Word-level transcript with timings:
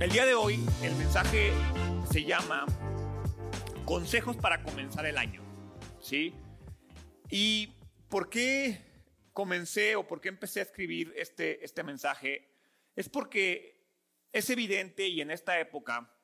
El 0.00 0.10
día 0.10 0.24
de 0.24 0.34
hoy 0.34 0.64
el 0.82 0.94
mensaje 0.94 1.50
se 2.10 2.22
llama 2.22 2.66
Consejos 3.84 4.36
para 4.36 4.62
comenzar 4.62 5.04
el 5.06 5.18
año. 5.18 5.42
¿Sí? 6.00 6.34
¿Y 7.30 7.74
por 8.08 8.30
qué 8.30 8.80
comencé 9.32 9.96
o 9.96 10.06
por 10.06 10.20
qué 10.20 10.28
empecé 10.28 10.60
a 10.60 10.62
escribir 10.62 11.12
este, 11.16 11.64
este 11.64 11.82
mensaje? 11.82 12.48
Es 12.94 13.08
porque 13.08 13.78
es 14.32 14.48
evidente 14.50 15.08
y 15.08 15.20
en 15.20 15.30
esta 15.30 15.58
época 15.58 16.14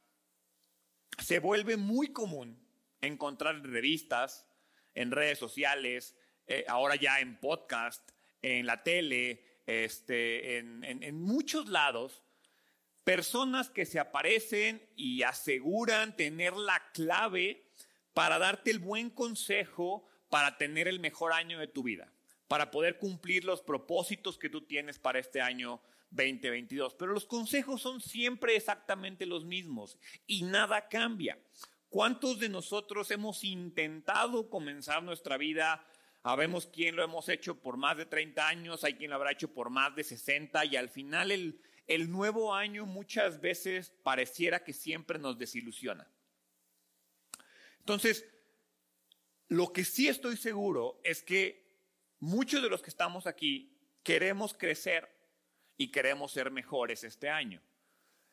se 1.18 1.40
vuelve 1.40 1.76
muy 1.76 2.12
común 2.12 2.64
encontrar 3.00 3.60
revistas, 3.62 4.46
en 4.94 5.10
redes 5.10 5.38
sociales, 5.38 6.16
eh, 6.46 6.64
ahora 6.68 6.96
ya 6.96 7.20
en 7.20 7.38
podcast, 7.40 8.10
en 8.42 8.66
la 8.66 8.82
tele, 8.82 9.42
este, 9.66 10.58
en, 10.58 10.84
en 10.84 11.20
muchos 11.20 11.68
lados, 11.68 12.24
Personas 13.04 13.68
que 13.68 13.84
se 13.84 14.00
aparecen 14.00 14.82
y 14.96 15.22
aseguran 15.22 16.16
tener 16.16 16.54
la 16.54 16.82
clave 16.94 17.66
para 18.14 18.38
darte 18.38 18.70
el 18.70 18.78
buen 18.78 19.10
consejo 19.10 20.08
para 20.30 20.56
tener 20.56 20.88
el 20.88 21.00
mejor 21.00 21.34
año 21.34 21.58
de 21.58 21.66
tu 21.66 21.82
vida, 21.82 22.10
para 22.48 22.70
poder 22.70 22.96
cumplir 22.96 23.44
los 23.44 23.60
propósitos 23.60 24.38
que 24.38 24.48
tú 24.48 24.62
tienes 24.62 24.98
para 24.98 25.18
este 25.18 25.42
año 25.42 25.82
2022. 26.12 26.94
Pero 26.94 27.12
los 27.12 27.26
consejos 27.26 27.82
son 27.82 28.00
siempre 28.00 28.56
exactamente 28.56 29.26
los 29.26 29.44
mismos 29.44 29.98
y 30.26 30.44
nada 30.44 30.88
cambia. 30.88 31.38
¿Cuántos 31.94 32.40
de 32.40 32.48
nosotros 32.48 33.08
hemos 33.12 33.44
intentado 33.44 34.50
comenzar 34.50 35.00
nuestra 35.04 35.36
vida? 35.36 35.86
Sabemos 36.24 36.66
quién 36.66 36.96
lo 36.96 37.04
hemos 37.04 37.28
hecho 37.28 37.60
por 37.62 37.76
más 37.76 37.96
de 37.96 38.04
30 38.04 38.48
años, 38.48 38.82
hay 38.82 38.94
quien 38.94 39.10
lo 39.10 39.14
habrá 39.14 39.30
hecho 39.30 39.54
por 39.54 39.70
más 39.70 39.94
de 39.94 40.02
60 40.02 40.64
y 40.64 40.74
al 40.74 40.88
final 40.88 41.30
el, 41.30 42.10
nuevo 42.10 42.52
año 42.52 42.84
muchas 42.84 43.40
veces 43.40 43.92
pareciera 44.02 44.64
que 44.64 44.72
siempre 44.72 45.20
nos 45.20 45.38
desilusiona. 45.38 46.10
Entonces, 47.78 48.26
lo 49.46 49.72
que 49.72 49.84
sí 49.84 50.08
estoy 50.08 50.36
seguro 50.36 51.00
es 51.04 51.22
que 51.22 51.78
muchos 52.18 52.60
de 52.60 52.70
los 52.70 52.82
que 52.82 52.90
estamos 52.90 53.28
aquí 53.28 53.72
queremos 54.02 54.52
crecer 54.52 55.08
y 55.76 55.92
queremos 55.92 56.32
ser 56.32 56.50
mejores 56.50 57.04
este 57.04 57.30
año. 57.30 57.62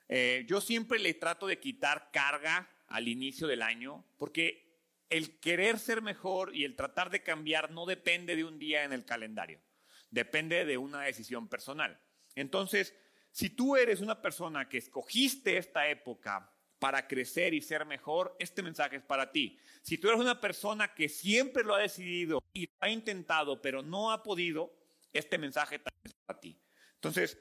Eh, 0.10 0.46
yo 0.48 0.62
siempre 0.62 0.98
le 0.98 1.14
trato 1.14 1.46
de 1.46 1.60
quitar 1.60 2.10
carga 2.12 2.68
al 2.92 3.08
inicio 3.08 3.48
del 3.48 3.62
año 3.62 4.06
porque 4.18 4.72
el 5.10 5.40
querer 5.40 5.78
ser 5.78 6.02
mejor 6.02 6.56
y 6.56 6.64
el 6.64 6.76
tratar 6.76 7.10
de 7.10 7.22
cambiar 7.22 7.72
no 7.72 7.86
depende 7.86 8.36
de 8.36 8.46
un 8.46 8.58
día 8.58 8.84
en 8.84 8.94
el 8.94 9.06
calendario, 9.06 9.62
depende 10.10 10.66
de 10.66 10.78
una 10.78 11.02
decisión 11.02 11.50
personal. 11.50 12.00
Entonces, 12.36 12.96
si 13.32 13.50
tú 13.50 13.76
eres 13.76 14.02
una 14.02 14.22
persona 14.22 14.70
que 14.70 14.78
escogiste 14.78 15.58
esta 15.58 15.88
época 15.90 16.50
para 16.80 17.08
crecer 17.08 17.54
y 17.54 17.62
ser 17.62 17.86
mejor, 17.86 18.36
este 18.40 18.64
mensaje 18.64 18.96
es 18.96 19.04
para 19.04 19.32
ti. 19.32 19.60
Si 19.82 19.98
tú 19.98 20.08
eres 20.08 20.20
una 20.20 20.40
persona 20.42 20.94
que 20.94 21.10
siempre 21.10 21.64
lo 21.64 21.76
ha 21.76 21.80
decidido 21.80 22.42
y 22.54 22.66
lo 22.66 22.74
ha 22.80 22.90
intentado, 22.90 23.62
pero 23.62 23.82
no 23.84 24.12
ha 24.12 24.24
podido, 24.24 24.74
este 25.14 25.38
mensaje 25.38 25.80
también 25.80 26.02
es 26.06 26.14
para 26.26 26.40
ti. 26.40 26.60
Entonces, 26.96 27.38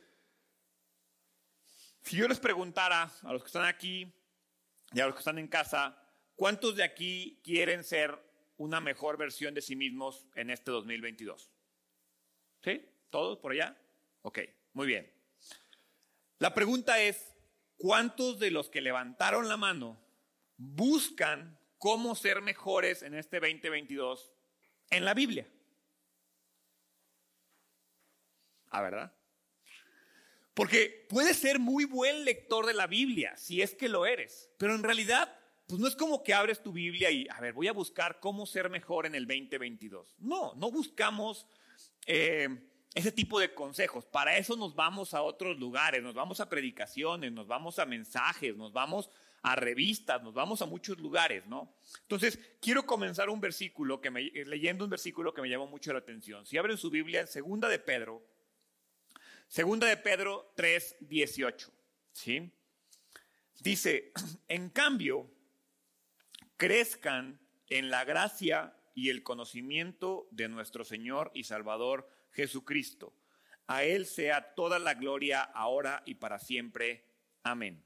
si 2.02 2.16
yo 2.16 2.26
les 2.28 2.40
preguntara 2.40 3.12
a 3.22 3.32
los 3.32 3.42
que 3.42 3.46
están 3.46 3.66
aquí 3.66 4.12
y 4.92 5.00
a 5.00 5.06
los 5.06 5.14
que 5.14 5.20
están 5.20 5.38
en 5.38 5.48
casa, 5.48 5.96
¿cuántos 6.34 6.76
de 6.76 6.82
aquí 6.82 7.40
quieren 7.44 7.84
ser 7.84 8.18
una 8.56 8.80
mejor 8.80 9.16
versión 9.16 9.54
de 9.54 9.62
sí 9.62 9.76
mismos 9.76 10.26
en 10.34 10.50
este 10.50 10.70
2022? 10.70 11.50
¿Sí? 12.62 12.88
¿Todos 13.10 13.38
por 13.38 13.52
allá? 13.52 13.76
Ok, 14.22 14.40
muy 14.72 14.86
bien. 14.86 15.12
La 16.38 16.54
pregunta 16.54 17.00
es, 17.00 17.34
¿cuántos 17.76 18.38
de 18.38 18.50
los 18.50 18.68
que 18.68 18.80
levantaron 18.80 19.48
la 19.48 19.56
mano 19.56 20.00
buscan 20.56 21.58
cómo 21.78 22.14
ser 22.14 22.42
mejores 22.42 23.02
en 23.02 23.14
este 23.14 23.40
2022 23.40 24.32
en 24.90 25.04
la 25.04 25.14
Biblia? 25.14 25.46
¿Ah, 28.70 28.82
verdad? 28.82 29.19
Porque 30.60 31.06
puedes 31.08 31.38
ser 31.38 31.58
muy 31.58 31.86
buen 31.86 32.26
lector 32.26 32.66
de 32.66 32.74
la 32.74 32.86
Biblia, 32.86 33.34
si 33.38 33.62
es 33.62 33.74
que 33.74 33.88
lo 33.88 34.04
eres, 34.04 34.50
pero 34.58 34.74
en 34.74 34.82
realidad, 34.82 35.34
pues 35.66 35.80
no 35.80 35.88
es 35.88 35.96
como 35.96 36.22
que 36.22 36.34
abres 36.34 36.62
tu 36.62 36.70
Biblia 36.70 37.10
y, 37.10 37.26
a 37.30 37.40
ver, 37.40 37.54
voy 37.54 37.66
a 37.68 37.72
buscar 37.72 38.20
cómo 38.20 38.44
ser 38.44 38.68
mejor 38.68 39.06
en 39.06 39.14
el 39.14 39.26
2022. 39.26 40.16
No, 40.18 40.52
no 40.56 40.70
buscamos 40.70 41.46
eh, 42.04 42.46
ese 42.94 43.10
tipo 43.10 43.40
de 43.40 43.54
consejos. 43.54 44.04
Para 44.04 44.36
eso 44.36 44.54
nos 44.54 44.74
vamos 44.74 45.14
a 45.14 45.22
otros 45.22 45.58
lugares, 45.58 46.02
nos 46.02 46.12
vamos 46.12 46.40
a 46.40 46.50
predicaciones, 46.50 47.32
nos 47.32 47.46
vamos 47.46 47.78
a 47.78 47.86
mensajes, 47.86 48.54
nos 48.54 48.70
vamos 48.70 49.08
a 49.40 49.56
revistas, 49.56 50.22
nos 50.22 50.34
vamos 50.34 50.60
a 50.60 50.66
muchos 50.66 50.98
lugares, 50.98 51.46
¿no? 51.46 51.72
Entonces, 52.02 52.38
quiero 52.60 52.84
comenzar 52.84 53.30
un 53.30 53.40
versículo 53.40 54.02
que 54.02 54.10
me, 54.10 54.24
leyendo 54.24 54.84
un 54.84 54.90
versículo 54.90 55.32
que 55.32 55.40
me 55.40 55.48
llamó 55.48 55.68
mucho 55.68 55.90
la 55.94 56.00
atención. 56.00 56.44
Si 56.44 56.58
abren 56.58 56.76
su 56.76 56.90
Biblia 56.90 57.22
en 57.22 57.28
Segunda 57.28 57.66
de 57.66 57.78
Pedro, 57.78 58.22
Segunda 59.50 59.88
de 59.88 59.96
Pedro 59.96 60.52
3, 60.54 60.98
18, 61.00 61.72
¿sí? 62.12 62.52
Dice, 63.58 64.12
en 64.46 64.70
cambio, 64.70 65.28
crezcan 66.56 67.40
en 67.68 67.90
la 67.90 68.04
gracia 68.04 68.76
y 68.94 69.10
el 69.10 69.24
conocimiento 69.24 70.28
de 70.30 70.48
nuestro 70.48 70.84
Señor 70.84 71.32
y 71.34 71.42
Salvador 71.42 72.08
Jesucristo. 72.30 73.12
A 73.66 73.82
Él 73.82 74.06
sea 74.06 74.54
toda 74.54 74.78
la 74.78 74.94
gloria 74.94 75.42
ahora 75.42 76.04
y 76.06 76.14
para 76.14 76.38
siempre. 76.38 77.04
Amén. 77.42 77.84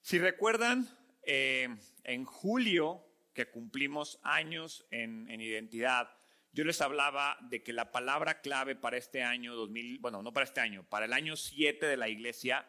Si 0.00 0.18
recuerdan, 0.18 0.88
eh, 1.22 1.68
en 2.02 2.24
julio, 2.24 3.06
que 3.34 3.48
cumplimos 3.52 4.18
años 4.24 4.84
en, 4.90 5.30
en, 5.30 5.40
identidad, 5.40 6.10
yo 6.56 6.64
les 6.64 6.80
hablaba 6.80 7.36
de 7.42 7.62
que 7.62 7.74
la 7.74 7.92
palabra 7.92 8.40
clave 8.40 8.76
para 8.76 8.96
este 8.96 9.22
año 9.22 9.54
2000, 9.54 9.98
bueno, 9.98 10.22
no 10.22 10.32
para 10.32 10.44
este 10.44 10.62
año, 10.62 10.88
para 10.88 11.04
el 11.04 11.12
año 11.12 11.36
7 11.36 11.84
de 11.84 11.98
la 11.98 12.08
iglesia 12.08 12.66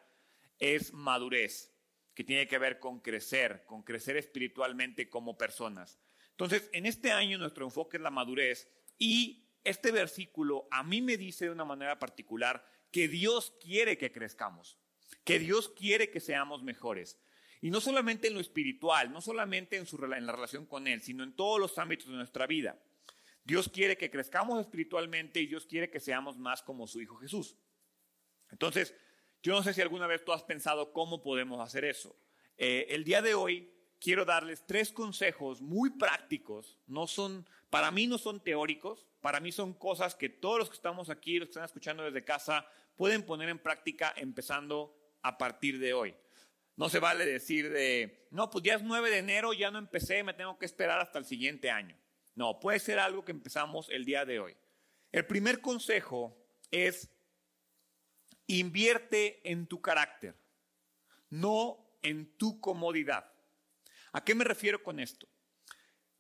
es 0.59 0.92
madurez, 0.92 1.74
que 2.14 2.25
tiene 2.25 2.48
que 2.48 2.58
ver 2.58 2.81
con 2.81 3.00
crecer, 3.00 3.64
con 3.66 3.84
crecer 3.84 4.18
espiritualmente 4.18 5.09
como 5.09 5.38
personas. 5.38 6.02
Entonces, 6.31 6.70
en 6.74 6.86
este 6.86 7.14
año 7.14 7.38
nuestro 7.38 7.64
enfoque 7.64 7.96
es 7.96 8.03
la 8.03 8.12
madurez 8.12 8.68
y 8.98 9.48
este 9.64 9.92
versículo 9.92 10.68
a 10.69 10.84
mí 10.84 11.02
me 11.02 11.16
dice 11.16 11.46
de 11.46 11.52
una 11.52 11.64
manera 11.64 11.98
particular 11.98 12.69
que 12.92 13.08
Dios 13.08 13.54
quiere 13.62 13.98
que 13.98 14.12
crezcamos, 14.12 14.78
que 15.24 15.40
Dios 15.40 15.69
quiere 15.69 16.12
que 16.12 16.19
seamos 16.19 16.62
mejores. 16.62 17.22
Y 17.62 17.69
no 17.69 17.80
solamente 17.80 18.28
en 18.28 18.34
lo 18.34 18.42
espiritual, 18.42 19.14
no 19.14 19.22
solamente 19.22 19.78
en, 19.78 19.86
su, 19.86 19.96
en 20.04 20.25
la 20.25 20.34
relación 20.34 20.66
con 20.66 20.88
Él, 20.88 21.00
sino 21.00 21.24
en 21.24 21.38
todos 21.38 21.58
los 21.58 21.78
ámbitos 21.78 22.08
de 22.09 22.18
nuestra 22.18 22.48
vida. 22.48 22.78
Dios 23.47 23.69
quiere 23.69 23.96
que 23.96 24.12
crezcamos 24.12 24.59
espiritualmente 24.59 25.40
y 25.40 25.47
Dios 25.47 25.66
quiere 25.66 25.90
que 25.90 26.02
seamos 26.02 26.38
más 26.38 26.62
como 26.62 26.85
su 26.85 27.00
Hijo 27.00 27.16
Jesús. 27.16 27.56
Entonces, 28.52 28.94
yo 29.41 29.53
no 29.53 29.63
sé 29.63 29.74
si 29.74 29.80
alguna 29.80 30.06
vez 30.06 30.25
tú 30.25 30.34
has 30.34 30.44
pensado 30.44 30.91
cómo 30.91 31.24
podemos 31.24 31.62
hacer 31.62 31.86
eso. 31.86 32.13
Eh, 32.57 32.88
el 32.90 33.06
día 33.06 33.22
de 33.22 33.36
hoy 33.36 33.74
quiero 34.02 34.25
darles 34.25 34.66
tres 34.68 34.91
consejos 34.91 35.62
muy 35.62 35.91
prácticos. 35.91 36.78
No 36.88 37.07
son, 37.07 37.47
para 37.69 37.90
mí 37.90 38.06
no 38.06 38.18
son 38.18 38.44
teóricos, 38.44 39.07
para 39.22 39.40
mí 39.40 39.53
son 39.53 39.74
cosas 39.74 40.13
que 40.13 40.28
todos 40.28 40.59
los 40.59 40.69
que 40.69 40.75
estamos 40.75 41.09
aquí, 41.09 41.40
los 41.40 41.47
que 41.47 41.52
están 41.52 41.63
escuchando 41.63 42.03
desde 42.03 42.25
casa, 42.25 42.68
pueden 42.97 43.24
poner 43.24 43.47
en 43.47 43.59
práctica 43.59 44.13
empezando 44.18 44.94
a 45.22 45.38
partir 45.38 45.80
de 45.80 45.94
hoy. 45.94 46.13
No 46.75 46.90
se 46.90 47.00
vale 47.00 47.25
decir 47.25 47.72
de, 47.72 48.28
no, 48.30 48.50
pues 48.50 48.66
ya 48.66 48.75
es 48.75 48.84
9 48.84 49.09
de 49.09 49.19
enero, 49.19 49.53
ya 49.53 49.72
no 49.72 49.80
empecé, 49.80 50.22
me 50.22 50.34
tengo 50.34 50.59
que 50.59 50.66
esperar 50.66 51.00
hasta 51.00 51.18
el 51.18 51.24
siguiente 51.24 51.72
año. 51.72 51.97
No, 52.38 52.59
puede 52.59 52.78
ser 52.78 53.00
algo 53.00 53.25
que 53.25 53.31
empezamos 53.31 53.89
el 53.89 54.06
día 54.06 54.24
de 54.24 54.39
hoy. 54.39 54.56
El 55.12 55.25
primer 55.25 55.60
consejo 55.60 56.38
es 56.69 57.10
invierte 58.45 59.42
en 59.50 59.66
tu 59.66 59.81
carácter, 59.81 60.36
no 61.31 61.98
en 62.04 62.38
tu 62.38 62.62
comodidad. 62.62 63.34
¿A 64.12 64.24
qué 64.24 64.36
me 64.36 64.44
refiero 64.44 64.84
con 64.84 65.00
esto? 65.00 65.28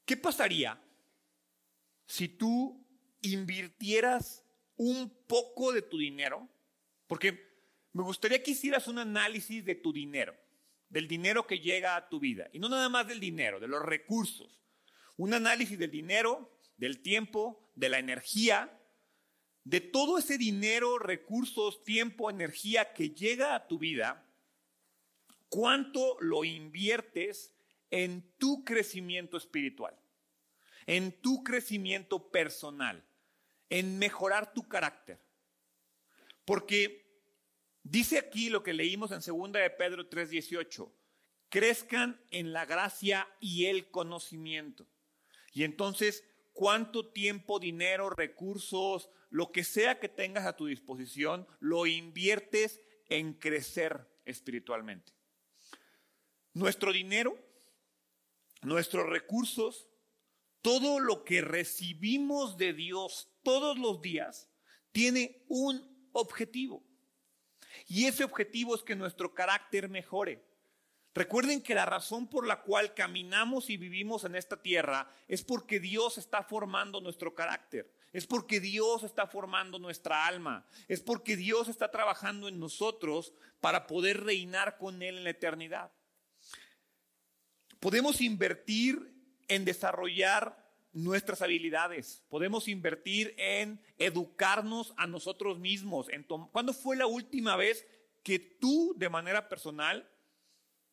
¿Qué 0.05 0.17
pasaría 0.17 0.81
si 2.07 2.27
tú 2.27 2.83
invirtieras 3.21 4.43
un 4.75 5.11
poco 5.27 5.71
de 5.71 5.83
tu 5.83 5.99
dinero, 5.99 6.49
porque 7.05 7.61
me 7.93 8.01
gustaría 8.01 8.41
que 8.41 8.51
hicieras 8.51 8.87
un 8.87 8.97
análisis 8.97 9.63
de 9.63 9.75
tu 9.75 9.93
dinero, 9.93 10.35
del 10.89 11.07
dinero 11.07 11.45
que 11.45 11.59
llega 11.59 11.95
a 11.95 12.09
tu 12.09 12.19
vida, 12.19 12.49
y 12.53 12.57
no 12.57 12.69
nada 12.69 12.89
más 12.89 13.07
del 13.07 13.19
dinero, 13.19 13.59
de 13.59 13.67
los 13.67 13.83
recursos. 13.83 14.57
Un 15.17 15.33
análisis 15.33 15.77
del 15.77 15.91
dinero, 15.91 16.57
del 16.77 17.01
tiempo, 17.01 17.69
de 17.75 17.89
la 17.89 17.99
energía, 17.99 18.79
de 19.63 19.81
todo 19.81 20.17
ese 20.17 20.37
dinero, 20.37 20.97
recursos, 20.97 21.83
tiempo, 21.83 22.29
energía 22.29 22.93
que 22.93 23.09
llega 23.09 23.53
a 23.53 23.67
tu 23.67 23.77
vida, 23.77 24.25
cuánto 25.49 26.17
lo 26.21 26.45
inviertes 26.45 27.53
en 27.89 28.31
tu 28.37 28.63
crecimiento 28.63 29.37
espiritual. 29.37 29.95
en 30.87 31.11
tu 31.11 31.43
crecimiento 31.43 32.31
personal, 32.31 33.03
en 33.69 33.99
mejorar 33.99 34.53
tu 34.53 34.67
carácter. 34.69 35.19
Porque 36.45 37.05
dice 37.83 38.17
aquí 38.17 38.49
lo 38.49 38.63
que 38.63 38.73
leímos 38.73 39.11
en 39.11 39.19
2 39.19 39.51
de 39.51 39.69
Pedro 39.71 40.07
3:18, 40.07 40.89
crezcan 41.49 42.21
en 42.31 42.53
la 42.53 42.65
gracia 42.65 43.27
y 43.41 43.65
el 43.65 43.91
conocimiento. 43.91 44.87
Y 45.57 45.63
entonces, 45.63 46.23
¿cuánto 46.53 47.07
tiempo, 47.07 47.57
dinero, 47.57 48.11
recursos, 48.11 49.09
lo 49.31 49.51
que 49.51 49.63
sea 49.63 49.99
que 49.99 50.07
tengas 50.07 50.45
a 50.45 50.55
tu 50.55 50.67
disposición, 50.67 51.47
lo 51.59 51.87
inviertes 51.87 52.79
en 53.09 53.33
crecer 53.33 54.07
espiritualmente? 54.23 55.13
Nuestro 56.53 56.93
dinero, 56.93 57.35
nuestros 58.61 59.09
recursos, 59.09 59.87
todo 60.61 60.99
lo 60.99 61.23
que 61.23 61.41
recibimos 61.41 62.59
de 62.59 62.73
Dios 62.73 63.27
todos 63.41 63.79
los 63.79 63.99
días, 63.99 64.51
tiene 64.91 65.43
un 65.47 66.07
objetivo. 66.11 66.85
Y 67.87 68.05
ese 68.05 68.23
objetivo 68.23 68.75
es 68.75 68.83
que 68.83 68.95
nuestro 68.95 69.33
carácter 69.33 69.89
mejore. 69.89 70.46
Recuerden 71.17 71.63
que 71.63 71.73
la 71.73 71.87
razón 71.87 72.27
por 72.27 72.45
la 72.45 72.61
cual 72.61 72.93
caminamos 72.93 73.71
y 73.71 73.77
vivimos 73.77 74.23
en 74.23 74.35
esta 74.35 74.61
tierra 74.61 75.11
es 75.27 75.43
porque 75.43 75.79
Dios 75.79 76.19
está 76.19 76.43
formando 76.43 77.01
nuestro 77.01 77.33
carácter, 77.33 77.91
es 78.13 78.27
porque 78.27 78.59
Dios 78.59 79.01
está 79.01 79.25
formando 79.25 79.79
nuestra 79.79 80.27
alma, 80.27 80.67
es 80.87 81.01
porque 81.01 81.35
Dios 81.35 81.69
está 81.69 81.89
trabajando 81.89 82.47
en 82.47 82.59
nosotros 82.59 83.33
para 83.61 83.87
poder 83.87 84.25
reinar 84.25 84.77
con 84.77 85.01
Él 85.01 85.17
en 85.17 85.23
la 85.23 85.31
eternidad. 85.31 85.91
Podemos 87.79 88.21
invertir 88.21 89.11
en 89.47 89.65
desarrollar 89.65 90.71
nuestras 90.93 91.41
habilidades, 91.41 92.21
podemos 92.29 92.67
invertir 92.67 93.33
en 93.39 93.81
educarnos 93.97 94.93
a 94.97 95.07
nosotros 95.07 95.57
mismos. 95.57 96.09
¿Cuándo 96.51 96.73
fue 96.73 96.95
la 96.95 97.07
última 97.07 97.55
vez 97.55 97.87
que 98.21 98.37
tú 98.37 98.93
de 98.97 99.09
manera 99.09 99.49
personal 99.49 100.07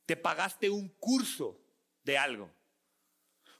te 0.06 0.16
pagaste 0.16 0.70
un 0.70 0.88
curso 0.88 1.60
de 2.04 2.18
algo? 2.18 2.50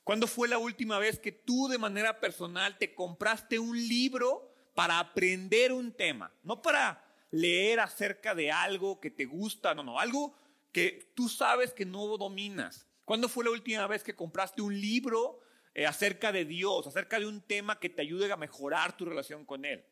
¿Cuándo 0.05 0.27
fue 0.27 0.49
la 0.49 0.59
última 0.59 0.99
vez 0.99 1.19
que 1.19 1.33
tú 1.33 1.67
de 1.69 1.79
manera 1.79 2.21
personal 2.21 2.77
te 2.77 2.95
compraste 2.95 3.59
un 3.59 3.77
libro 3.77 4.55
para 4.75 4.99
aprender 4.99 5.73
un 5.73 5.93
tema? 5.93 6.31
No 6.43 6.61
para 6.61 7.03
leer 7.31 7.81
acerca 7.81 8.35
de 8.35 8.53
algo 8.53 9.01
que 9.01 9.11
te 9.11 9.25
gusta, 9.25 9.75
no, 9.75 9.83
no, 9.83 9.99
algo 9.99 10.35
que 10.73 11.11
tú 11.15 11.29
sabes 11.29 11.73
que 11.73 11.87
no 11.87 12.19
dominas. 12.19 12.87
¿Cuándo 13.05 13.29
fue 13.29 13.45
la 13.45 13.51
última 13.51 13.87
vez 13.87 14.03
que 14.03 14.15
compraste 14.15 14.61
un 14.61 14.79
libro 14.79 15.41
eh, 15.75 15.87
acerca 15.87 16.33
de 16.33 16.45
Dios, 16.45 16.87
acerca 16.87 17.19
de 17.19 17.27
un 17.27 17.41
tema 17.41 17.81
que 17.81 17.89
te 17.89 18.03
ayude 18.03 18.31
a 18.31 18.37
mejorar 18.37 18.97
tu 18.97 19.05
relación 19.07 19.47
con 19.47 19.65
Él? 19.65 19.87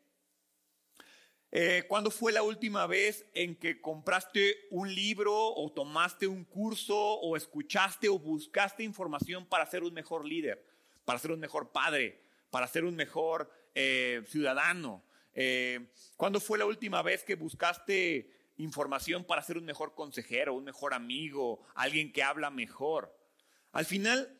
Eh, 1.52 1.84
¿Cuándo 1.86 2.10
fue 2.10 2.32
la 2.32 2.42
última 2.42 2.86
vez 2.86 3.26
en 3.34 3.54
que 3.56 3.80
compraste 3.80 4.56
un 4.70 4.92
libro 4.92 5.32
o 5.54 5.70
tomaste 5.70 6.26
un 6.26 6.44
curso 6.44 6.96
o 6.96 7.36
escuchaste 7.36 8.08
o 8.08 8.18
buscaste 8.18 8.82
información 8.82 9.46
para 9.46 9.66
ser 9.66 9.84
un 9.84 9.92
mejor 9.92 10.26
líder, 10.26 10.66
para 11.04 11.18
ser 11.18 11.30
un 11.30 11.40
mejor 11.40 11.70
padre, 11.70 12.22
para 12.50 12.66
ser 12.66 12.84
un 12.84 12.96
mejor 12.96 13.52
eh, 13.74 14.22
ciudadano? 14.26 15.04
¿Cuándo 16.16 16.40
fue 16.40 16.58
la 16.58 16.66
última 16.66 17.02
vez 17.02 17.22
que 17.22 17.36
buscaste 17.36 18.28
información 18.56 19.24
para 19.24 19.42
ser 19.42 19.58
un 19.58 19.64
mejor 19.64 19.94
consejero, 19.94 20.54
un 20.54 20.64
mejor 20.64 20.94
amigo, 20.94 21.64
alguien 21.74 22.12
que 22.12 22.22
habla 22.22 22.50
mejor. 22.50 23.16
Al 23.72 23.84
final, 23.84 24.38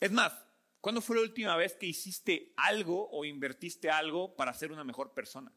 es 0.00 0.12
más, 0.12 0.32
¿cuándo 0.80 1.00
fue 1.00 1.16
la 1.16 1.22
última 1.22 1.56
vez 1.56 1.74
que 1.74 1.86
hiciste 1.86 2.52
algo 2.56 3.08
o 3.10 3.24
invertiste 3.24 3.90
algo 3.90 4.36
para 4.36 4.54
ser 4.54 4.72
una 4.72 4.84
mejor 4.84 5.12
persona? 5.12 5.52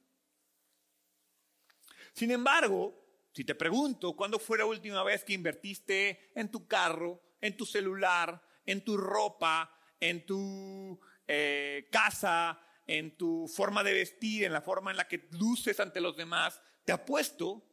Sin 2.13 2.31
embargo, 2.31 2.99
si 3.31 3.43
te 3.43 3.55
pregunto, 3.55 4.15
¿cuándo 4.15 4.39
fue 4.39 4.57
la 4.57 4.65
última 4.65 5.03
vez 5.03 5.23
que 5.23 5.33
invertiste 5.33 6.31
en 6.35 6.49
tu 6.49 6.67
carro, 6.67 7.21
en 7.41 7.55
tu 7.55 7.65
celular, 7.65 8.41
en 8.65 8.83
tu 8.83 8.97
ropa, 8.97 9.75
en 9.99 10.25
tu 10.25 10.99
eh, 11.27 11.87
casa, 11.91 12.59
en 12.87 13.15
tu 13.17 13.47
forma 13.47 13.83
de 13.83 13.93
vestir, 13.93 14.43
en 14.43 14.53
la 14.53 14.61
forma 14.61 14.91
en 14.91 14.97
la 14.97 15.07
que 15.07 15.27
luces 15.31 15.79
ante 15.79 16.01
los 16.01 16.17
demás, 16.17 16.61
te 16.85 16.91
apuesto 16.91 17.63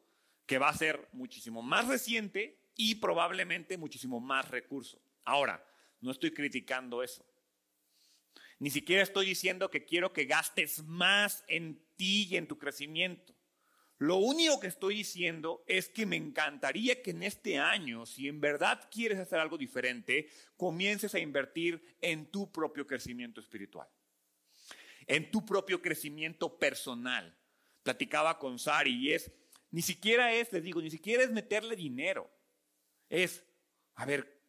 que 0.44 0.58
va 0.58 0.68
a 0.68 0.76
ser 0.76 1.08
muchísimo 1.12 1.62
más 1.62 1.88
reciente 1.88 2.60
y 2.76 2.96
probablemente 2.96 3.78
muchísimo 3.78 4.20
más 4.20 4.50
recurso. 4.50 5.00
Ahora, 5.24 5.66
no 6.00 6.10
estoy 6.10 6.32
criticando 6.32 7.02
eso. 7.02 7.24
Ni 8.58 8.70
siquiera 8.70 9.02
estoy 9.02 9.26
diciendo 9.26 9.70
que 9.70 9.84
quiero 9.84 10.12
que 10.12 10.24
gastes 10.24 10.82
más 10.84 11.44
en 11.48 11.82
ti 11.96 12.28
y 12.30 12.36
en 12.36 12.46
tu 12.46 12.58
crecimiento. 12.58 13.35
Lo 13.98 14.16
único 14.16 14.60
que 14.60 14.66
estoy 14.66 14.96
diciendo 14.96 15.64
es 15.66 15.88
que 15.88 16.04
me 16.04 16.16
encantaría 16.16 17.02
que 17.02 17.12
en 17.12 17.22
este 17.22 17.58
año, 17.58 18.04
si 18.04 18.28
en 18.28 18.40
verdad 18.40 18.88
quieres 18.90 19.18
hacer 19.18 19.38
algo 19.38 19.56
diferente, 19.56 20.28
comiences 20.56 21.14
a 21.14 21.18
invertir 21.18 21.96
en 22.02 22.30
tu 22.30 22.52
propio 22.52 22.86
crecimiento 22.86 23.40
espiritual, 23.40 23.88
en 25.06 25.30
tu 25.30 25.46
propio 25.46 25.80
crecimiento 25.80 26.58
personal 26.58 27.36
platicaba 27.86 28.36
con 28.40 28.58
Sari 28.58 28.96
y 28.96 29.12
es, 29.12 29.30
ni 29.70 29.80
siquiera 29.80 30.32
es, 30.32 30.52
les 30.52 30.64
digo, 30.64 30.82
ni 30.82 30.90
siquiera 30.90 31.22
es 31.22 31.30
meterle 31.30 31.76
dinero. 31.76 32.28
Es, 33.08 33.44
a 33.94 34.04
ver, 34.04 34.42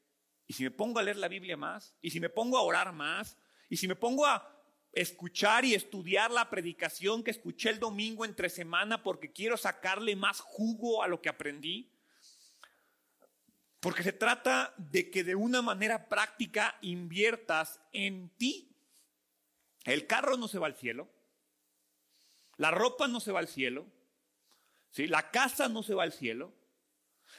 ¿y 0.47 0.53
si 0.53 0.63
me 0.63 0.71
pongo 0.71 0.97
a 0.97 1.03
leer 1.03 1.17
la 1.17 1.27
Biblia 1.27 1.55
más? 1.55 1.95
¿Y 2.01 2.09
si 2.09 2.19
me 2.19 2.29
pongo 2.29 2.57
a 2.57 2.63
orar 2.63 2.91
más? 2.93 3.37
¿Y 3.69 3.77
si 3.77 3.87
me 3.87 3.95
pongo 3.95 4.25
a 4.25 4.56
escuchar 5.01 5.65
y 5.65 5.73
estudiar 5.73 6.31
la 6.31 6.49
predicación 6.49 7.23
que 7.23 7.31
escuché 7.31 7.69
el 7.69 7.79
domingo 7.79 8.25
entre 8.25 8.49
semana 8.49 9.03
porque 9.03 9.31
quiero 9.31 9.57
sacarle 9.57 10.15
más 10.15 10.39
jugo 10.39 11.03
a 11.03 11.07
lo 11.07 11.21
que 11.21 11.29
aprendí? 11.29 11.91
Porque 13.79 14.03
se 14.03 14.11
trata 14.11 14.73
de 14.77 15.11
que 15.11 15.23
de 15.23 15.35
una 15.35 15.61
manera 15.61 16.09
práctica 16.09 16.77
inviertas 16.81 17.79
en 17.93 18.29
ti. 18.37 18.75
El 19.83 20.07
carro 20.07 20.35
no 20.35 20.47
se 20.47 20.59
va 20.59 20.67
al 20.67 20.75
cielo. 20.75 21.07
La 22.57 22.71
ropa 22.71 23.07
no 23.07 23.19
se 23.19 23.31
va 23.31 23.39
al 23.39 23.47
cielo. 23.47 23.85
¿sí? 24.89 25.07
La 25.07 25.29
casa 25.29 25.69
no 25.69 25.83
se 25.83 25.93
va 25.93 26.03
al 26.03 26.11
cielo. 26.11 26.53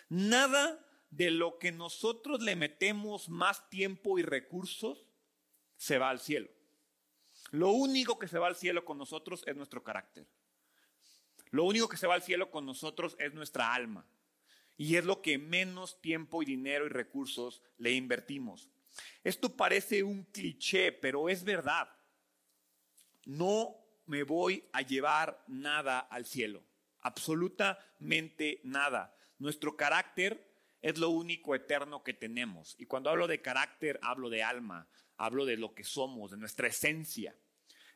Nada 0.08 0.84
de 1.10 1.30
lo 1.30 1.58
que 1.58 1.72
nosotros 1.72 2.40
le 2.40 2.54
metemos 2.54 3.28
más 3.28 3.68
tiempo 3.68 4.18
y 4.18 4.22
recursos 4.22 5.06
se 5.76 5.98
va 5.98 6.10
al 6.10 6.20
cielo. 6.20 6.48
Lo 7.50 7.70
único 7.70 8.18
que 8.18 8.28
se 8.28 8.38
va 8.38 8.46
al 8.46 8.56
cielo 8.56 8.84
con 8.84 8.98
nosotros 8.98 9.42
es 9.46 9.56
nuestro 9.56 9.82
carácter. 9.82 10.26
Lo 11.50 11.64
único 11.64 11.88
que 11.88 11.96
se 11.96 12.06
va 12.06 12.14
al 12.14 12.22
cielo 12.22 12.50
con 12.50 12.66
nosotros 12.66 13.16
es 13.18 13.32
nuestra 13.32 13.74
alma. 13.74 14.06
Y 14.76 14.96
es 14.96 15.04
lo 15.04 15.22
que 15.22 15.38
menos 15.38 16.00
tiempo 16.00 16.42
y 16.42 16.46
dinero 16.46 16.86
y 16.86 16.90
recursos 16.90 17.62
le 17.78 17.92
invertimos. 17.92 18.68
Esto 19.24 19.56
parece 19.56 20.02
un 20.02 20.24
cliché, 20.24 20.92
pero 20.92 21.28
es 21.28 21.44
verdad. 21.44 21.88
No 23.24 23.76
me 24.06 24.22
voy 24.22 24.64
a 24.72 24.82
llevar 24.82 25.44
nada 25.48 25.98
al 25.98 26.24
cielo, 26.24 26.64
absolutamente 27.00 28.60
nada. 28.64 29.14
Nuestro 29.38 29.76
carácter 29.76 30.48
es 30.80 30.98
lo 30.98 31.10
único 31.10 31.54
eterno 31.54 32.02
que 32.02 32.14
tenemos. 32.14 32.74
Y 32.78 32.86
cuando 32.86 33.10
hablo 33.10 33.26
de 33.26 33.42
carácter, 33.42 33.98
hablo 34.02 34.30
de 34.30 34.42
alma, 34.42 34.88
hablo 35.18 35.44
de 35.44 35.56
lo 35.56 35.74
que 35.74 35.84
somos, 35.84 36.30
de 36.30 36.36
nuestra 36.36 36.68
esencia. 36.68 37.36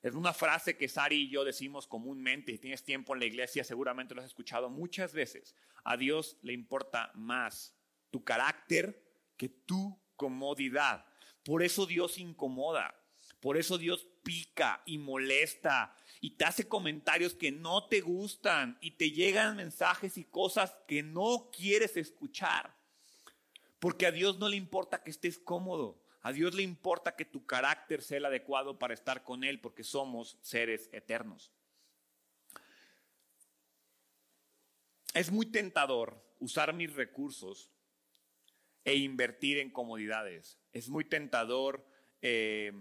Es 0.02 0.14
una 0.14 0.32
frase 0.32 0.76
que 0.76 0.88
Sari 0.88 1.22
y 1.22 1.30
yo 1.30 1.44
decimos 1.44 1.86
comúnmente, 1.86 2.52
si 2.52 2.58
tienes 2.58 2.82
tiempo 2.82 3.14
en 3.14 3.20
la 3.20 3.26
iglesia 3.26 3.62
seguramente 3.62 4.14
lo 4.14 4.20
has 4.20 4.26
escuchado 4.26 4.68
muchas 4.68 5.14
veces. 5.14 5.54
A 5.84 5.96
Dios 5.96 6.36
le 6.42 6.52
importa 6.52 7.12
más 7.14 7.74
tu 8.10 8.24
carácter 8.24 9.00
que 9.36 9.48
tu 9.48 9.98
comodidad. 10.16 11.06
Por 11.44 11.62
eso 11.62 11.86
Dios 11.86 12.18
incomoda, 12.18 12.94
por 13.40 13.56
eso 13.56 13.78
Dios 13.78 14.08
pica 14.24 14.82
y 14.86 14.98
molesta 14.98 15.96
y 16.20 16.30
te 16.36 16.44
hace 16.44 16.68
comentarios 16.68 17.34
que 17.34 17.52
no 17.52 17.86
te 17.86 18.00
gustan 18.00 18.78
y 18.80 18.92
te 18.92 19.12
llegan 19.12 19.56
mensajes 19.56 20.18
y 20.18 20.24
cosas 20.24 20.76
que 20.88 21.02
no 21.02 21.50
quieres 21.56 21.96
escuchar. 21.96 22.76
Porque 23.78 24.06
a 24.06 24.12
Dios 24.12 24.38
no 24.38 24.48
le 24.48 24.56
importa 24.56 25.02
que 25.02 25.10
estés 25.10 25.38
cómodo. 25.38 26.01
A 26.22 26.32
Dios 26.32 26.54
le 26.54 26.62
importa 26.62 27.16
que 27.16 27.24
tu 27.24 27.44
carácter 27.46 28.02
sea 28.02 28.18
el 28.18 28.26
adecuado 28.26 28.78
para 28.78 28.94
estar 28.94 29.24
con 29.24 29.42
Él 29.44 29.60
porque 29.60 29.82
somos 29.82 30.38
seres 30.40 30.88
eternos. 30.92 31.52
Es 35.14 35.30
muy 35.30 35.46
tentador 35.46 36.24
usar 36.38 36.72
mis 36.72 36.94
recursos 36.94 37.70
e 38.84 38.94
invertir 38.96 39.58
en 39.58 39.70
comodidades. 39.70 40.58
Es 40.72 40.88
muy 40.88 41.04
tentador 41.04 41.86
eh, 42.22 42.72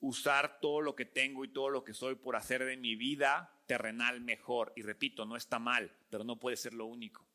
usar 0.00 0.60
todo 0.60 0.80
lo 0.80 0.96
que 0.96 1.04
tengo 1.04 1.44
y 1.44 1.48
todo 1.48 1.70
lo 1.70 1.84
que 1.84 1.94
soy 1.94 2.14
por 2.14 2.36
hacer 2.36 2.64
de 2.64 2.76
mi 2.76 2.96
vida 2.96 3.52
terrenal 3.66 4.20
mejor. 4.20 4.72
Y 4.76 4.82
repito, 4.82 5.24
no 5.24 5.36
está 5.36 5.58
mal, 5.58 5.92
pero 6.10 6.24
no 6.24 6.38
puede 6.38 6.56
ser 6.56 6.74
lo 6.74 6.86
único. 6.86 7.26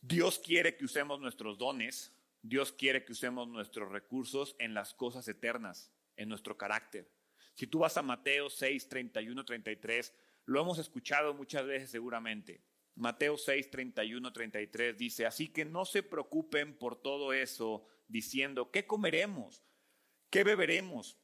Dios 0.00 0.38
quiere 0.38 0.76
que 0.76 0.84
usemos 0.84 1.20
nuestros 1.20 1.58
dones, 1.58 2.12
Dios 2.48 2.72
quiere 2.72 3.04
que 3.04 3.12
usemos 3.12 3.46
nuestros 3.46 3.90
recursos 3.92 4.56
en 4.58 4.72
las 4.72 4.94
cosas 4.94 5.28
eternas, 5.28 5.92
en 6.16 6.28
nuestro 6.28 6.56
carácter. 6.56 7.10
Si 7.54 7.66
tú 7.66 7.80
vas 7.80 7.96
a 7.96 8.02
Mateo 8.02 8.48
6, 8.48 8.88
31, 8.88 9.44
33, 9.44 10.14
lo 10.46 10.62
hemos 10.62 10.78
escuchado 10.78 11.34
muchas 11.34 11.66
veces 11.66 11.90
seguramente. 11.90 12.64
Mateo 12.94 13.36
6, 13.36 13.70
31, 13.70 14.32
33 14.32 14.96
dice, 14.96 15.26
así 15.26 15.48
que 15.48 15.64
no 15.64 15.84
se 15.84 16.02
preocupen 16.02 16.78
por 16.78 17.00
todo 17.00 17.32
eso 17.32 17.86
diciendo, 18.08 18.70
¿qué 18.70 18.86
comeremos? 18.86 19.62
¿Qué 20.30 20.42
beberemos? 20.42 21.18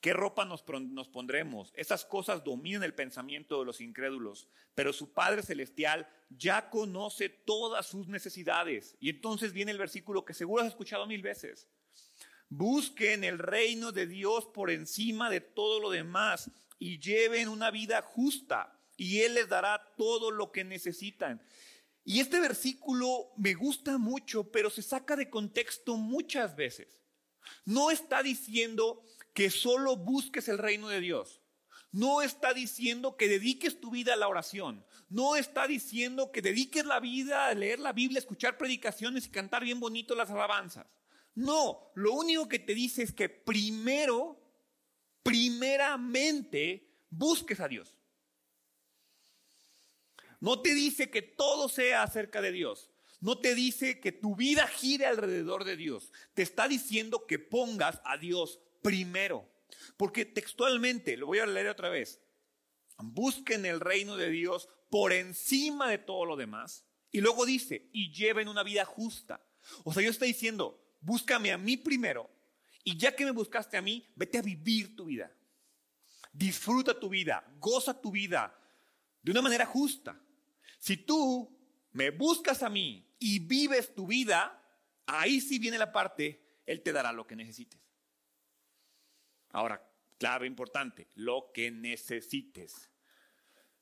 ¿Qué 0.00 0.14
ropa 0.14 0.46
nos, 0.46 0.64
nos, 0.66 1.08
pondremos? 1.08 1.72
Esas 1.76 2.06
cosas 2.06 2.42
dominan 2.42 2.82
el 2.84 2.94
pensamiento 2.94 3.58
de 3.58 3.66
los 3.66 3.82
incrédulos, 3.82 4.48
pero 4.74 4.94
su 4.94 5.12
Padre 5.12 5.42
Celestial 5.42 6.08
ya 6.30 6.70
conoce 6.70 7.28
todas 7.28 7.86
sus 7.86 8.08
necesidades. 8.08 8.96
Y 8.98 9.10
entonces 9.10 9.52
viene 9.52 9.72
el 9.72 9.78
versículo 9.78 10.24
que 10.24 10.32
seguro 10.32 10.62
has 10.62 10.68
escuchado 10.68 11.06
mil 11.06 11.20
veces. 11.20 11.68
Busquen 12.48 13.24
el 13.24 13.38
reino 13.38 13.92
de 13.92 14.06
Dios 14.06 14.46
por 14.46 14.70
encima 14.70 15.28
de 15.28 15.42
todo 15.42 15.80
lo 15.80 15.90
demás 15.90 16.50
y 16.78 16.98
lleven 16.98 17.48
una 17.48 17.70
vida 17.70 18.00
justa 18.00 18.76
y 18.96 19.20
Él 19.20 19.34
les 19.34 19.48
dará 19.48 19.94
todo 19.98 20.30
lo 20.30 20.50
que 20.50 20.64
necesitan. 20.64 21.42
Y 22.04 22.20
este 22.20 22.40
versículo 22.40 23.30
me 23.36 23.52
gusta 23.52 23.98
mucho, 23.98 24.50
pero 24.50 24.70
se 24.70 24.82
saca 24.82 25.14
de 25.14 25.28
contexto 25.28 25.96
muchas 25.96 26.56
veces. 26.56 26.98
No 27.64 27.90
está 27.90 28.22
diciendo 28.22 29.04
que 29.32 29.50
solo 29.50 29.96
busques 29.96 30.48
el 30.48 30.58
reino 30.58 30.88
de 30.88 31.00
Dios. 31.00 31.40
No 31.92 32.22
está 32.22 32.54
diciendo 32.54 33.16
que 33.16 33.28
dediques 33.28 33.80
tu 33.80 33.90
vida 33.90 34.14
a 34.14 34.16
la 34.16 34.28
oración. 34.28 34.84
No 35.08 35.34
está 35.34 35.66
diciendo 35.66 36.30
que 36.30 36.40
dediques 36.40 36.84
la 36.86 37.00
vida 37.00 37.46
a 37.46 37.54
leer 37.54 37.80
la 37.80 37.92
Biblia, 37.92 38.20
escuchar 38.20 38.56
predicaciones 38.56 39.26
y 39.26 39.30
cantar 39.30 39.64
bien 39.64 39.80
bonito 39.80 40.14
las 40.14 40.30
alabanzas. 40.30 40.86
No, 41.34 41.90
lo 41.94 42.12
único 42.12 42.48
que 42.48 42.58
te 42.58 42.74
dice 42.74 43.02
es 43.02 43.12
que 43.12 43.28
primero, 43.28 44.40
primeramente, 45.22 46.88
busques 47.08 47.58
a 47.60 47.68
Dios. 47.68 47.96
No 50.38 50.60
te 50.62 50.74
dice 50.74 51.10
que 51.10 51.22
todo 51.22 51.68
sea 51.68 52.02
acerca 52.02 52.40
de 52.40 52.52
Dios. 52.52 52.90
No 53.20 53.38
te 53.38 53.54
dice 53.54 54.00
que 54.00 54.12
tu 54.12 54.34
vida 54.34 54.66
gire 54.66 55.06
alrededor 55.06 55.64
de 55.64 55.76
Dios. 55.76 56.12
Te 56.34 56.42
está 56.42 56.68
diciendo 56.68 57.26
que 57.26 57.38
pongas 57.38 58.00
a 58.04 58.16
Dios 58.16 58.60
primero. 58.82 59.48
Porque 59.96 60.24
textualmente, 60.24 61.16
lo 61.16 61.26
voy 61.26 61.38
a 61.38 61.46
leer 61.46 61.68
otra 61.68 61.88
vez, 61.88 62.20
busquen 62.98 63.66
el 63.66 63.80
reino 63.80 64.16
de 64.16 64.30
Dios 64.30 64.68
por 64.90 65.12
encima 65.12 65.88
de 65.88 65.98
todo 65.98 66.24
lo 66.24 66.36
demás. 66.36 66.84
Y 67.10 67.20
luego 67.20 67.46
dice, 67.46 67.88
y 67.92 68.12
lleven 68.12 68.48
una 68.48 68.62
vida 68.62 68.84
justa. 68.84 69.44
O 69.84 69.92
sea, 69.92 70.02
yo 70.02 70.10
estoy 70.10 70.28
diciendo, 70.28 70.82
búscame 71.00 71.52
a 71.52 71.58
mí 71.58 71.76
primero. 71.76 72.30
Y 72.84 72.96
ya 72.96 73.14
que 73.14 73.24
me 73.24 73.30
buscaste 73.30 73.76
a 73.76 73.82
mí, 73.82 74.06
vete 74.14 74.38
a 74.38 74.42
vivir 74.42 74.96
tu 74.96 75.06
vida. 75.06 75.32
Disfruta 76.32 76.98
tu 76.98 77.08
vida, 77.08 77.44
goza 77.58 78.00
tu 78.00 78.10
vida 78.10 78.56
de 79.22 79.32
una 79.32 79.42
manera 79.42 79.66
justa. 79.66 80.20
Si 80.78 80.96
tú 80.96 81.58
me 81.92 82.10
buscas 82.10 82.62
a 82.62 82.70
mí 82.70 83.14
y 83.18 83.40
vives 83.40 83.94
tu 83.94 84.06
vida, 84.06 84.56
ahí 85.06 85.40
sí 85.40 85.58
viene 85.58 85.78
la 85.78 85.92
parte, 85.92 86.62
Él 86.64 86.82
te 86.82 86.92
dará 86.92 87.12
lo 87.12 87.26
que 87.26 87.36
necesites. 87.36 87.80
Ahora, 89.52 89.82
clave 90.18 90.46
importante, 90.46 91.08
lo 91.14 91.50
que 91.52 91.70
necesites. 91.70 92.90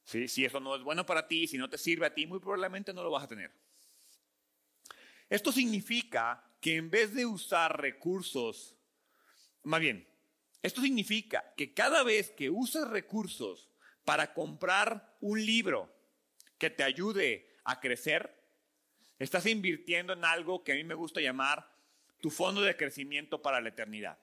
Si 0.04 0.44
eso 0.44 0.60
no 0.60 0.74
es 0.74 0.82
bueno 0.82 1.04
para 1.04 1.28
ti, 1.28 1.46
si 1.46 1.58
no 1.58 1.68
te 1.68 1.76
sirve 1.76 2.06
a 2.06 2.14
ti, 2.14 2.26
muy 2.26 2.38
probablemente 2.38 2.94
no 2.94 3.02
lo 3.02 3.10
vas 3.10 3.24
a 3.24 3.28
tener. 3.28 3.52
Esto 5.28 5.52
significa 5.52 6.42
que 6.60 6.76
en 6.76 6.90
vez 6.90 7.12
de 7.12 7.26
usar 7.26 7.78
recursos, 7.78 8.74
más 9.64 9.80
bien, 9.80 10.08
esto 10.62 10.80
significa 10.80 11.52
que 11.56 11.74
cada 11.74 12.02
vez 12.02 12.30
que 12.30 12.48
usas 12.48 12.88
recursos 12.88 13.68
para 14.04 14.32
comprar 14.32 15.16
un 15.20 15.44
libro 15.44 15.94
que 16.56 16.70
te 16.70 16.82
ayude 16.82 17.54
a 17.64 17.78
crecer, 17.78 18.42
estás 19.18 19.44
invirtiendo 19.44 20.14
en 20.14 20.24
algo 20.24 20.64
que 20.64 20.72
a 20.72 20.74
mí 20.76 20.84
me 20.84 20.94
gusta 20.94 21.20
llamar 21.20 21.70
tu 22.20 22.30
fondo 22.30 22.62
de 22.62 22.76
crecimiento 22.76 23.42
para 23.42 23.60
la 23.60 23.68
eternidad. 23.68 24.18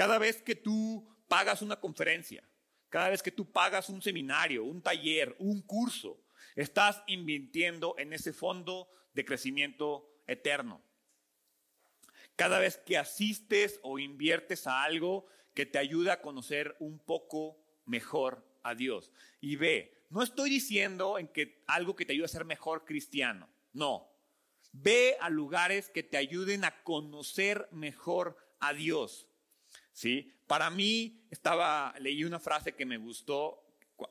Cada 0.00 0.16
vez 0.16 0.40
que 0.40 0.54
tú 0.54 1.06
pagas 1.28 1.60
una 1.60 1.78
conferencia, 1.78 2.42
cada 2.88 3.10
vez 3.10 3.22
que 3.22 3.32
tú 3.32 3.52
pagas 3.52 3.90
un 3.90 4.00
seminario, 4.00 4.64
un 4.64 4.80
taller, 4.80 5.36
un 5.38 5.60
curso, 5.60 6.24
estás 6.56 7.02
invirtiendo 7.06 7.94
en 7.98 8.14
ese 8.14 8.32
fondo 8.32 8.88
de 9.12 9.26
crecimiento 9.26 10.10
eterno. 10.26 10.82
Cada 12.34 12.58
vez 12.58 12.78
que 12.78 12.96
asistes 12.96 13.78
o 13.82 13.98
inviertes 13.98 14.66
a 14.66 14.84
algo 14.84 15.26
que 15.52 15.66
te 15.66 15.76
ayuda 15.76 16.14
a 16.14 16.22
conocer 16.22 16.76
un 16.80 16.98
poco 16.98 17.62
mejor 17.84 18.42
a 18.62 18.74
Dios. 18.74 19.12
Y 19.38 19.56
ve, 19.56 20.06
no 20.08 20.22
estoy 20.22 20.48
diciendo 20.48 21.18
en 21.18 21.28
que 21.28 21.62
algo 21.66 21.94
que 21.94 22.06
te 22.06 22.14
ayude 22.14 22.24
a 22.24 22.28
ser 22.28 22.46
mejor 22.46 22.86
cristiano, 22.86 23.50
no. 23.74 24.10
Ve 24.72 25.18
a 25.20 25.28
lugares 25.28 25.90
que 25.90 26.02
te 26.02 26.16
ayuden 26.16 26.64
a 26.64 26.82
conocer 26.84 27.68
mejor 27.70 28.38
a 28.60 28.72
Dios. 28.72 29.26
¿Sí? 29.92 30.32
Para 30.46 30.70
mí, 30.70 31.26
estaba, 31.30 31.94
leí 32.00 32.24
una 32.24 32.40
frase 32.40 32.74
que 32.74 32.86
me 32.86 32.96
gustó 32.96 33.62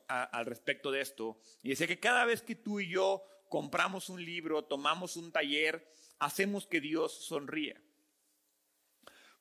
al 0.06 0.46
respecto 0.46 0.90
de 0.90 1.00
esto, 1.00 1.40
y 1.62 1.70
decía 1.70 1.86
que 1.86 1.98
cada 1.98 2.24
vez 2.24 2.42
que 2.42 2.54
tú 2.54 2.80
y 2.80 2.88
yo 2.88 3.24
compramos 3.48 4.08
un 4.08 4.24
libro, 4.24 4.64
tomamos 4.64 5.16
un 5.16 5.32
taller, 5.32 5.92
hacemos 6.20 6.66
que 6.66 6.80
Dios 6.80 7.26
sonríe. 7.26 7.76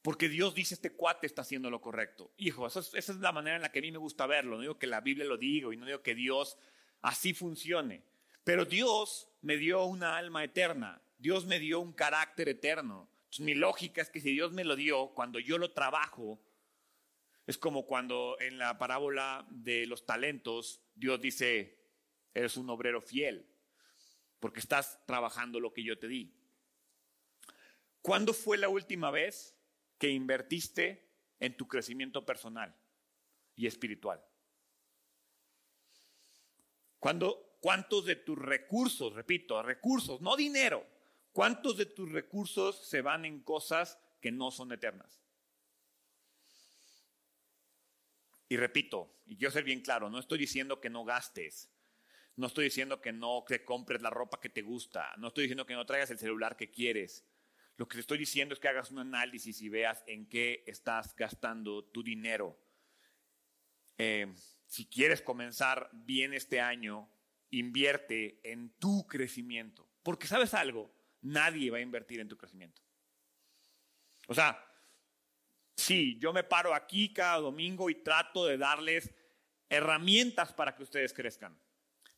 Porque 0.02 0.30
Dios 0.30 0.56
dice, 0.56 0.74
este 0.74 0.94
cuate 0.94 1.28
está 1.28 1.42
haciendo 1.42 1.70
lo 1.70 1.82
correcto. 1.82 2.32
Hijo, 2.38 2.66
esa 2.66 2.80
es, 2.80 3.10
la 3.20 3.32
manera 3.32 3.58
en 3.58 3.62
la 3.62 3.72
que 3.72 3.80
a 3.80 3.82
mí 3.82 3.92
me 3.92 3.98
gusta 3.98 4.26
verlo. 4.28 4.56
No 4.56 4.62
digo 4.62 4.80
que 4.80 4.88
la 4.88 5.02
Biblia 5.02 5.26
lo 5.26 5.38
diga 5.38 5.74
y 5.74 5.78
no 5.78 5.86
digo 5.86 6.02
que 6.02 6.16
Dios 6.16 6.58
así 7.02 7.34
funcione. 7.34 8.04
Pero 8.44 8.66
Dios 8.66 9.30
me 9.42 9.58
dio 9.58 9.84
una 9.84 10.18
alma 10.18 10.44
eterna. 10.44 11.02
Dios 11.18 11.46
me 11.46 11.60
dio 11.60 11.82
un 11.82 11.92
carácter 11.92 12.48
eterno 12.48 13.10
mi 13.38 13.54
lógica 13.54 14.02
es 14.02 14.10
que 14.10 14.22
si 14.22 14.32
Dios 14.32 14.52
me 14.52 14.64
lo 14.64 14.76
dio, 14.76 15.10
cuando 15.14 15.40
yo 15.40 15.60
lo 15.60 15.72
trabajo, 15.72 16.42
es 17.46 17.58
como 17.58 17.86
cuando 17.86 18.38
en 18.40 18.58
la 18.58 18.78
parábola 18.78 19.46
de 19.52 19.86
los 19.86 20.06
talentos, 20.06 20.82
Dios 20.96 21.22
dice, 21.22 21.80
eres 22.34 22.58
un 22.58 22.70
obrero 22.70 23.02
fiel, 23.02 23.48
porque 24.40 24.60
estás 24.60 25.00
trabajando 25.06 25.60
lo 25.60 25.74
que 25.74 25.84
yo 25.84 26.00
te 26.00 26.08
di. 26.08 26.34
¿Cuándo 28.02 28.34
fue 28.34 28.58
la 28.58 28.70
última 28.70 29.12
vez 29.12 29.56
que 29.98 30.10
invertiste 30.10 31.12
en 31.40 31.56
tu 31.56 31.68
crecimiento 31.68 32.26
personal 32.26 32.76
y 33.56 33.68
espiritual? 33.68 34.24
¿Cuándo, 36.98 37.58
¿Cuántos 37.62 38.06
de 38.06 38.16
tus 38.16 38.38
recursos, 38.38 39.14
repito, 39.14 39.62
recursos, 39.62 40.22
no 40.22 40.36
dinero, 40.36 40.86
¿Cuántos 41.32 41.78
de 41.78 41.86
tus 41.86 42.12
recursos 42.12 42.88
se 42.88 43.02
van 43.02 43.26
en 43.26 43.42
cosas 43.42 44.00
que 44.22 44.32
no 44.32 44.52
son 44.52 44.72
eternas? 44.72 45.22
Y 48.48 48.58
repito, 48.58 49.22
y 49.28 49.38
quiero 49.38 49.52
ser 49.52 49.64
bien 49.64 49.82
claro, 49.82 50.10
no 50.10 50.18
estoy 50.18 50.40
diciendo 50.40 50.82
que 50.82 50.90
no 50.90 51.06
gastes, 51.06 51.70
no 52.36 52.48
estoy 52.48 52.66
diciendo 52.66 53.00
que 53.00 53.14
no 53.14 53.44
te 53.48 53.64
compres 53.64 54.02
la 54.02 54.10
ropa 54.10 54.40
que 54.40 54.50
te 54.50 54.64
gusta, 54.64 55.14
no 55.18 55.28
estoy 55.28 55.44
diciendo 55.44 55.68
que 55.68 55.76
no 55.76 55.86
traigas 55.86 56.10
el 56.10 56.18
celular 56.18 56.58
que 56.58 56.72
quieres. 56.72 57.26
Lo 57.78 57.88
que 57.88 57.96
te 57.96 58.02
estoy 58.02 58.18
diciendo 58.18 58.54
es 58.54 58.60
que 58.60 58.68
hagas 58.68 58.92
un 58.92 59.00
análisis 59.00 59.62
y 59.62 59.70
veas 59.70 60.04
en 60.08 60.28
qué 60.28 60.64
estás 60.68 61.16
gastando 61.16 61.86
tu 61.86 62.04
dinero. 62.04 62.60
Eh, 63.98 64.34
si 64.66 64.86
quieres 64.86 65.22
comenzar 65.22 65.90
bien 65.94 66.34
este 66.34 66.60
año, 66.60 67.10
invierte 67.52 68.40
en 68.44 68.72
tu 68.80 69.08
crecimiento. 69.08 69.88
Porque 70.04 70.28
sabes 70.28 70.54
algo, 70.54 70.92
nadie 71.22 71.70
va 71.72 71.78
a 71.78 71.82
invertir 71.82 72.20
en 72.20 72.28
tu 72.28 72.38
crecimiento. 72.38 72.82
O 74.28 74.34
sea, 74.34 74.64
sí, 75.76 76.18
yo 76.20 76.32
me 76.34 76.44
paro 76.44 76.74
aquí 76.74 77.14
cada 77.14 77.40
domingo 77.40 77.90
y 77.90 77.96
trato 77.96 78.46
de 78.46 78.58
darles 78.58 79.12
herramientas 79.70 80.54
para 80.54 80.76
que 80.76 80.84
ustedes 80.84 81.14
crezcan. 81.14 81.60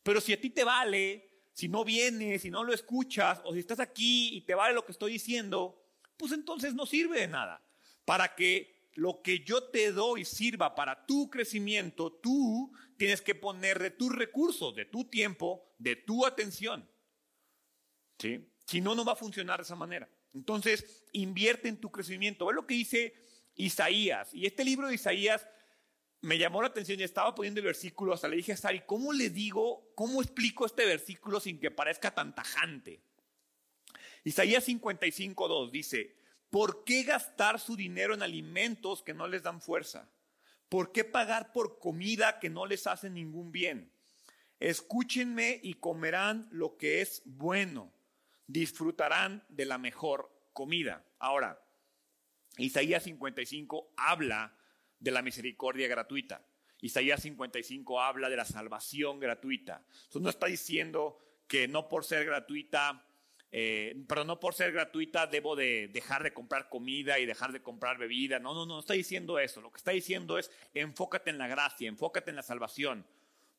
Pero 0.03 0.19
si 0.19 0.33
a 0.33 0.41
ti 0.41 0.49
te 0.49 0.63
vale, 0.63 1.31
si 1.53 1.67
no 1.67 1.83
vienes, 1.83 2.41
si 2.41 2.49
no 2.49 2.63
lo 2.63 2.73
escuchas, 2.73 3.41
o 3.43 3.53
si 3.53 3.59
estás 3.59 3.79
aquí 3.79 4.35
y 4.35 4.41
te 4.41 4.55
vale 4.55 4.73
lo 4.73 4.85
que 4.85 4.91
estoy 4.91 5.13
diciendo, 5.13 5.81
pues 6.17 6.31
entonces 6.31 6.73
no 6.73 6.85
sirve 6.85 7.21
de 7.21 7.27
nada. 7.27 7.63
Para 8.05 8.35
que 8.35 8.89
lo 8.93 9.21
que 9.21 9.39
yo 9.39 9.69
te 9.69 9.91
doy 9.91 10.25
sirva 10.25 10.75
para 10.75 11.05
tu 11.05 11.29
crecimiento, 11.29 12.11
tú 12.11 12.73
tienes 12.97 13.21
que 13.21 13.35
poner 13.35 13.79
de 13.79 13.91
tus 13.91 14.13
recursos, 14.13 14.75
de 14.75 14.85
tu 14.85 15.05
tiempo, 15.05 15.73
de 15.77 15.95
tu 15.95 16.25
atención. 16.25 16.89
¿Sí? 18.19 18.50
Si 18.71 18.79
no, 18.79 18.95
no 18.95 19.03
va 19.03 19.11
a 19.11 19.17
funcionar 19.17 19.59
de 19.59 19.63
esa 19.63 19.75
manera. 19.75 20.07
Entonces, 20.33 21.03
invierte 21.11 21.67
en 21.67 21.75
tu 21.75 21.91
crecimiento. 21.91 22.45
Ve 22.45 22.53
lo 22.53 22.65
que 22.65 22.75
dice 22.75 23.13
Isaías. 23.55 24.33
Y 24.33 24.45
este 24.45 24.63
libro 24.63 24.87
de 24.87 24.95
Isaías 24.95 25.45
me 26.21 26.37
llamó 26.37 26.61
la 26.61 26.69
atención 26.69 26.97
y 26.97 27.03
estaba 27.03 27.35
poniendo 27.35 27.59
el 27.59 27.65
versículo. 27.65 28.13
Hasta 28.13 28.29
le 28.29 28.37
dije 28.37 28.53
a 28.53 28.55
Sari, 28.55 28.83
¿cómo 28.85 29.11
le 29.11 29.29
digo, 29.29 29.91
cómo 29.93 30.21
explico 30.21 30.65
este 30.65 30.85
versículo 30.85 31.41
sin 31.41 31.59
que 31.59 31.69
parezca 31.69 32.15
tan 32.15 32.33
tajante? 32.33 33.01
Isaías 34.23 34.65
55.2 34.65 35.69
dice, 35.69 36.15
¿por 36.49 36.85
qué 36.85 37.03
gastar 37.03 37.59
su 37.59 37.75
dinero 37.75 38.13
en 38.13 38.23
alimentos 38.23 39.03
que 39.03 39.13
no 39.13 39.27
les 39.27 39.43
dan 39.43 39.59
fuerza? 39.59 40.09
¿Por 40.69 40.93
qué 40.93 41.03
pagar 41.03 41.51
por 41.51 41.77
comida 41.77 42.39
que 42.39 42.49
no 42.49 42.65
les 42.65 42.87
hace 42.87 43.09
ningún 43.09 43.51
bien? 43.51 43.91
Escúchenme 44.61 45.59
y 45.61 45.73
comerán 45.73 46.47
lo 46.51 46.77
que 46.77 47.01
es 47.01 47.21
bueno. 47.25 47.91
Disfrutarán 48.51 49.45
de 49.47 49.63
la 49.63 49.77
mejor 49.77 50.29
comida. 50.51 51.05
Ahora, 51.19 51.63
Isaías 52.57 53.03
55 53.03 53.93
habla 53.95 54.53
de 54.99 55.11
la 55.11 55.21
misericordia 55.21 55.87
gratuita. 55.87 56.45
Isaías 56.81 57.21
55 57.21 58.01
habla 58.01 58.29
de 58.29 58.35
la 58.35 58.43
salvación 58.43 59.21
gratuita. 59.21 59.85
Eso 60.09 60.19
no 60.19 60.29
está 60.29 60.47
diciendo 60.47 61.17
que 61.47 61.69
no 61.69 61.87
por 61.87 62.03
ser 62.03 62.25
gratuita, 62.25 63.07
eh, 63.53 64.03
pero 64.05 64.25
no 64.25 64.37
por 64.37 64.53
ser 64.53 64.73
gratuita 64.73 65.27
debo 65.27 65.55
de 65.55 65.87
dejar 65.87 66.21
de 66.21 66.33
comprar 66.33 66.67
comida 66.67 67.19
y 67.19 67.25
dejar 67.25 67.53
de 67.53 67.61
comprar 67.61 67.97
bebida. 67.97 68.39
No, 68.39 68.53
no, 68.53 68.65
no, 68.65 68.73
no 68.73 68.79
está 68.81 68.95
diciendo 68.95 69.39
eso. 69.39 69.61
Lo 69.61 69.71
que 69.71 69.77
está 69.77 69.91
diciendo 69.91 70.37
es 70.37 70.51
enfócate 70.73 71.29
en 71.29 71.37
la 71.37 71.47
gracia, 71.47 71.87
enfócate 71.87 72.31
en 72.31 72.35
la 72.35 72.43
salvación. 72.43 73.05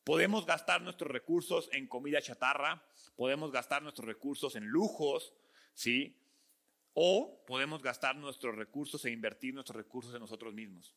Podemos 0.04 0.46
gastar 0.46 0.82
nuestros 0.82 1.10
recursos 1.10 1.68
en 1.72 1.86
comida 1.86 2.20
chatarra, 2.20 2.84
podemos 3.14 3.52
gastar 3.52 3.82
nuestros 3.82 4.06
recursos 4.06 4.56
en 4.56 4.66
lujos, 4.66 5.32
¿sí? 5.74 6.18
O 6.94 7.44
podemos 7.46 7.82
gastar 7.82 8.16
nuestros 8.16 8.56
recursos 8.56 9.04
e 9.04 9.10
invertir 9.10 9.54
nuestros 9.54 9.76
recursos 9.76 10.12
en 10.14 10.20
nosotros 10.20 10.52
mismos. 10.52 10.94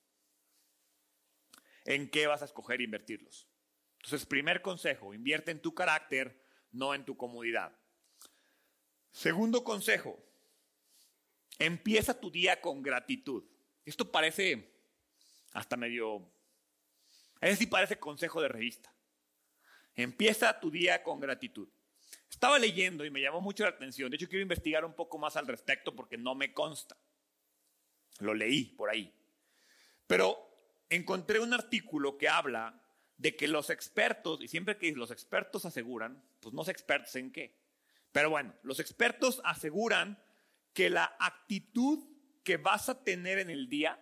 ¿En 1.86 2.10
qué 2.10 2.26
vas 2.26 2.42
a 2.42 2.46
escoger 2.46 2.82
invertirlos? 2.82 3.48
Entonces, 3.98 4.26
primer 4.26 4.62
consejo, 4.62 5.14
invierte 5.14 5.52
en 5.52 5.62
tu 5.62 5.76
carácter, 5.76 6.44
no 6.72 6.96
en 6.96 7.06
tu 7.06 7.16
comodidad. 7.16 7.78
Segundo 9.12 9.64
consejo, 9.64 10.20
empieza 11.60 12.20
tu 12.20 12.32
día 12.32 12.60
con 12.60 12.82
gratitud. 12.82 13.44
Esto 13.86 14.12
parece 14.12 14.74
hasta 15.54 15.78
medio, 15.78 16.28
es 17.40 17.52
decir, 17.52 17.70
parece 17.70 18.00
consejo 18.00 18.42
de 18.42 18.48
revista. 18.48 18.95
Empieza 19.96 20.60
tu 20.60 20.70
día 20.70 21.04
con 21.04 21.20
gratitud. 21.20 21.68
Estaba 22.30 22.60
leyendo 22.60 23.06
y 23.06 23.10
me 23.10 23.22
llamó 23.22 23.42
mucho 23.42 23.64
la 23.64 23.70
atención. 23.70 24.10
De 24.10 24.18
hecho, 24.18 24.28
quiero 24.28 24.44
investigar 24.44 24.84
un 24.84 24.94
poco 24.94 25.18
más 25.18 25.38
al 25.38 25.48
respecto 25.48 25.96
porque 25.96 26.18
no 26.18 26.36
me 26.36 26.54
consta. 26.54 26.98
Lo 28.20 28.34
leí 28.34 28.66
por 28.66 28.90
ahí. 28.90 29.14
Pero 30.08 30.38
encontré 30.90 31.40
un 31.40 31.54
artículo 31.54 32.18
que 32.18 32.28
habla 32.28 32.82
de 33.18 33.36
que 33.36 33.48
los 33.48 33.70
expertos, 33.70 34.42
y 34.42 34.48
siempre 34.48 34.78
que 34.78 34.92
los 34.92 35.12
expertos 35.12 35.66
aseguran, 35.66 36.22
pues 36.42 36.54
no 36.54 36.64
sé 36.64 36.72
expertos 36.72 37.16
en 37.16 37.32
qué, 37.32 37.56
pero 38.12 38.30
bueno, 38.30 38.54
los 38.64 38.80
expertos 38.80 39.42
aseguran 39.44 40.22
que 40.74 40.90
la 40.90 41.16
actitud 41.20 42.00
que 42.44 42.58
vas 42.58 42.90
a 42.90 43.04
tener 43.04 43.40
en 43.40 43.50
el 43.50 43.70
día 43.70 44.02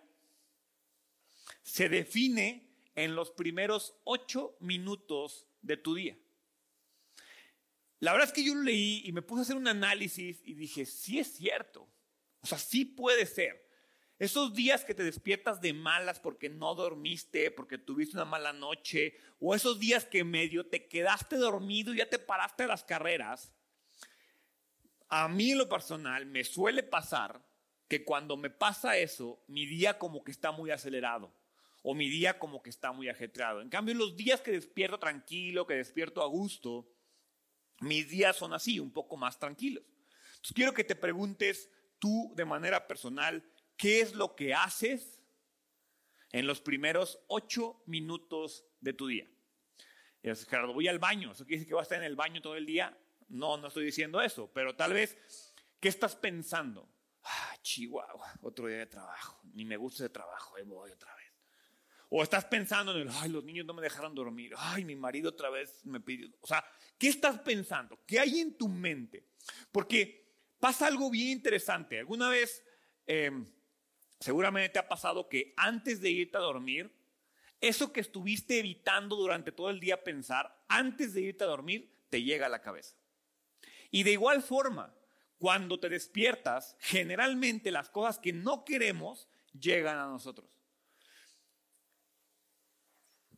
se 1.62 1.88
define 1.88 2.68
en 2.94 3.14
los 3.14 3.30
primeros 3.30 3.96
ocho 4.04 4.56
minutos 4.60 5.46
de 5.64 5.76
tu 5.76 5.94
día. 5.94 6.16
La 8.00 8.12
verdad 8.12 8.28
es 8.28 8.34
que 8.34 8.44
yo 8.44 8.54
lo 8.54 8.62
leí 8.62 9.02
y 9.04 9.12
me 9.12 9.22
puse 9.22 9.40
a 9.40 9.42
hacer 9.42 9.56
un 9.56 9.68
análisis 9.68 10.42
y 10.44 10.54
dije, 10.54 10.84
sí 10.84 11.18
es 11.18 11.32
cierto. 11.34 11.88
O 12.40 12.46
sea, 12.46 12.58
sí 12.58 12.84
puede 12.84 13.24
ser. 13.26 13.64
Esos 14.18 14.54
días 14.54 14.84
que 14.84 14.94
te 14.94 15.02
despiertas 15.02 15.60
de 15.60 15.72
malas 15.72 16.20
porque 16.20 16.48
no 16.48 16.74
dormiste, 16.74 17.50
porque 17.50 17.78
tuviste 17.78 18.16
una 18.16 18.24
mala 18.24 18.52
noche, 18.52 19.16
o 19.40 19.54
esos 19.54 19.80
días 19.80 20.04
que 20.04 20.22
medio 20.22 20.66
te 20.66 20.86
quedaste 20.86 21.36
dormido 21.36 21.92
y 21.92 21.98
ya 21.98 22.08
te 22.08 22.18
paraste 22.18 22.66
las 22.66 22.84
carreras, 22.84 23.52
a 25.08 25.28
mí 25.28 25.54
lo 25.54 25.68
personal 25.68 26.26
me 26.26 26.44
suele 26.44 26.82
pasar 26.82 27.44
que 27.88 28.04
cuando 28.04 28.36
me 28.36 28.50
pasa 28.50 28.98
eso, 28.98 29.42
mi 29.48 29.66
día 29.66 29.98
como 29.98 30.22
que 30.22 30.30
está 30.30 30.52
muy 30.52 30.70
acelerado 30.70 31.32
o 31.86 31.94
mi 31.94 32.08
día 32.08 32.38
como 32.38 32.62
que 32.62 32.70
está 32.70 32.92
muy 32.92 33.10
ajetreado. 33.10 33.60
En 33.60 33.68
cambio, 33.68 33.94
los 33.94 34.16
días 34.16 34.40
que 34.40 34.50
despierto 34.50 34.98
tranquilo, 34.98 35.66
que 35.66 35.74
despierto 35.74 36.22
a 36.22 36.26
gusto, 36.26 36.90
mis 37.80 38.08
días 38.08 38.36
son 38.36 38.54
así, 38.54 38.80
un 38.80 38.90
poco 38.90 39.18
más 39.18 39.38
tranquilos. 39.38 39.84
Entonces 40.36 40.52
quiero 40.54 40.72
que 40.72 40.82
te 40.82 40.96
preguntes 40.96 41.70
tú 41.98 42.32
de 42.36 42.46
manera 42.46 42.86
personal, 42.86 43.44
¿qué 43.76 44.00
es 44.00 44.14
lo 44.14 44.34
que 44.34 44.54
haces 44.54 45.20
en 46.32 46.46
los 46.46 46.62
primeros 46.62 47.18
ocho 47.26 47.82
minutos 47.84 48.64
de 48.80 48.94
tu 48.94 49.06
día? 49.06 49.30
Y 50.22 50.30
dices, 50.30 50.46
Gerardo, 50.46 50.72
voy 50.72 50.88
al 50.88 50.98
baño, 50.98 51.32
¿eso 51.32 51.44
quiere 51.44 51.58
decir 51.58 51.68
que 51.68 51.74
vas 51.74 51.82
a 51.82 51.88
estar 51.88 51.98
en 51.98 52.06
el 52.06 52.16
baño 52.16 52.40
todo 52.40 52.56
el 52.56 52.64
día? 52.64 52.98
No, 53.28 53.58
no 53.58 53.68
estoy 53.68 53.84
diciendo 53.84 54.22
eso, 54.22 54.50
pero 54.54 54.74
tal 54.74 54.94
vez, 54.94 55.18
¿qué 55.80 55.88
estás 55.88 56.16
pensando? 56.16 56.88
Ah, 57.24 57.58
Chihuahua, 57.60 58.32
otro 58.40 58.68
día 58.68 58.78
de 58.78 58.86
trabajo, 58.86 59.38
ni 59.52 59.66
me 59.66 59.76
gusta 59.76 60.04
ese 60.04 60.12
trabajo, 60.14 60.56
ahí 60.56 60.62
voy 60.62 60.90
otra 60.90 61.14
vez. 61.14 61.23
O 62.16 62.22
estás 62.22 62.44
pensando 62.44 62.92
en 62.92 63.08
el, 63.08 63.10
ay, 63.10 63.28
los 63.28 63.42
niños 63.42 63.66
no 63.66 63.74
me 63.74 63.82
dejaron 63.82 64.14
dormir, 64.14 64.54
ay, 64.56 64.84
mi 64.84 64.94
marido 64.94 65.30
otra 65.30 65.50
vez 65.50 65.84
me 65.84 65.98
pidió. 65.98 66.28
O 66.42 66.46
sea, 66.46 66.64
¿qué 66.96 67.08
estás 67.08 67.40
pensando? 67.40 67.98
¿Qué 68.06 68.20
hay 68.20 68.38
en 68.38 68.56
tu 68.56 68.68
mente? 68.68 69.24
Porque 69.72 70.24
pasa 70.60 70.86
algo 70.86 71.10
bien 71.10 71.30
interesante. 71.30 71.98
Alguna 71.98 72.28
vez, 72.28 72.62
em, 73.04 73.44
seguramente 74.20 74.68
te 74.68 74.78
ha 74.78 74.86
pasado 74.86 75.28
que 75.28 75.54
antes 75.56 76.00
de 76.00 76.10
irte 76.10 76.36
a 76.36 76.40
dormir, 76.40 76.88
eso 77.60 77.92
que 77.92 78.02
estuviste 78.02 78.60
evitando 78.60 79.16
durante 79.16 79.50
todo 79.50 79.68
el 79.70 79.80
día 79.80 80.04
pensar, 80.04 80.56
antes 80.68 81.14
de 81.14 81.22
irte 81.22 81.42
a 81.42 81.48
dormir, 81.48 81.92
te 82.10 82.22
llega 82.22 82.46
a 82.46 82.48
la 82.48 82.62
cabeza. 82.62 82.94
Y 83.90 84.04
de 84.04 84.12
igual 84.12 84.40
forma, 84.40 84.94
cuando 85.36 85.80
te 85.80 85.88
despiertas, 85.88 86.76
generalmente 86.78 87.72
las 87.72 87.90
cosas 87.90 88.20
que 88.20 88.32
no 88.32 88.64
queremos 88.64 89.28
llegan 89.52 89.98
a 89.98 90.06
nosotros. 90.06 90.53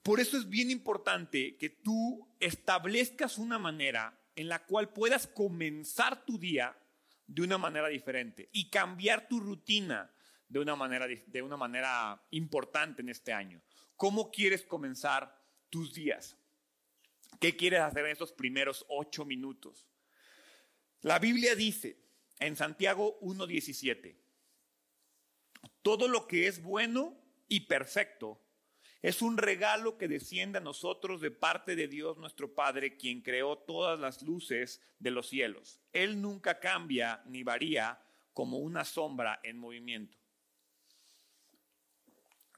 Por 0.06 0.20
eso 0.20 0.36
es 0.36 0.48
bien 0.48 0.70
importante 0.70 1.56
que 1.56 1.68
tú 1.68 2.32
establezcas 2.38 3.38
una 3.38 3.58
manera 3.58 4.16
en 4.36 4.48
la 4.48 4.64
cual 4.64 4.92
puedas 4.92 5.26
comenzar 5.26 6.24
tu 6.24 6.38
día 6.38 6.78
de 7.26 7.42
una 7.42 7.58
manera 7.58 7.88
diferente 7.88 8.48
y 8.52 8.70
cambiar 8.70 9.26
tu 9.26 9.40
rutina 9.40 10.14
de 10.48 10.60
una 10.60 10.76
manera, 10.76 11.08
de 11.08 11.42
una 11.42 11.56
manera 11.56 12.24
importante 12.30 13.02
en 13.02 13.08
este 13.08 13.32
año. 13.32 13.60
¿Cómo 13.96 14.30
quieres 14.30 14.62
comenzar 14.62 15.42
tus 15.70 15.92
días? 15.92 16.36
¿Qué 17.40 17.56
quieres 17.56 17.80
hacer 17.80 18.04
en 18.04 18.12
esos 18.12 18.30
primeros 18.30 18.86
ocho 18.88 19.24
minutos? 19.24 19.88
La 21.00 21.18
Biblia 21.18 21.56
dice 21.56 21.98
en 22.38 22.54
Santiago 22.54 23.18
1.17, 23.22 24.14
todo 25.82 26.06
lo 26.06 26.28
que 26.28 26.46
es 26.46 26.62
bueno 26.62 27.20
y 27.48 27.62
perfecto 27.62 28.45
es 29.06 29.22
un 29.22 29.38
regalo 29.38 29.98
que 29.98 30.08
desciende 30.08 30.58
a 30.58 30.60
nosotros 30.60 31.20
de 31.20 31.30
parte 31.30 31.76
de 31.76 31.86
Dios 31.86 32.18
nuestro 32.18 32.52
Padre, 32.52 32.96
quien 32.96 33.20
creó 33.22 33.56
todas 33.56 34.00
las 34.00 34.20
luces 34.22 34.82
de 34.98 35.12
los 35.12 35.28
cielos. 35.28 35.80
Él 35.92 36.20
nunca 36.20 36.58
cambia 36.58 37.22
ni 37.26 37.44
varía 37.44 38.02
como 38.32 38.58
una 38.58 38.84
sombra 38.84 39.38
en 39.44 39.58
movimiento. 39.58 40.18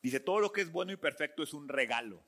Dice, 0.03 0.21
todo 0.21 0.41
lo 0.41 0.51
que 0.51 0.63
es 0.63 0.73
bueno 0.73 0.91
y 0.91 0.97
perfecto 0.97 1.43
es 1.43 1.53
un 1.53 1.69
regalo. 1.69 2.25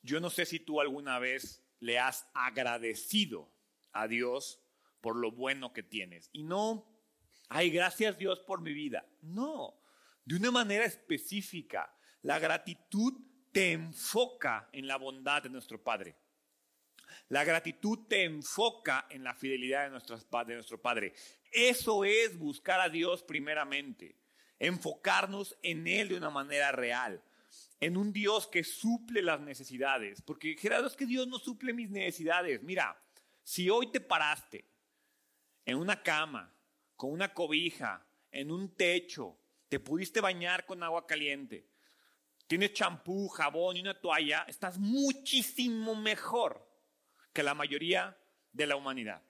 Yo 0.00 0.18
no 0.18 0.30
sé 0.30 0.46
si 0.46 0.58
tú 0.58 0.80
alguna 0.80 1.18
vez 1.18 1.62
le 1.80 1.98
has 1.98 2.26
agradecido 2.32 3.52
a 3.92 4.08
Dios 4.08 4.58
por 5.02 5.16
lo 5.16 5.32
bueno 5.32 5.74
que 5.74 5.82
tienes. 5.82 6.30
Y 6.32 6.44
no, 6.44 6.90
ay, 7.50 7.68
gracias 7.68 8.16
Dios 8.16 8.40
por 8.40 8.62
mi 8.62 8.72
vida. 8.72 9.06
No, 9.20 9.78
de 10.24 10.36
una 10.36 10.50
manera 10.50 10.86
específica. 10.86 11.94
La 12.22 12.38
gratitud 12.38 13.14
te 13.50 13.72
enfoca 13.72 14.68
en 14.72 14.86
la 14.86 14.96
bondad 14.96 15.42
de 15.42 15.50
nuestro 15.50 15.82
Padre. 15.82 16.16
La 17.28 17.44
gratitud 17.44 18.06
te 18.08 18.24
enfoca 18.24 19.06
en 19.10 19.24
la 19.24 19.34
fidelidad 19.34 19.84
de, 19.84 19.90
nuestro 19.90 20.80
Padre. 20.80 21.14
Eso 21.50 22.04
es 22.04 22.38
buscar 22.38 22.80
a 22.80 22.88
Dios 22.88 23.22
primeramente, 23.22 24.16
enfocarnos 24.58 25.56
en 25.62 25.86
Él 25.86 26.08
de 26.08 26.16
una 26.16 26.30
manera 26.30 26.72
real, 26.72 27.22
en 27.80 27.96
un 27.96 28.12
Dios 28.12 28.46
que 28.46 28.64
suple 28.64 29.20
las 29.22 29.40
necesidades. 29.40 30.22
Porque 30.22 30.56
Gerardo, 30.56 30.86
es 30.86 30.96
que 30.96 31.06
Dios 31.06 31.26
no 31.26 31.38
suple 31.38 31.72
mis 31.72 31.90
necesidades. 31.90 32.62
Mira, 32.62 33.02
si 33.42 33.68
hoy 33.68 33.90
te 33.90 34.00
paraste 34.00 34.64
en 35.64 35.76
una 35.76 36.02
cama, 36.02 36.54
con 36.96 37.12
una 37.12 37.34
cobija, 37.34 38.06
en 38.30 38.50
un 38.50 38.74
techo, 38.74 39.36
te 39.68 39.80
pudiste 39.80 40.20
bañar 40.20 40.64
con 40.66 40.82
agua 40.82 41.06
caliente, 41.06 41.66
tienes 42.46 42.72
champú, 42.72 43.28
jabón 43.28 43.76
y 43.76 43.80
una 43.80 44.00
toalla, 44.00 44.44
estás 44.48 44.78
muchísimo 44.78 45.94
mejor 45.94 46.68
que 47.32 47.42
la 47.42 47.54
mayoría 47.54 48.16
de 48.52 48.66
la 48.66 48.76
humanidad. 48.76 49.22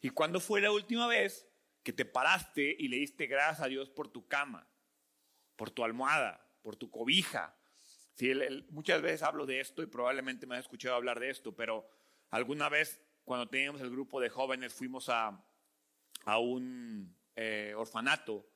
¿Y 0.00 0.10
cuándo 0.10 0.40
fue 0.40 0.60
la 0.60 0.72
última 0.72 1.06
vez 1.06 1.46
que 1.82 1.92
te 1.92 2.04
paraste 2.04 2.74
y 2.78 2.88
le 2.88 2.98
diste 2.98 3.26
gracias 3.26 3.60
a 3.60 3.68
Dios 3.68 3.90
por 3.90 4.08
tu 4.08 4.26
cama, 4.26 4.66
por 5.56 5.70
tu 5.70 5.84
almohada, 5.84 6.46
por 6.62 6.76
tu 6.76 6.90
cobija? 6.90 7.56
muchas 8.70 9.02
veces 9.02 9.22
hablo 9.22 9.46
de 9.46 9.58
esto 9.58 9.82
y 9.82 9.86
probablemente 9.86 10.46
me 10.46 10.54
has 10.54 10.60
escuchado 10.60 10.94
hablar 10.94 11.18
de 11.18 11.30
esto, 11.30 11.56
pero 11.56 11.88
alguna 12.30 12.68
vez 12.68 13.02
cuando 13.24 13.48
teníamos 13.48 13.80
el 13.80 13.90
grupo 13.90 14.20
de 14.20 14.28
jóvenes, 14.28 14.72
fuimos 14.72 15.08
a, 15.08 15.44
a 16.24 16.38
un 16.38 17.16
eh, 17.34 17.74
orfanato 17.76 18.51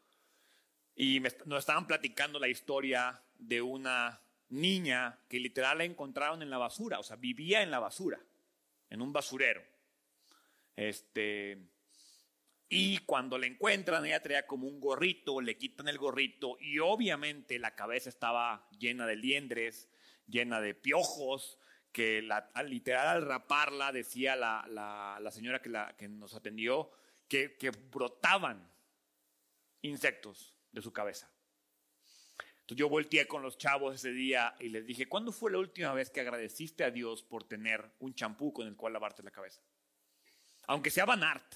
y 0.97 1.21
nos 1.21 1.59
estaban 1.59 1.87
platicando 1.87 2.39
la 2.39 2.49
historia 2.49 3.23
de 3.39 3.61
una 3.61 4.19
niña 4.49 5.19
que 5.29 5.39
literal 5.39 5.79
la 5.79 5.85
encontraron 5.85 6.41
en 6.43 6.49
la 6.49 6.57
basura, 6.57 6.99
o 6.99 7.03
sea, 7.03 7.17
vivía 7.17 7.63
en 7.63 7.71
la 7.71 7.79
basura, 7.79 8.19
en 8.89 9.03
un 9.03 9.13
basurero. 9.13 9.63
Este, 10.75 11.59
y 12.71 12.99
cuando 12.99 13.37
la 13.37 13.47
encuentran, 13.47 14.07
ella 14.07 14.23
traía 14.23 14.47
como 14.47 14.67
un 14.67 14.81
gorrito, 14.81 15.43
le 15.43 15.59
quitan 15.59 15.89
el 15.89 15.99
gorrito 15.99 16.57
y 16.61 16.79
obviamente 16.79 17.59
la 17.59 17.75
cabeza 17.75 18.09
estaba 18.09 18.67
llena 18.79 19.07
de 19.07 19.17
liendres, 19.17 19.91
llena 20.27 20.63
de 20.63 20.75
piojos, 20.75 21.59
que 21.93 22.23
la, 22.23 22.51
literal 22.65 23.09
al 23.09 23.27
raparla, 23.27 23.93
decía 23.93 24.35
la, 24.35 24.65
la, 24.69 25.31
señora 25.31 25.61
que, 25.61 25.69
la, 25.69 25.95
que 25.97 26.09
nos 26.09 26.35
atendió, 26.35 26.91
que, 27.29 27.57
que 27.59 27.71
brotaban 27.71 28.71
insectos 29.83 30.56
de 30.73 30.83
su 30.83 30.93
cabeza. 30.93 31.31
Entonces 32.67 32.81
yo 32.81 32.89
volteé 32.89 33.29
con 33.29 33.43
los 33.43 33.59
chavos 33.59 33.95
ese 33.95 34.11
día 34.11 34.57
y 34.59 34.69
les 34.71 34.85
dije, 34.87 35.09
¿cuándo 35.09 35.31
fue 35.31 35.53
la 35.53 35.59
última 35.59 35.95
vez 35.95 36.11
que 36.11 36.21
agradeciste 36.21 36.83
a 36.83 36.91
Dios 36.91 37.23
por 37.23 37.45
tener 37.45 37.93
un 38.01 38.13
champú 38.15 38.53
con 38.53 38.67
el 38.67 38.75
cual 38.75 38.93
lavarte 38.93 39.23
la 39.23 39.31
cabeza? 39.31 39.63
Aunque 40.67 40.91
sea 40.91 41.05
Banart. 41.05 41.55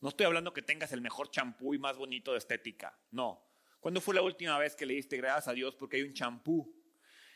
No 0.00 0.10
estoy 0.10 0.26
hablando 0.26 0.52
que 0.52 0.62
tengas 0.62 0.92
el 0.92 1.00
mejor 1.00 1.30
champú 1.30 1.74
y 1.74 1.78
más 1.78 1.96
bonito 1.96 2.30
de 2.30 2.38
estética. 2.38 2.96
No. 3.10 3.44
¿Cuándo 3.80 4.00
fue 4.00 4.14
la 4.14 4.22
última 4.22 4.56
vez 4.58 4.76
que 4.76 4.86
le 4.86 4.94
diste 4.94 5.16
gracias 5.16 5.48
a 5.48 5.52
Dios 5.52 5.74
porque 5.74 5.96
hay 5.96 6.02
un 6.02 6.14
champú? 6.14 6.72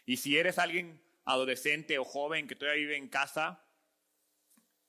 Y 0.06 0.18
si 0.18 0.38
eres 0.38 0.58
alguien 0.58 1.02
adolescente 1.24 1.98
o 1.98 2.04
joven 2.04 2.46
que 2.46 2.54
todavía 2.54 2.82
vive 2.82 2.96
en 2.96 3.08
casa, 3.08 3.64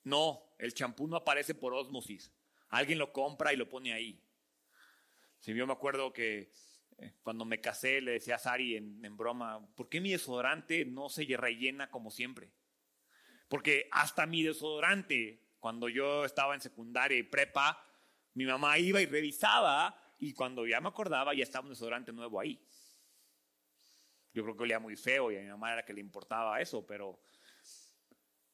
no, 0.03 0.53
el 0.59 0.73
champú 0.73 1.07
no 1.07 1.17
aparece 1.17 1.55
por 1.55 1.73
osmosis. 1.73 2.31
Alguien 2.69 2.99
lo 2.99 3.11
compra 3.11 3.53
y 3.53 3.57
lo 3.57 3.67
pone 3.67 3.93
ahí. 3.93 4.23
Si 5.41 5.55
yo 5.55 5.65
me 5.65 5.73
acuerdo 5.73 6.13
que 6.13 6.53
eh, 6.99 7.15
cuando 7.23 7.45
me 7.45 7.59
casé 7.59 7.99
le 7.99 8.11
decía 8.11 8.35
a 8.35 8.39
Sari 8.39 8.77
en, 8.77 9.17
broma, 9.17 9.67
¿por 9.75 9.89
qué 9.89 9.99
mi 9.99 10.11
desodorante 10.11 10.85
no 10.85 11.09
se 11.09 11.25
rellena 11.35 11.89
como 11.89 12.11
siempre? 12.11 12.53
Porque 13.49 13.89
hasta 13.91 14.27
mi 14.27 14.43
desodorante, 14.43 15.41
cuando 15.59 15.89
yo 15.89 16.25
estaba 16.25 16.53
en 16.53 16.61
secundaria 16.61 17.17
y 17.17 17.23
prepa, 17.23 17.83
mi 18.35 18.45
mamá 18.45 18.77
iba 18.77 19.01
y 19.01 19.07
revisaba 19.07 20.15
y 20.19 20.33
cuando 20.33 20.67
ya 20.67 20.79
me 20.79 20.89
acordaba 20.89 21.33
ya 21.33 21.43
estaba 21.43 21.63
un 21.63 21.71
desodorante 21.71 22.13
nuevo 22.13 22.39
ahí. 22.39 22.63
Yo 24.33 24.43
creo 24.43 24.55
que 24.55 24.63
olía 24.63 24.79
muy 24.79 24.95
feo 24.95 25.31
y 25.31 25.37
a 25.37 25.41
mi 25.41 25.47
mamá 25.47 25.73
era 25.73 25.83
que 25.83 25.93
le 25.93 26.01
importaba 26.01 26.61
eso, 26.61 26.85
pero 26.85 27.19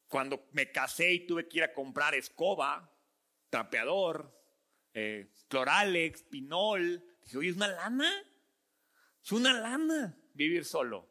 cuando 0.08 0.48
me 0.52 0.72
casé 0.72 1.12
y 1.12 1.26
tuve 1.26 1.46
que 1.46 1.58
ir 1.58 1.64
a 1.64 1.74
comprar 1.74 2.14
escoba, 2.14 2.90
trapeador, 3.50 4.37
eh, 4.94 5.30
cloralex, 5.48 6.22
pinol, 6.22 7.04
dije, 7.24 7.38
oye, 7.38 7.50
¿es 7.50 7.56
una 7.56 7.68
lana? 7.68 8.12
Es 9.22 9.32
una 9.32 9.52
lana 9.52 10.16
vivir 10.34 10.64
solo. 10.64 11.08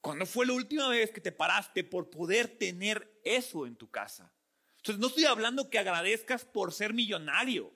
¿Cuándo 0.00 0.26
fue 0.26 0.46
la 0.46 0.52
última 0.52 0.88
vez 0.88 1.10
que 1.10 1.20
te 1.20 1.32
paraste 1.32 1.82
por 1.82 2.10
poder 2.10 2.58
tener 2.58 3.20
eso 3.24 3.66
en 3.66 3.76
tu 3.76 3.90
casa? 3.90 4.32
Entonces, 4.76 5.00
no 5.00 5.08
estoy 5.08 5.24
hablando 5.24 5.68
que 5.68 5.78
agradezcas 5.78 6.44
por 6.44 6.72
ser 6.72 6.94
millonario. 6.94 7.72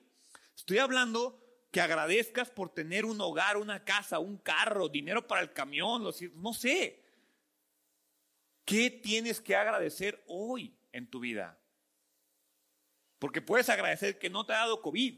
Estoy 0.55 0.77
hablando 0.77 1.41
que 1.71 1.81
agradezcas 1.81 2.49
por 2.49 2.73
tener 2.73 3.05
un 3.05 3.19
hogar, 3.19 3.57
una 3.57 3.83
casa, 3.83 4.19
un 4.19 4.37
carro, 4.37 4.87
dinero 4.87 5.27
para 5.27 5.41
el 5.41 5.51
camión, 5.51 6.03
no 6.35 6.53
sé. 6.53 7.03
¿Qué 8.63 8.89
tienes 8.89 9.41
que 9.41 9.55
agradecer 9.55 10.23
hoy 10.27 10.77
en 10.91 11.09
tu 11.09 11.19
vida? 11.19 11.60
Porque 13.21 13.39
puedes 13.39 13.69
agradecer 13.69 14.17
que 14.17 14.31
no 14.31 14.47
te 14.47 14.53
ha 14.53 14.61
dado 14.61 14.81
COVID 14.81 15.15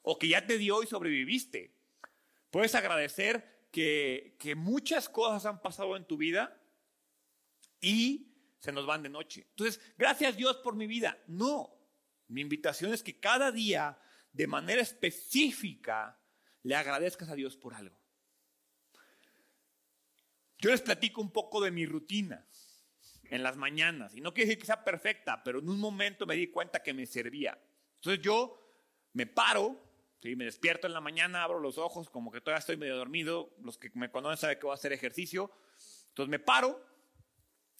o 0.00 0.18
que 0.18 0.26
ya 0.26 0.46
te 0.46 0.56
dio 0.56 0.82
y 0.82 0.86
sobreviviste. 0.86 1.76
Puedes 2.50 2.74
agradecer 2.74 3.68
que, 3.70 4.54
muchas 4.56 5.10
cosas 5.10 5.44
han 5.44 5.60
pasado 5.60 5.94
en 5.98 6.06
tu 6.06 6.16
vida 6.16 6.58
y 7.78 8.32
se 8.58 8.72
nos 8.72 8.86
van 8.86 9.02
de 9.02 9.10
noche. 9.10 9.44
Entonces, 9.50 9.82
gracias 9.98 10.34
Dios 10.34 10.56
por 10.64 10.76
mi 10.76 10.86
vida. 10.86 11.22
No, 11.26 11.78
mi 12.28 12.40
invitación 12.40 12.94
es 12.94 13.02
que 13.02 13.20
cada 13.20 13.52
día, 13.52 14.00
de 14.32 14.46
manera 14.46 14.80
específica, 14.80 16.18
le 16.62 16.74
agradezcas 16.74 17.28
a 17.28 17.34
Dios 17.34 17.58
por 17.58 17.74
algo. 17.74 18.00
Yo 20.56 20.70
les 20.70 20.80
platico 20.80 21.20
un 21.20 21.32
poco 21.32 21.60
de 21.60 21.70
mi 21.70 21.84
rutina 21.84 22.48
en 23.32 23.42
las 23.42 23.56
mañanas. 23.56 24.14
Y 24.14 24.20
no 24.20 24.32
quiere 24.32 24.48
decir 24.48 24.60
que 24.60 24.66
sea 24.66 24.84
perfecta, 24.84 25.42
pero 25.42 25.58
en 25.58 25.68
un 25.68 25.80
momento 25.80 26.26
me 26.26 26.36
di 26.36 26.48
cuenta 26.48 26.82
que 26.82 26.94
me 26.94 27.06
servía. 27.06 27.58
Entonces 27.96 28.22
yo 28.22 28.60
me 29.14 29.26
paro 29.26 29.92
me 30.36 30.44
despierto 30.44 30.86
en 30.86 30.92
la 30.92 31.00
mañana, 31.00 31.42
abro 31.42 31.58
los 31.58 31.78
ojos, 31.78 32.08
como 32.08 32.30
que 32.30 32.40
todavía 32.40 32.60
estoy 32.60 32.76
medio 32.76 32.96
dormido. 32.96 33.54
Los 33.60 33.76
que 33.76 33.90
me 33.94 34.10
conocen 34.10 34.38
saben 34.38 34.58
que 34.58 34.66
voy 34.66 34.72
a 34.72 34.74
hacer 34.74 34.92
ejercicio. 34.92 35.50
Entonces 36.08 36.30
me 36.30 36.38
paro, 36.38 36.80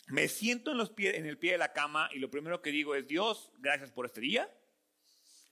me 0.08 0.26
siento 0.26 0.72
en, 0.72 0.78
los 0.78 0.90
pies, 0.90 1.14
en 1.14 1.26
el 1.26 1.38
pie 1.38 1.52
de 1.52 1.58
la 1.58 1.72
cama 1.72 2.10
y 2.12 2.18
lo 2.18 2.30
primero 2.30 2.60
que 2.60 2.70
digo 2.70 2.96
es, 2.96 3.06
Dios, 3.06 3.52
gracias 3.58 3.92
por 3.92 4.06
este 4.06 4.20
día. 4.20 4.50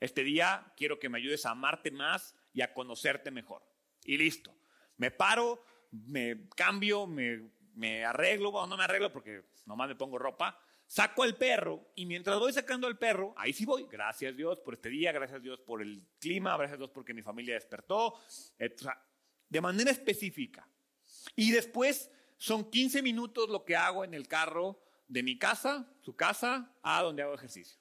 Este 0.01 0.25
día 0.25 0.73
quiero 0.77 0.99
que 0.99 1.09
me 1.09 1.19
ayudes 1.19 1.47
a 1.47 1.51
amarte 1.51 1.91
más 1.91 2.35
y 2.53 2.63
a 2.63 2.75
conocerte 2.75 3.31
mejor. 3.31 3.63
Y 4.05 4.17
listo. 4.17 4.57
Me 4.97 5.11
paro, 5.13 5.65
me 5.93 6.49
cambio, 6.57 7.07
me, 7.07 7.51
me 7.75 8.05
arreglo, 8.05 8.51
bueno, 8.51 8.67
no 8.67 8.77
me 8.77 8.85
arreglo 8.85 9.13
porque 9.13 9.45
nomás 9.71 9.89
me 9.89 9.95
pongo 9.95 10.19
ropa 10.19 10.59
saco 10.91 11.23
al 11.23 11.37
perro 11.37 11.93
y 11.95 12.05
mientras 12.05 12.37
voy 12.41 12.53
sacando 12.53 12.89
al 12.89 12.99
perro, 12.99 13.33
ahí 13.37 13.53
sí 13.53 13.65
voy. 13.65 13.87
Gracias 13.89 14.37
Dios 14.37 14.59
por 14.59 14.75
este 14.75 14.89
día, 14.89 15.13
gracias 15.13 15.41
Dios 15.41 15.61
por 15.61 15.83
el 15.83 16.03
clima, 16.19 16.57
gracias 16.57 16.79
Dios 16.79 16.91
porque 16.91 17.15
mi 17.15 17.23
familia 17.23 17.55
despertó. 17.55 18.19
de 19.49 19.61
manera 19.61 19.93
específica. 19.93 20.69
Y 21.37 21.53
después 21.53 22.11
son 22.39 22.69
15 22.69 23.03
minutos 23.03 23.49
lo 23.49 23.65
que 23.65 23.77
hago 23.77 24.05
en 24.05 24.15
el 24.15 24.27
carro 24.27 24.83
de 25.07 25.23
mi 25.23 25.39
casa, 25.39 25.89
su 26.01 26.17
casa, 26.17 26.75
a 26.83 27.03
donde 27.03 27.23
hago 27.23 27.35
ejercicio. 27.35 27.79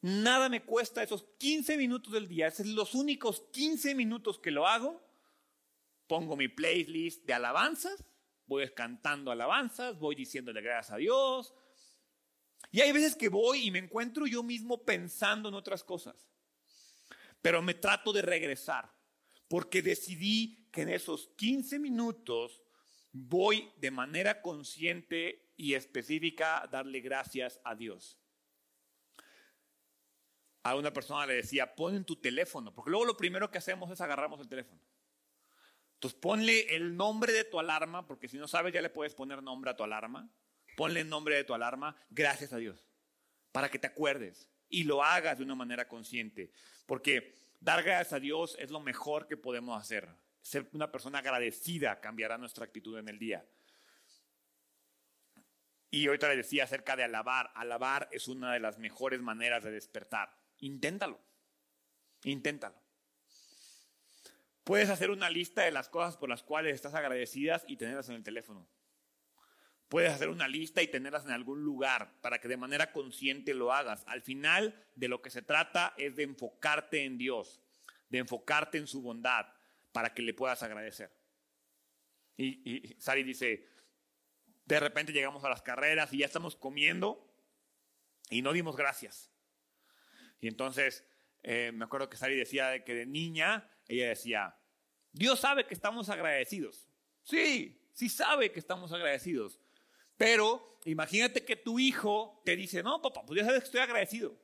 Nada 0.00 0.48
me 0.48 0.64
cuesta 0.64 1.02
esos 1.02 1.26
15 1.38 1.76
minutos 1.76 2.14
del 2.14 2.28
día, 2.28 2.46
esos 2.46 2.66
son 2.66 2.76
los 2.76 2.94
únicos 2.94 3.42
15 3.52 3.94
minutos 3.94 4.38
que 4.38 4.50
lo 4.50 4.66
hago. 4.66 5.02
Pongo 6.06 6.34
mi 6.34 6.48
playlist 6.48 7.26
de 7.26 7.34
alabanzas 7.34 8.02
voy 8.48 8.68
cantando 8.72 9.30
alabanzas, 9.30 9.98
voy 9.98 10.16
diciéndole 10.16 10.60
gracias 10.62 10.94
a 10.94 10.96
Dios. 10.96 11.54
Y 12.70 12.80
hay 12.80 12.92
veces 12.92 13.14
que 13.14 13.28
voy 13.28 13.66
y 13.66 13.70
me 13.70 13.78
encuentro 13.78 14.26
yo 14.26 14.42
mismo 14.42 14.84
pensando 14.84 15.48
en 15.48 15.54
otras 15.54 15.84
cosas. 15.84 16.28
Pero 17.40 17.62
me 17.62 17.74
trato 17.74 18.12
de 18.12 18.22
regresar, 18.22 18.92
porque 19.48 19.82
decidí 19.82 20.68
que 20.72 20.82
en 20.82 20.88
esos 20.88 21.28
15 21.36 21.78
minutos 21.78 22.62
voy 23.12 23.70
de 23.76 23.90
manera 23.90 24.42
consciente 24.42 25.52
y 25.56 25.74
específica 25.74 26.62
a 26.62 26.66
darle 26.66 27.00
gracias 27.00 27.60
a 27.64 27.74
Dios. 27.74 28.18
A 30.64 30.74
una 30.74 30.92
persona 30.92 31.26
le 31.26 31.34
decía, 31.34 31.74
pon 31.74 31.94
en 31.94 32.04
tu 32.04 32.16
teléfono, 32.16 32.74
porque 32.74 32.90
luego 32.90 33.06
lo 33.06 33.16
primero 33.16 33.50
que 33.50 33.58
hacemos 33.58 33.90
es 33.90 34.00
agarramos 34.00 34.40
el 34.40 34.48
teléfono. 34.48 34.80
Entonces 35.98 36.20
ponle 36.20 36.76
el 36.76 36.96
nombre 36.96 37.32
de 37.32 37.42
tu 37.42 37.58
alarma, 37.58 38.06
porque 38.06 38.28
si 38.28 38.38
no 38.38 38.46
sabes 38.46 38.72
ya 38.72 38.80
le 38.80 38.88
puedes 38.88 39.16
poner 39.16 39.42
nombre 39.42 39.72
a 39.72 39.76
tu 39.76 39.82
alarma. 39.82 40.30
Ponle 40.76 41.00
el 41.00 41.08
nombre 41.08 41.34
de 41.34 41.42
tu 41.42 41.54
alarma, 41.54 41.96
gracias 42.08 42.52
a 42.52 42.56
Dios, 42.58 42.86
para 43.50 43.68
que 43.68 43.80
te 43.80 43.88
acuerdes 43.88 44.48
y 44.68 44.84
lo 44.84 45.02
hagas 45.02 45.38
de 45.38 45.42
una 45.42 45.56
manera 45.56 45.88
consciente. 45.88 46.52
Porque 46.86 47.34
dar 47.58 47.82
gracias 47.82 48.12
a 48.12 48.20
Dios 48.20 48.56
es 48.60 48.70
lo 48.70 48.78
mejor 48.78 49.26
que 49.26 49.36
podemos 49.36 49.76
hacer. 49.76 50.08
Ser 50.40 50.68
una 50.72 50.92
persona 50.92 51.18
agradecida 51.18 52.00
cambiará 52.00 52.38
nuestra 52.38 52.64
actitud 52.64 52.96
en 52.96 53.08
el 53.08 53.18
día. 53.18 53.44
Y 55.90 56.06
ahorita 56.06 56.28
le 56.28 56.36
decía 56.36 56.62
acerca 56.62 56.94
de 56.94 57.02
alabar. 57.02 57.50
Alabar 57.56 58.08
es 58.12 58.28
una 58.28 58.52
de 58.52 58.60
las 58.60 58.78
mejores 58.78 59.20
maneras 59.20 59.64
de 59.64 59.72
despertar. 59.72 60.32
Inténtalo. 60.58 61.18
Inténtalo. 62.22 62.80
Puedes 64.68 64.90
hacer 64.90 65.10
una 65.10 65.30
lista 65.30 65.62
de 65.62 65.70
las 65.70 65.88
cosas 65.88 66.18
por 66.18 66.28
las 66.28 66.42
cuales 66.42 66.74
estás 66.74 66.92
agradecidas 66.92 67.64
y 67.66 67.78
tenerlas 67.78 68.10
en 68.10 68.16
el 68.16 68.22
teléfono. 68.22 68.68
Puedes 69.88 70.12
hacer 70.12 70.28
una 70.28 70.46
lista 70.46 70.82
y 70.82 70.88
tenerlas 70.88 71.24
en 71.24 71.30
algún 71.30 71.64
lugar 71.64 72.20
para 72.20 72.38
que 72.38 72.48
de 72.48 72.58
manera 72.58 72.92
consciente 72.92 73.54
lo 73.54 73.72
hagas. 73.72 74.04
Al 74.06 74.20
final 74.20 74.78
de 74.94 75.08
lo 75.08 75.22
que 75.22 75.30
se 75.30 75.40
trata 75.40 75.94
es 75.96 76.16
de 76.16 76.24
enfocarte 76.24 77.06
en 77.06 77.16
Dios, 77.16 77.62
de 78.10 78.18
enfocarte 78.18 78.76
en 78.76 78.86
su 78.86 79.00
bondad 79.00 79.46
para 79.90 80.12
que 80.12 80.20
le 80.20 80.34
puedas 80.34 80.62
agradecer. 80.62 81.10
Y, 82.36 82.94
Sari 82.98 83.22
dice, 83.22 83.66
de 84.66 84.80
repente 84.80 85.14
llegamos 85.14 85.44
a 85.44 85.48
las 85.48 85.62
carreras 85.62 86.12
y 86.12 86.18
ya 86.18 86.26
estamos 86.26 86.56
comiendo 86.56 87.26
y 88.28 88.42
no 88.42 88.52
dimos 88.52 88.76
gracias. 88.76 89.32
Y 90.40 90.48
entonces 90.48 91.06
eh, 91.42 91.72
me 91.72 91.86
acuerdo 91.86 92.10
que 92.10 92.18
Sari 92.18 92.36
decía 92.36 92.84
que 92.84 92.94
de 92.94 93.06
niña 93.06 93.70
ella 93.88 94.08
decía, 94.08 94.56
Dios 95.12 95.40
sabe 95.40 95.66
que 95.66 95.74
estamos 95.74 96.08
agradecidos. 96.08 96.88
Sí, 97.22 97.80
sí 97.92 98.08
sabe 98.08 98.52
que 98.52 98.60
estamos 98.60 98.92
agradecidos. 98.92 99.58
Pero 100.16 100.78
imagínate 100.84 101.44
que 101.44 101.56
tu 101.56 101.78
hijo 101.78 102.42
te 102.44 102.54
dice, 102.54 102.82
no, 102.82 103.00
papá, 103.00 103.24
pues 103.24 103.40
ya 103.40 103.46
sabes 103.46 103.60
que 103.60 103.66
estoy 103.66 103.80
agradecido. 103.80 104.38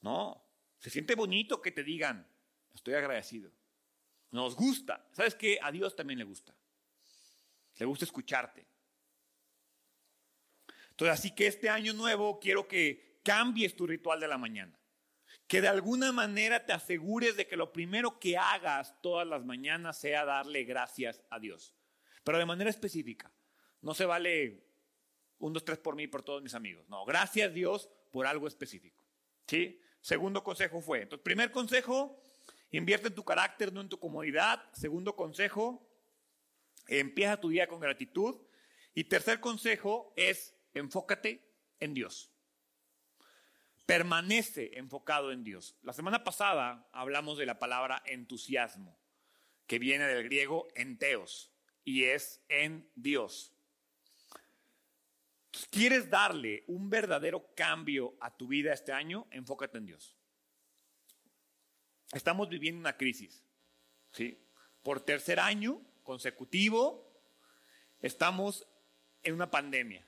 No, 0.00 0.44
se 0.78 0.90
siente 0.90 1.14
bonito 1.14 1.62
que 1.62 1.70
te 1.70 1.82
digan, 1.82 2.26
estoy 2.74 2.94
agradecido. 2.94 3.50
Nos 4.30 4.56
gusta. 4.56 5.06
¿Sabes 5.12 5.34
qué? 5.34 5.58
A 5.62 5.70
Dios 5.70 5.94
también 5.94 6.18
le 6.18 6.24
gusta. 6.24 6.54
Le 7.76 7.86
gusta 7.86 8.04
escucharte. 8.04 8.66
Entonces, 10.90 11.18
así 11.18 11.34
que 11.34 11.46
este 11.46 11.68
año 11.68 11.92
nuevo 11.92 12.38
quiero 12.40 12.66
que 12.66 13.20
cambies 13.22 13.76
tu 13.76 13.86
ritual 13.86 14.20
de 14.20 14.28
la 14.28 14.38
mañana. 14.38 14.78
Que 15.46 15.60
de 15.60 15.68
alguna 15.68 16.12
manera 16.12 16.64
te 16.64 16.72
asegures 16.72 17.36
de 17.36 17.46
que 17.46 17.56
lo 17.56 17.72
primero 17.72 18.18
que 18.18 18.38
hagas 18.38 19.00
todas 19.02 19.26
las 19.26 19.44
mañanas 19.44 19.98
sea 19.98 20.24
darle 20.24 20.64
gracias 20.64 21.22
a 21.30 21.38
Dios. 21.38 21.74
Pero 22.24 22.38
de 22.38 22.46
manera 22.46 22.70
específica. 22.70 23.30
No 23.80 23.94
se 23.94 24.06
vale 24.06 24.64
un, 25.38 25.52
dos, 25.52 25.64
tres 25.64 25.78
por 25.78 25.96
mí 25.96 26.06
por 26.06 26.22
todos 26.22 26.42
mis 26.42 26.54
amigos. 26.54 26.88
No, 26.88 27.04
gracias 27.04 27.52
Dios 27.52 27.90
por 28.10 28.26
algo 28.26 28.46
específico. 28.46 29.04
¿Sí? 29.46 29.80
Segundo 30.00 30.42
consejo 30.42 30.80
fue. 30.80 31.02
Entonces, 31.02 31.22
primer 31.22 31.50
consejo, 31.50 32.22
invierte 32.70 33.08
en 33.08 33.14
tu 33.14 33.24
carácter, 33.24 33.72
no 33.72 33.80
en 33.80 33.88
tu 33.88 33.98
comodidad. 33.98 34.62
Segundo 34.72 35.16
consejo, 35.16 35.86
empieza 36.86 37.40
tu 37.40 37.48
día 37.48 37.66
con 37.66 37.80
gratitud. 37.80 38.36
Y 38.94 39.04
tercer 39.04 39.40
consejo 39.40 40.12
es 40.16 40.54
enfócate 40.74 41.44
en 41.80 41.94
Dios. 41.94 42.31
Permanece 43.92 44.70
enfocado 44.78 45.32
en 45.32 45.44
Dios. 45.44 45.76
La 45.82 45.92
semana 45.92 46.24
pasada 46.24 46.88
hablamos 46.92 47.36
de 47.36 47.44
la 47.44 47.58
palabra 47.58 48.02
entusiasmo, 48.06 48.98
que 49.66 49.78
viene 49.78 50.06
del 50.06 50.24
griego 50.24 50.66
enteos 50.74 51.52
y 51.84 52.04
es 52.04 52.42
en 52.48 52.90
Dios. 52.94 53.52
¿Quieres 55.70 56.08
darle 56.08 56.64
un 56.68 56.88
verdadero 56.88 57.54
cambio 57.54 58.16
a 58.18 58.34
tu 58.34 58.48
vida 58.48 58.72
este 58.72 58.92
año? 58.92 59.26
Enfócate 59.30 59.76
en 59.76 59.84
Dios. 59.84 60.16
Estamos 62.12 62.48
viviendo 62.48 62.80
una 62.80 62.96
crisis, 62.96 63.44
¿sí? 64.10 64.42
Por 64.82 65.02
tercer 65.02 65.38
año 65.38 65.82
consecutivo 66.02 67.12
estamos 68.00 68.66
en 69.22 69.34
una 69.34 69.50
pandemia. 69.50 70.02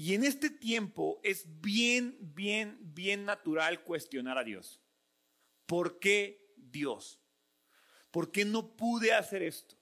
Y 0.00 0.14
en 0.14 0.22
este 0.22 0.48
tiempo 0.48 1.18
es 1.24 1.60
bien, 1.60 2.16
bien, 2.20 2.78
bien 2.80 3.24
natural 3.24 3.82
cuestionar 3.82 4.38
a 4.38 4.44
Dios. 4.44 4.80
¿Por 5.66 5.98
qué 5.98 6.54
Dios? 6.56 7.20
¿Por 8.12 8.30
qué 8.30 8.44
no 8.44 8.76
pude 8.76 9.12
hacer 9.12 9.42
esto? 9.42 9.74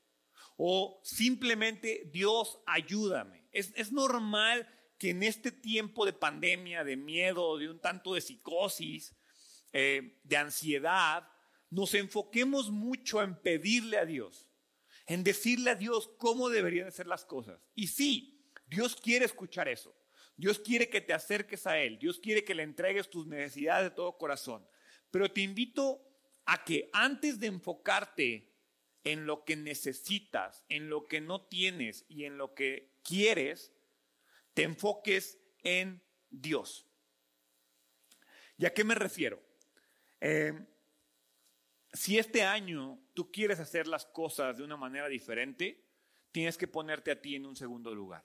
O 0.56 1.02
simplemente 1.04 2.08
Dios 2.10 2.58
ayúdame. 2.64 3.46
Es, 3.52 3.74
es 3.76 3.92
normal 3.92 4.66
que 4.96 5.10
en 5.10 5.22
este 5.22 5.52
tiempo 5.52 6.06
de 6.06 6.14
pandemia, 6.14 6.82
de 6.82 6.96
miedo, 6.96 7.58
de 7.58 7.68
un 7.68 7.78
tanto 7.78 8.14
de 8.14 8.22
psicosis, 8.22 9.14
eh, 9.74 10.18
de 10.24 10.36
ansiedad, 10.38 11.28
nos 11.68 11.92
enfoquemos 11.92 12.70
mucho 12.70 13.22
en 13.22 13.38
pedirle 13.42 13.98
a 13.98 14.06
Dios, 14.06 14.48
en 15.08 15.22
decirle 15.22 15.72
a 15.72 15.74
Dios 15.74 16.08
cómo 16.16 16.48
deberían 16.48 16.90
ser 16.90 17.06
las 17.06 17.26
cosas. 17.26 17.60
Y 17.74 17.88
sí, 17.88 18.50
Dios 18.66 18.96
quiere 18.96 19.26
escuchar 19.26 19.68
eso. 19.68 19.94
Dios 20.36 20.58
quiere 20.58 20.88
que 20.88 21.00
te 21.00 21.12
acerques 21.12 21.66
a 21.66 21.78
Él. 21.78 21.98
Dios 21.98 22.18
quiere 22.20 22.44
que 22.44 22.54
le 22.54 22.62
entregues 22.62 23.08
tus 23.08 23.26
necesidades 23.26 23.90
de 23.90 23.96
todo 23.96 24.18
corazón. 24.18 24.66
Pero 25.10 25.30
te 25.30 25.40
invito 25.40 26.02
a 26.44 26.62
que 26.62 26.90
antes 26.92 27.40
de 27.40 27.46
enfocarte 27.46 28.52
en 29.04 29.26
lo 29.26 29.44
que 29.44 29.56
necesitas, 29.56 30.64
en 30.68 30.90
lo 30.90 31.06
que 31.06 31.20
no 31.20 31.46
tienes 31.46 32.04
y 32.08 32.24
en 32.24 32.38
lo 32.38 32.54
que 32.54 32.90
quieres, 33.02 33.72
te 34.52 34.64
enfoques 34.64 35.38
en 35.62 36.02
Dios. 36.28 36.86
¿Y 38.58 38.66
a 38.66 38.74
qué 38.74 38.84
me 38.84 38.94
refiero? 38.94 39.42
Eh, 40.20 40.52
si 41.92 42.18
este 42.18 42.42
año 42.42 42.98
tú 43.14 43.30
quieres 43.30 43.60
hacer 43.60 43.86
las 43.86 44.06
cosas 44.06 44.58
de 44.58 44.64
una 44.64 44.76
manera 44.76 45.08
diferente, 45.08 45.84
tienes 46.30 46.56
que 46.58 46.68
ponerte 46.68 47.10
a 47.10 47.20
ti 47.20 47.36
en 47.36 47.46
un 47.46 47.56
segundo 47.56 47.94
lugar. 47.94 48.24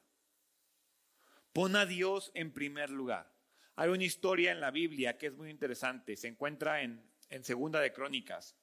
Pon 1.53 1.75
a 1.75 1.85
Dios 1.85 2.31
en 2.33 2.51
primer 2.51 2.89
lugar. 2.89 3.31
Hay 3.75 3.89
una 3.89 4.03
historia 4.03 4.51
en 4.51 4.59
la 4.59 4.71
Biblia 4.71 5.17
que 5.17 5.27
es 5.27 5.33
muy 5.33 5.49
interesante. 5.49 6.15
Se 6.15 6.27
encuentra 6.27 6.81
en, 6.81 7.03
en 7.29 7.43
Segunda 7.43 7.79
de 7.79 7.91
Crónicas. 7.91 8.55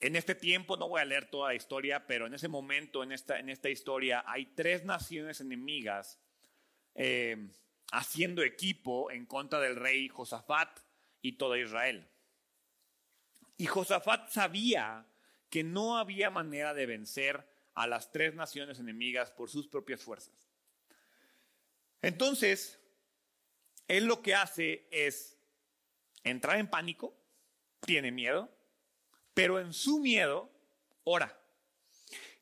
En 0.00 0.16
este 0.16 0.34
tiempo, 0.34 0.76
no 0.76 0.88
voy 0.88 1.00
a 1.00 1.04
leer 1.04 1.30
toda 1.30 1.48
la 1.48 1.54
historia, 1.54 2.06
pero 2.06 2.26
en 2.26 2.34
ese 2.34 2.48
momento, 2.48 3.02
en 3.02 3.12
esta, 3.12 3.38
en 3.38 3.48
esta 3.48 3.70
historia, 3.70 4.22
hay 4.26 4.46
tres 4.46 4.84
naciones 4.84 5.40
enemigas 5.40 6.20
eh, 6.94 7.48
haciendo 7.90 8.42
equipo 8.42 9.10
en 9.10 9.24
contra 9.24 9.60
del 9.60 9.76
rey 9.76 10.08
Josafat 10.08 10.78
y 11.22 11.32
toda 11.32 11.58
Israel. 11.58 12.06
Y 13.56 13.66
Josafat 13.66 14.28
sabía 14.28 15.06
que 15.48 15.64
no 15.64 15.96
había 15.96 16.28
manera 16.28 16.74
de 16.74 16.86
vencer 16.86 17.48
a 17.74 17.86
las 17.86 18.10
tres 18.10 18.34
naciones 18.34 18.78
enemigas 18.80 19.30
por 19.30 19.48
sus 19.48 19.68
propias 19.68 20.02
fuerzas. 20.02 20.53
Entonces, 22.04 22.78
él 23.88 24.04
lo 24.04 24.20
que 24.20 24.34
hace 24.34 24.86
es 24.90 25.38
entrar 26.22 26.58
en 26.58 26.68
pánico, 26.68 27.16
tiene 27.80 28.12
miedo, 28.12 28.54
pero 29.32 29.58
en 29.58 29.72
su 29.72 30.00
miedo 30.00 30.50
ora. 31.04 31.40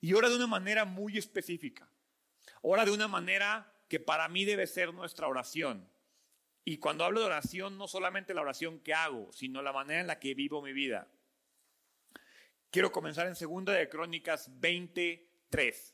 Y 0.00 0.14
ora 0.14 0.28
de 0.28 0.34
una 0.34 0.48
manera 0.48 0.84
muy 0.84 1.16
específica. 1.16 1.88
Ora 2.60 2.84
de 2.84 2.90
una 2.90 3.06
manera 3.06 3.72
que 3.88 4.00
para 4.00 4.28
mí 4.28 4.44
debe 4.44 4.66
ser 4.66 4.92
nuestra 4.92 5.28
oración. 5.28 5.88
Y 6.64 6.78
cuando 6.78 7.04
hablo 7.04 7.20
de 7.20 7.26
oración, 7.26 7.78
no 7.78 7.86
solamente 7.86 8.34
la 8.34 8.42
oración 8.42 8.80
que 8.80 8.94
hago, 8.94 9.32
sino 9.32 9.62
la 9.62 9.72
manera 9.72 10.00
en 10.00 10.08
la 10.08 10.18
que 10.18 10.34
vivo 10.34 10.60
mi 10.60 10.72
vida. 10.72 11.06
Quiero 12.72 12.90
comenzar 12.90 13.28
en 13.28 13.36
Segunda 13.36 13.72
de 13.74 13.88
Crónicas 13.88 14.50
23. 14.58 15.91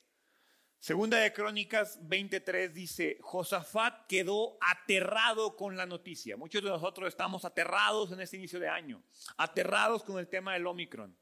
Segunda 0.80 1.18
de 1.18 1.32
Crónicas 1.32 1.98
23 2.02 2.72
dice, 2.72 3.18
Josafat 3.20 4.06
quedó 4.06 4.56
aterrado 4.60 5.56
con 5.56 5.76
la 5.76 5.86
noticia. 5.86 6.36
Muchos 6.36 6.62
de 6.62 6.70
nosotros 6.70 7.08
estamos 7.08 7.44
aterrados 7.44 8.12
en 8.12 8.20
este 8.20 8.36
inicio 8.36 8.60
de 8.60 8.68
año, 8.68 9.02
aterrados 9.36 10.04
con 10.04 10.18
el 10.18 10.28
tema 10.28 10.52
del 10.52 10.66
Omicron. 10.66 11.16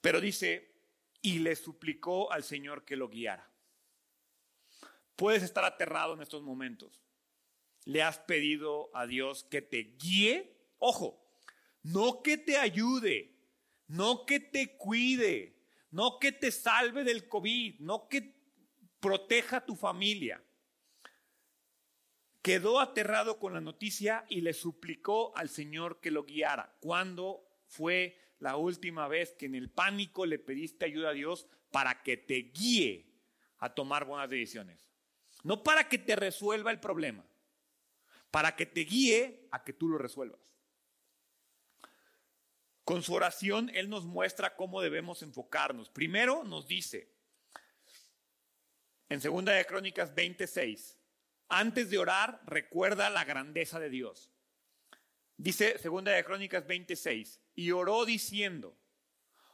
Pero 0.00 0.20
dice, 0.20 0.72
y 1.20 1.40
le 1.40 1.56
suplicó 1.56 2.30
al 2.30 2.44
Señor 2.44 2.84
que 2.84 2.94
lo 2.94 3.08
guiara. 3.08 3.50
Puedes 5.16 5.42
estar 5.42 5.64
aterrado 5.64 6.14
en 6.14 6.22
estos 6.22 6.42
momentos. 6.42 7.02
Le 7.84 8.04
has 8.04 8.20
pedido 8.20 8.90
a 8.94 9.06
Dios 9.06 9.42
que 9.42 9.62
te 9.62 9.96
guíe, 9.98 10.56
ojo, 10.78 11.26
no 11.82 12.22
que 12.22 12.38
te 12.38 12.56
ayude, 12.56 13.34
no 13.88 14.26
que 14.26 14.38
te 14.38 14.76
cuide, 14.76 15.55
no 15.90 16.18
que 16.18 16.32
te 16.32 16.50
salve 16.50 17.04
del 17.04 17.28
COVID, 17.28 17.80
no 17.80 18.08
que 18.08 18.34
proteja 19.00 19.58
a 19.58 19.64
tu 19.64 19.76
familia. 19.76 20.42
Quedó 22.42 22.80
aterrado 22.80 23.38
con 23.38 23.54
la 23.54 23.60
noticia 23.60 24.24
y 24.28 24.40
le 24.40 24.52
suplicó 24.52 25.36
al 25.36 25.48
Señor 25.48 26.00
que 26.00 26.10
lo 26.10 26.24
guiara. 26.24 26.76
¿Cuándo 26.80 27.44
fue 27.66 28.18
la 28.38 28.56
última 28.56 29.08
vez 29.08 29.32
que 29.32 29.46
en 29.46 29.54
el 29.54 29.70
pánico 29.70 30.26
le 30.26 30.38
pediste 30.38 30.84
ayuda 30.84 31.10
a 31.10 31.14
Dios 31.14 31.48
para 31.70 32.02
que 32.02 32.16
te 32.16 32.52
guíe 32.54 33.06
a 33.58 33.74
tomar 33.74 34.04
buenas 34.04 34.30
decisiones? 34.30 34.90
No 35.42 35.62
para 35.62 35.88
que 35.88 35.98
te 35.98 36.16
resuelva 36.16 36.70
el 36.70 36.80
problema, 36.80 37.24
para 38.30 38.54
que 38.56 38.66
te 38.66 38.80
guíe 38.80 39.48
a 39.50 39.64
que 39.64 39.72
tú 39.72 39.88
lo 39.88 39.98
resuelvas. 39.98 40.55
Con 42.86 43.02
su 43.02 43.14
oración, 43.14 43.68
Él 43.74 43.90
nos 43.90 44.04
muestra 44.04 44.54
cómo 44.54 44.80
debemos 44.80 45.20
enfocarnos. 45.22 45.90
Primero 45.90 46.44
nos 46.44 46.68
dice, 46.68 47.12
en 49.08 49.20
Segunda 49.20 49.50
de 49.50 49.64
Crónicas 49.64 50.14
26, 50.14 50.96
antes 51.48 51.90
de 51.90 51.98
orar, 51.98 52.40
recuerda 52.46 53.10
la 53.10 53.24
grandeza 53.24 53.80
de 53.80 53.90
Dios. 53.90 54.30
Dice 55.36 55.78
Segunda 55.78 56.12
de 56.12 56.22
Crónicas 56.22 56.64
26, 56.64 57.40
y 57.56 57.72
oró 57.72 58.04
diciendo, 58.04 58.78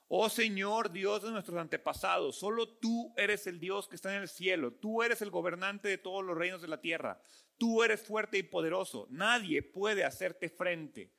Oh 0.09 0.29
Señor 0.29 0.93
Dios 0.93 1.23
de 1.23 1.31
nuestros 1.31 1.57
antepasados, 1.57 2.39
solo 2.39 2.69
tú 2.69 3.15
eres 3.17 3.47
el 3.47 3.59
Dios 3.59 3.89
que 3.89 3.97
está 3.97 4.15
en 4.15 4.21
el 4.21 4.29
cielo, 4.29 4.75
tú 4.75 5.03
eres 5.03 5.23
el 5.23 5.31
gobernante 5.31 5.89
de 5.89 5.97
todos 5.97 6.23
los 6.23 6.37
reinos 6.37 6.61
de 6.61 6.69
la 6.69 6.83
tierra, 6.83 7.23
tú 7.57 7.83
eres 7.83 8.03
fuerte 8.03 8.37
y 8.37 8.43
poderoso, 8.43 9.07
nadie 9.09 9.63
puede 9.63 10.05
hacerte 10.05 10.51
frente. 10.51 11.15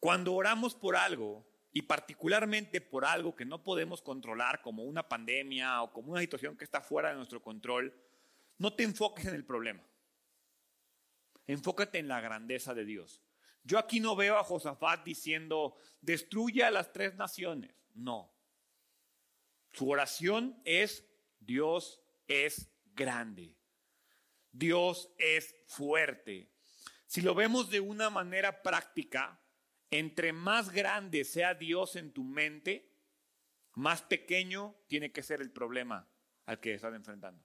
Cuando 0.00 0.34
oramos 0.34 0.74
por 0.74 0.96
algo, 0.96 1.46
y 1.72 1.82
particularmente 1.82 2.80
por 2.80 3.04
algo 3.04 3.36
que 3.36 3.44
no 3.44 3.62
podemos 3.62 4.02
controlar, 4.02 4.62
como 4.62 4.84
una 4.84 5.08
pandemia 5.08 5.82
o 5.82 5.92
como 5.92 6.12
una 6.12 6.20
situación 6.20 6.56
que 6.56 6.64
está 6.64 6.80
fuera 6.80 7.10
de 7.10 7.16
nuestro 7.16 7.42
control, 7.42 7.94
no 8.58 8.72
te 8.74 8.82
enfoques 8.82 9.26
en 9.26 9.34
el 9.34 9.44
problema. 9.44 9.82
Enfócate 11.46 11.98
en 11.98 12.08
la 12.08 12.20
grandeza 12.20 12.74
de 12.74 12.84
Dios. 12.84 13.22
Yo 13.64 13.78
aquí 13.78 14.00
no 14.00 14.16
veo 14.16 14.38
a 14.38 14.44
Josafat 14.44 15.04
diciendo, 15.04 15.76
destruye 16.00 16.64
a 16.64 16.70
las 16.70 16.92
tres 16.92 17.14
naciones. 17.16 17.74
No. 17.94 18.32
Su 19.72 19.90
oración 19.90 20.60
es, 20.64 21.04
Dios 21.38 22.00
es 22.26 22.70
grande. 22.94 23.54
Dios 24.52 25.10
es 25.18 25.54
fuerte. 25.66 26.50
Si 27.06 27.20
lo 27.20 27.34
vemos 27.34 27.70
de 27.70 27.80
una 27.80 28.10
manera 28.10 28.62
práctica, 28.62 29.40
entre 29.90 30.32
más 30.32 30.70
grande 30.70 31.24
sea 31.24 31.54
Dios 31.54 31.96
en 31.96 32.12
tu 32.12 32.24
mente, 32.24 32.90
más 33.74 34.02
pequeño 34.02 34.74
tiene 34.86 35.12
que 35.12 35.22
ser 35.22 35.40
el 35.40 35.50
problema 35.50 36.08
al 36.46 36.60
que 36.60 36.74
estás 36.74 36.94
enfrentando. 36.94 37.44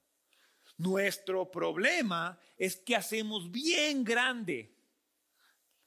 Nuestro 0.77 1.49
problema 1.51 2.39
es 2.57 2.75
que 2.77 2.95
hacemos 2.95 3.51
bien 3.51 4.03
grande 4.03 4.73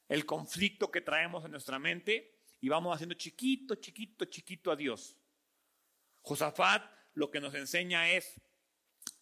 el 0.09 0.25
conflicto 0.25 0.90
que 0.90 1.01
traemos 1.01 1.45
en 1.45 1.51
nuestra 1.51 1.79
mente 1.79 2.38
y 2.61 2.69
vamos 2.69 2.95
haciendo 2.95 3.14
chiquito, 3.14 3.75
chiquito, 3.75 4.25
chiquito 4.27 4.71
a 4.71 4.77
Dios. 4.77 5.16
Josafat 6.23 6.85
lo 7.14 7.31
que 7.31 7.40
nos 7.40 7.55
enseña 7.55 8.11
es, 8.11 8.40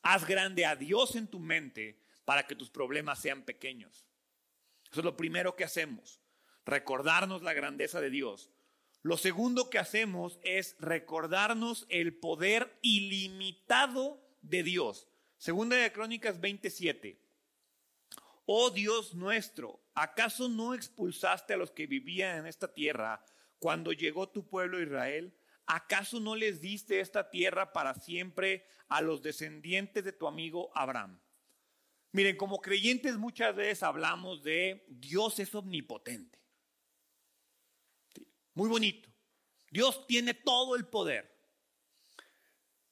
haz 0.03 0.27
grande 0.27 0.67
a 0.67 0.77
Dios 0.77 1.15
en 1.17 1.29
tu 1.29 1.39
mente 1.39 2.01
para 2.25 2.47
que 2.47 2.57
tus 2.57 2.71
problemas 2.71 3.21
sean 3.21 3.43
pequeños. 3.43 4.07
Eso 4.91 5.01
es 5.01 5.05
lo 5.05 5.17
primero 5.17 5.57
que 5.57 5.65
hacemos, 5.65 6.21
recordarnos 6.65 7.43
la 7.43 7.53
grandeza 7.53 8.01
de 8.01 8.11
Dios. 8.11 8.51
Lo 9.03 9.17
segundo 9.17 9.69
que 9.69 9.79
hacemos 9.79 10.39
es 10.43 10.77
recordarnos 10.79 11.87
el 11.91 12.17
poder 12.17 12.79
ilimitado 12.81 14.23
de 14.41 14.63
Dios. 14.63 15.09
Segunda 15.37 15.77
de 15.77 15.93
Crónicas 15.93 16.41
27. 16.41 17.21
Oh 18.47 18.71
Dios 18.71 19.15
nuestro, 19.15 19.83
¿acaso 19.95 20.49
no 20.49 20.75
expulsaste 20.75 21.55
a 21.55 21.57
los 21.57 21.71
que 21.71 21.87
vivían 21.87 22.39
en 22.39 22.47
esta 22.47 22.73
tierra 22.73 23.25
cuando 23.59 23.93
llegó 23.93 24.29
tu 24.29 24.47
pueblo 24.49 24.83
Israel? 24.83 25.35
¿Acaso 25.67 26.21
no 26.21 26.37
les 26.37 26.61
diste 26.61 27.01
esta 27.01 27.31
tierra 27.31 27.73
para 27.73 27.95
siempre 27.95 28.67
a 28.89 29.01
los 29.01 29.23
descendientes 29.23 30.05
de 30.05 30.13
tu 30.13 30.27
amigo 30.27 30.71
Abraham? 30.75 31.21
Miren, 32.13 32.37
como 32.37 32.61
creyentes 32.61 33.17
muchas 33.17 33.57
veces 33.57 33.83
hablamos 33.83 34.43
de 34.43 34.85
Dios 34.89 35.39
es 35.41 35.55
omnipotente. 35.55 36.44
Muy 38.55 38.69
bonito. 38.69 39.11
Dios 39.71 40.07
tiene 40.07 40.35
todo 40.35 40.77
el 40.77 40.87
poder. 40.87 41.35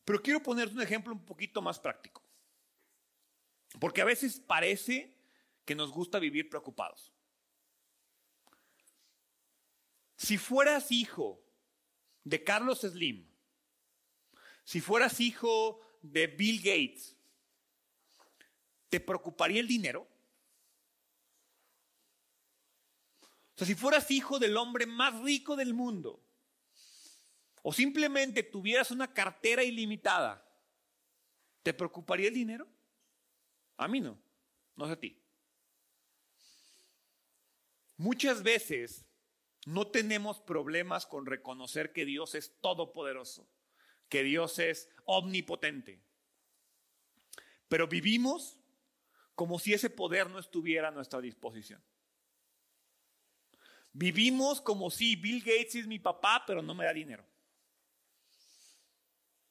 Pero 0.05 0.21
quiero 0.21 0.43
poner 0.43 0.69
un 0.69 0.83
ejemplo 0.83 1.13
un 1.13 1.25
poquito 1.25 1.63
más 1.63 1.79
práctico. 1.79 2.23
Porque 3.81 4.03
a 4.03 4.05
veces 4.05 4.41
parece 4.41 5.17
que 5.65 5.75
nos 5.75 5.93
gusta 5.93 6.19
vivir 6.19 6.51
preocupados. 6.51 7.13
Si 10.17 10.39
fueras 10.39 10.91
hijo 10.91 11.43
de 12.25 12.45
Carlos 12.45 12.81
Slim, 12.81 13.29
si 14.65 14.81
fueras 14.81 15.21
hijo 15.21 15.81
de 16.01 16.27
Bill 16.27 16.59
Gates, 16.59 17.17
¿te 18.89 19.01
preocuparía 19.01 19.61
el 19.61 19.67
dinero? 19.67 20.07
O 23.55 23.59
sea, 23.59 23.67
si 23.67 23.75
fueras 23.75 24.11
hijo 24.11 24.39
del 24.39 24.57
hombre 24.57 24.87
más 24.87 25.21
rico 25.23 25.57
del 25.57 25.75
mundo, 25.75 26.23
o 27.63 27.73
simplemente 27.73 28.43
tuvieras 28.43 28.91
una 28.91 29.13
cartera 29.13 29.63
ilimitada, 29.63 30.45
¿te 31.63 31.73
preocuparía 31.73 32.29
el 32.29 32.35
dinero? 32.35 32.67
A 33.77 33.89
mí 33.89 34.01
no, 34.01 34.19
no 34.77 34.87
sé 34.87 34.93
a 34.93 35.01
ti. 35.01 35.23
Muchas 37.97 38.43
veces 38.43 39.05
no 39.65 39.87
tenemos 39.87 40.41
problemas 40.41 41.07
con 41.07 41.27
reconocer 41.27 41.93
que 41.93 42.05
Dios 42.05 42.35
es 42.35 42.59
todopoderoso, 42.61 43.49
que 44.09 44.25
Dios 44.25 44.59
es 44.59 44.89
omnipotente. 45.05 46.03
Pero 47.69 47.87
vivimos 47.87 48.59
como 49.35 49.59
si 49.59 49.73
ese 49.73 49.89
poder 49.89 50.29
no 50.31 50.39
estuviera 50.39 50.89
a 50.89 50.91
nuestra 50.91 51.21
disposición. 51.21 51.83
Vivimos 53.93 54.61
como 54.61 54.91
si 54.91 55.17
Bill 55.17 55.41
Gates 55.41 55.75
es 55.75 55.87
mi 55.87 55.99
papá, 55.99 56.45
pero 56.47 56.63
no 56.63 56.75
me 56.75 56.85
da 56.85 56.93
dinero. 56.93 57.27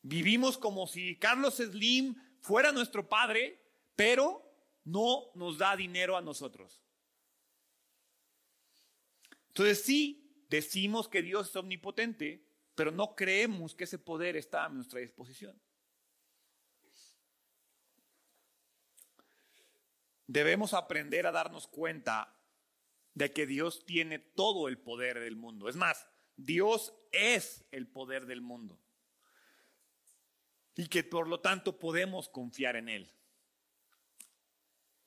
Vivimos 0.02 0.58
como 0.58 0.88
si 0.88 1.18
Carlos 1.18 1.58
Slim 1.58 2.16
fuera 2.42 2.72
nuestro 2.72 3.08
padre, 3.08 3.62
pero 3.96 4.44
no 4.84 5.32
nos 5.36 5.60
da 5.60 5.76
dinero 5.76 6.18
a 6.18 6.22
nosotros. 6.22 6.82
Entonces 9.50 9.84
sí, 9.84 10.46
decimos 10.50 11.08
que 11.08 11.22
Dios 11.22 11.50
es 11.50 11.56
omnipotente, 11.56 12.44
pero 12.74 12.92
no 12.92 13.16
creemos 13.16 13.76
que 13.76 13.84
ese 13.84 14.00
poder 14.00 14.38
está 14.38 14.66
a 14.66 14.70
nuestra 14.70 15.02
disposición. 15.02 15.62
Debemos 20.26 20.74
aprender 20.74 21.28
a 21.28 21.32
darnos 21.32 21.68
cuenta 21.68 22.34
de 23.14 23.34
que 23.34 23.46
Dios 23.46 23.86
tiene 23.86 24.20
todo 24.20 24.68
el 24.68 24.78
poder 24.78 25.20
del 25.20 25.36
mundo. 25.36 25.68
Es 25.68 25.76
más, 25.76 26.08
Dios 26.36 26.94
es 27.12 27.66
el 27.72 27.88
poder 27.88 28.26
del 28.26 28.42
mundo. 28.42 28.80
Y 30.76 30.88
que 30.88 31.04
por 31.04 31.28
lo 31.28 31.40
tanto 31.42 31.78
podemos 31.78 32.30
confiar 32.30 32.76
en 32.76 32.90
Él. 32.90 33.14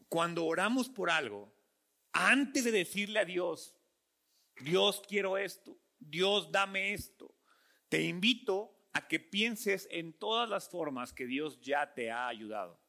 Cuando 0.09 0.45
oramos 0.45 0.88
por 0.88 1.11
algo, 1.11 1.55
antes 2.12 2.64
de 2.64 2.71
decirle 2.71 3.19
a 3.19 3.25
Dios, 3.25 3.75
Dios 4.61 5.03
quiero 5.09 5.37
esto, 5.37 5.77
Dios 5.99 6.53
dame 6.53 6.95
esto. 6.95 7.35
Te 7.88 8.03
invito 8.03 8.75
a 8.93 9.09
que 9.09 9.19
pienses 9.19 9.88
en 9.90 10.12
todas 10.12 10.49
las 10.49 10.69
formas 10.69 11.12
que 11.12 11.27
Dios 11.27 11.61
ya 11.61 11.93
te 11.95 12.11
ha 12.11 12.29
ayudado, 12.29 12.81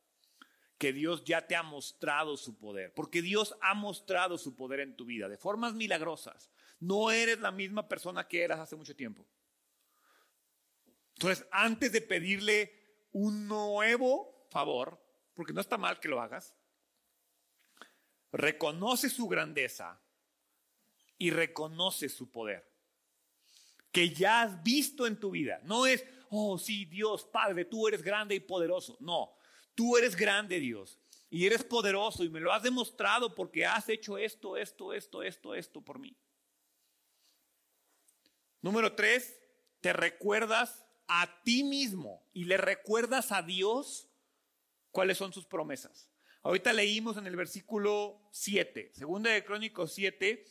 Dios 0.93 1.23
ya 1.23 1.47
te 1.47 1.55
ha 1.55 1.63
mostrado 1.63 2.37
su 2.37 2.57
poder, 2.57 2.93
porque 2.93 3.21
Dios 3.21 3.55
ha 3.61 3.73
mostrado 3.73 4.37
su 4.37 4.55
poder 4.55 4.79
en 4.79 4.95
tu 4.95 5.05
vida 5.05 5.27
de 5.27 5.37
formas 5.37 5.73
milagrosas. 5.73 6.49
No 6.79 7.11
eres 7.11 7.39
la 7.39 7.51
misma 7.51 7.87
persona 7.87 8.27
que 8.27 8.43
eras 8.43 8.59
hace 8.59 8.75
mucho 8.75 8.95
tiempo. 8.95 9.25
Entonces, 11.15 11.47
antes 11.51 11.91
de 11.91 12.01
pedirle 12.01 12.73
un 13.11 13.47
nuevo 13.47 14.47
favor, 14.49 15.01
porque 15.33 15.53
no 15.53 15.61
está 15.61 15.77
mal 15.77 15.99
que 15.99 16.09
lo 16.09 16.21
hagas, 16.21 16.53
reconoce 18.31 19.09
su 19.09 19.27
grandeza 19.27 20.01
y 21.17 21.31
reconoces 21.31 22.13
su 22.13 22.29
poder. 22.29 22.69
Que 23.91 24.09
ya 24.09 24.41
has 24.41 24.61
visto 24.61 25.07
en 25.07 25.17
tu 25.17 25.31
vida. 25.31 25.61
No 25.63 25.85
es, 25.85 26.05
oh 26.29 26.57
sí, 26.57 26.83
Dios, 26.85 27.23
Padre, 27.23 27.63
tú 27.63 27.87
eres 27.87 28.01
grande 28.01 28.35
y 28.35 28.41
poderoso. 28.41 28.97
No, 28.99 29.37
tú 29.75 29.97
eres 29.97 30.15
grande, 30.15 30.59
Dios. 30.59 30.99
Y 31.29 31.45
eres 31.45 31.63
poderoso 31.63 32.23
y 32.23 32.29
me 32.29 32.39
lo 32.39 32.53
has 32.53 32.63
demostrado 32.63 33.35
porque 33.35 33.65
has 33.65 33.89
hecho 33.89 34.17
esto, 34.17 34.57
esto, 34.57 34.93
esto, 34.93 35.21
esto, 35.21 35.53
esto 35.55 35.81
por 35.81 35.99
mí. 35.99 36.15
Número 38.61 38.93
tres, 38.95 39.38
te 39.81 39.93
recuerdas 39.93 40.85
a 41.07 41.43
ti 41.43 41.63
mismo 41.63 42.23
y 42.33 42.45
le 42.45 42.57
recuerdas 42.57 43.31
a 43.31 43.41
Dios 43.41 44.07
cuáles 44.91 45.17
son 45.17 45.33
sus 45.33 45.45
promesas. 45.45 46.09
Ahorita 46.41 46.73
leímos 46.73 47.17
en 47.17 47.27
el 47.27 47.35
versículo 47.35 48.21
7, 48.31 48.91
segunda 48.93 49.31
de 49.31 49.43
Crónicos 49.43 49.93
7, 49.93 50.45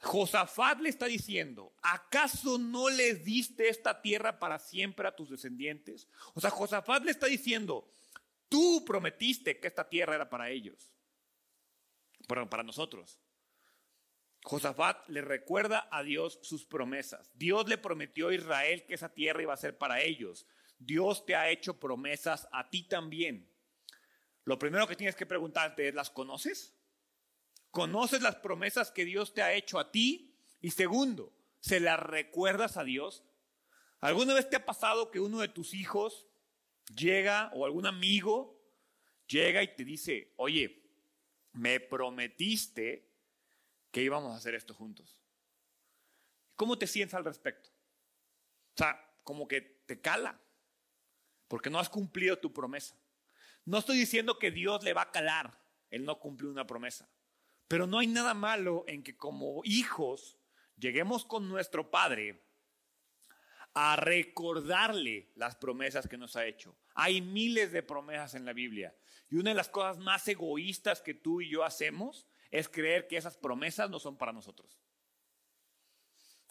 Josafat 0.00 0.80
le 0.80 0.88
está 0.88 1.06
diciendo, 1.06 1.72
¿acaso 1.82 2.58
no 2.58 2.90
les 2.90 3.24
diste 3.24 3.68
esta 3.68 4.02
tierra 4.02 4.38
para 4.38 4.58
siempre 4.58 5.08
a 5.08 5.14
tus 5.14 5.30
descendientes? 5.30 6.08
O 6.34 6.40
sea, 6.40 6.50
Josafat 6.50 7.04
le 7.04 7.10
está 7.10 7.26
diciendo, 7.26 7.88
tú 8.54 8.84
prometiste 8.84 9.58
que 9.58 9.66
esta 9.66 9.88
tierra 9.88 10.14
era 10.14 10.30
para 10.30 10.48
ellos, 10.48 10.92
pero 12.28 12.48
para 12.48 12.62
nosotros. 12.62 13.18
Josafat 14.44 15.08
le 15.08 15.22
recuerda 15.22 15.88
a 15.90 16.04
Dios 16.04 16.38
sus 16.40 16.64
promesas. 16.64 17.32
Dios 17.34 17.68
le 17.68 17.78
prometió 17.78 18.28
a 18.28 18.34
Israel 18.36 18.86
que 18.86 18.94
esa 18.94 19.12
tierra 19.12 19.42
iba 19.42 19.52
a 19.52 19.56
ser 19.56 19.76
para 19.76 20.02
ellos. 20.02 20.46
Dios 20.78 21.26
te 21.26 21.34
ha 21.34 21.50
hecho 21.50 21.80
promesas 21.80 22.46
a 22.52 22.70
ti 22.70 22.84
también. 22.84 23.50
Lo 24.44 24.56
primero 24.56 24.86
que 24.86 24.94
tienes 24.94 25.16
que 25.16 25.26
preguntarte 25.26 25.88
es, 25.88 25.94
¿las 25.96 26.10
conoces? 26.10 26.76
¿Conoces 27.72 28.22
las 28.22 28.36
promesas 28.36 28.92
que 28.92 29.04
Dios 29.04 29.34
te 29.34 29.42
ha 29.42 29.52
hecho 29.52 29.80
a 29.80 29.90
ti? 29.90 30.32
Y 30.60 30.70
segundo, 30.70 31.32
¿se 31.58 31.80
las 31.80 31.98
recuerdas 31.98 32.76
a 32.76 32.84
Dios? 32.84 33.24
¿Alguna 33.98 34.32
vez 34.32 34.48
te 34.48 34.54
ha 34.54 34.64
pasado 34.64 35.10
que 35.10 35.18
uno 35.18 35.40
de 35.40 35.48
tus 35.48 35.74
hijos 35.74 36.28
llega 36.94 37.50
o 37.52 37.64
algún 37.64 37.86
amigo 37.86 38.53
llega 39.26 39.62
y 39.62 39.74
te 39.74 39.84
dice, 39.84 40.32
oye, 40.36 40.82
me 41.52 41.80
prometiste 41.80 43.08
que 43.90 44.02
íbamos 44.02 44.32
a 44.32 44.36
hacer 44.36 44.54
esto 44.54 44.74
juntos? 44.74 45.20
¿Cómo 46.56 46.78
te 46.78 46.86
sientes 46.86 47.14
al 47.14 47.24
respecto? 47.24 47.70
O 48.74 48.76
sea, 48.76 49.00
como 49.22 49.48
que 49.48 49.60
te 49.60 50.00
cala, 50.00 50.40
porque 51.48 51.70
no 51.70 51.78
has 51.78 51.88
cumplido 51.88 52.38
tu 52.38 52.52
promesa. 52.52 52.96
No 53.64 53.78
estoy 53.78 53.96
diciendo 53.96 54.38
que 54.38 54.50
Dios 54.50 54.82
le 54.82 54.92
va 54.92 55.02
a 55.02 55.10
calar 55.10 55.58
el 55.90 56.04
no 56.04 56.18
cumplir 56.18 56.50
una 56.50 56.66
promesa. 56.66 57.08
Pero 57.68 57.86
no 57.86 57.98
hay 57.98 58.06
nada 58.06 58.34
malo 58.34 58.84
en 58.86 59.02
que 59.02 59.16
como 59.16 59.62
hijos 59.64 60.38
lleguemos 60.76 61.24
con 61.24 61.48
nuestro 61.48 61.90
padre 61.90 62.44
a 63.72 63.96
recordarle 63.96 65.32
las 65.34 65.56
promesas 65.56 66.06
que 66.06 66.18
nos 66.18 66.36
ha 66.36 66.46
hecho. 66.46 66.76
Hay 66.94 67.20
miles 67.20 67.72
de 67.72 67.82
promesas 67.82 68.34
en 68.34 68.44
la 68.44 68.52
Biblia. 68.52 68.94
Y 69.34 69.36
una 69.36 69.50
de 69.50 69.56
las 69.56 69.68
cosas 69.68 69.98
más 69.98 70.28
egoístas 70.28 71.00
que 71.00 71.12
tú 71.12 71.40
y 71.40 71.50
yo 71.50 71.64
hacemos 71.64 72.28
es 72.52 72.68
creer 72.68 73.08
que 73.08 73.16
esas 73.16 73.36
promesas 73.36 73.90
no 73.90 73.98
son 73.98 74.16
para 74.16 74.32
nosotros. 74.32 74.78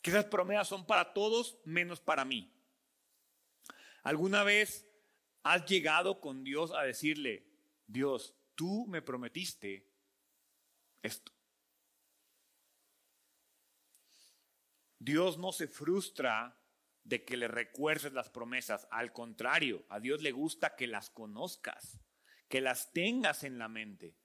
Que 0.02 0.10
esas 0.10 0.26
promesas 0.26 0.68
son 0.68 0.86
para 0.86 1.14
todos 1.14 1.58
menos 1.64 2.02
para 2.02 2.26
mí. 2.26 2.54
¿Alguna 4.04 4.44
vez 4.44 4.86
has 5.44 5.66
llegado 5.66 6.20
con 6.20 6.44
Dios 6.44 6.74
a 6.74 6.82
decirle, 6.82 7.48
Dios, 7.88 8.36
tú 8.54 8.86
me 8.88 9.02
prometiste 9.02 9.90
esto? 11.02 11.32
Dios 15.00 15.38
no 15.38 15.54
se 15.54 15.70
frustra 15.70 16.62
de 17.06 17.24
que 17.24 17.38
le 17.38 17.48
recuerdes 17.48 18.12
las 18.12 18.30
promesas. 18.30 18.90
Al 18.92 19.14
contrario, 19.14 19.86
a 19.88 20.02
Dios 20.02 20.22
le 20.22 20.34
gusta 20.34 20.76
que 20.76 20.88
las 20.88 21.10
conozcas, 21.10 21.98
que 22.54 22.62
las 22.62 22.94
tengas 22.94 23.44
en 23.44 23.58
la 23.58 23.68
mente. 23.68 24.16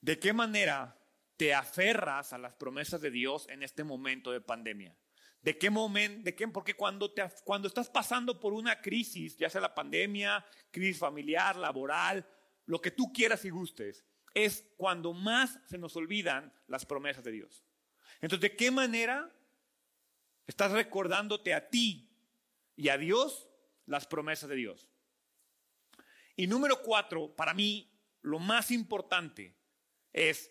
¿De 0.00 0.18
qué 0.18 0.32
manera 0.32 1.00
te 1.36 1.54
aferras 1.54 2.32
a 2.32 2.38
las 2.38 2.52
promesas 2.54 3.00
de 3.00 3.12
Dios 3.12 3.46
en 3.48 3.62
este 3.62 3.84
momento 3.84 4.32
de 4.32 4.40
pandemia? 4.40 4.98
¿De 5.40 5.56
qué 5.56 5.70
momento? 5.70 6.24
¿De 6.24 6.34
qué? 6.34 6.48
Porque 6.48 6.74
cuando, 6.74 7.12
te, 7.12 7.22
cuando 7.44 7.68
estás 7.68 7.90
pasando 7.90 8.40
por 8.40 8.54
una 8.54 8.80
crisis, 8.80 9.36
ya 9.36 9.48
sea 9.48 9.60
la 9.60 9.72
pandemia, 9.72 10.44
crisis 10.72 10.98
familiar, 10.98 11.54
laboral, 11.54 12.28
lo 12.66 12.80
que 12.80 12.90
tú 12.90 13.12
quieras 13.12 13.44
y 13.44 13.50
gustes, 13.50 14.04
es 14.34 14.66
cuando 14.76 15.12
más 15.12 15.60
se 15.66 15.78
nos 15.78 15.94
olvidan 15.94 16.52
las 16.66 16.84
promesas 16.84 17.22
de 17.22 17.30
Dios. 17.30 17.62
Entonces, 18.20 18.40
¿de 18.50 18.56
qué 18.56 18.72
manera 18.72 19.32
estás 20.48 20.72
recordándote 20.72 21.54
a 21.54 21.70
ti 21.70 22.10
y 22.74 22.88
a 22.88 22.98
Dios 22.98 23.48
las 23.86 24.08
promesas 24.08 24.48
de 24.48 24.56
Dios? 24.56 24.88
Y 26.36 26.46
número 26.46 26.82
cuatro, 26.82 27.34
para 27.34 27.54
mí, 27.54 27.90
lo 28.22 28.38
más 28.38 28.70
importante 28.70 29.56
es 30.12 30.50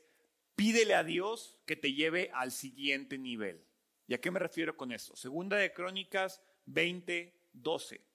pídele 0.56 0.94
a 0.94 1.04
Dios 1.04 1.58
que 1.66 1.76
te 1.76 1.94
lleve 1.94 2.30
al 2.34 2.52
siguiente 2.52 3.18
nivel. 3.18 3.66
¿Y 4.08 4.14
a 4.14 4.22
qué 4.22 4.32
me 4.32 4.40
refiero 4.40 4.76
con 4.78 4.92
eso? 4.92 5.16
Segunda 5.16 5.58
de 5.58 5.74
Crónicas 5.74 6.42
20, 6.66 7.34
12. 7.54 8.06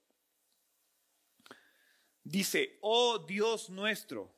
Dice, 2.22 2.78
oh 2.82 3.18
Dios 3.18 3.70
nuestro, 3.70 4.34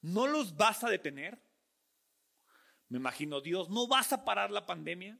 ¿no 0.00 0.26
los 0.26 0.56
vas 0.56 0.84
a 0.84 0.90
detener? 0.90 1.40
Me 2.88 2.98
imagino, 2.98 3.40
Dios, 3.40 3.68
¿no 3.68 3.86
vas 3.86 4.12
a 4.12 4.24
parar 4.24 4.50
la 4.50 4.64
pandemia? 4.64 5.18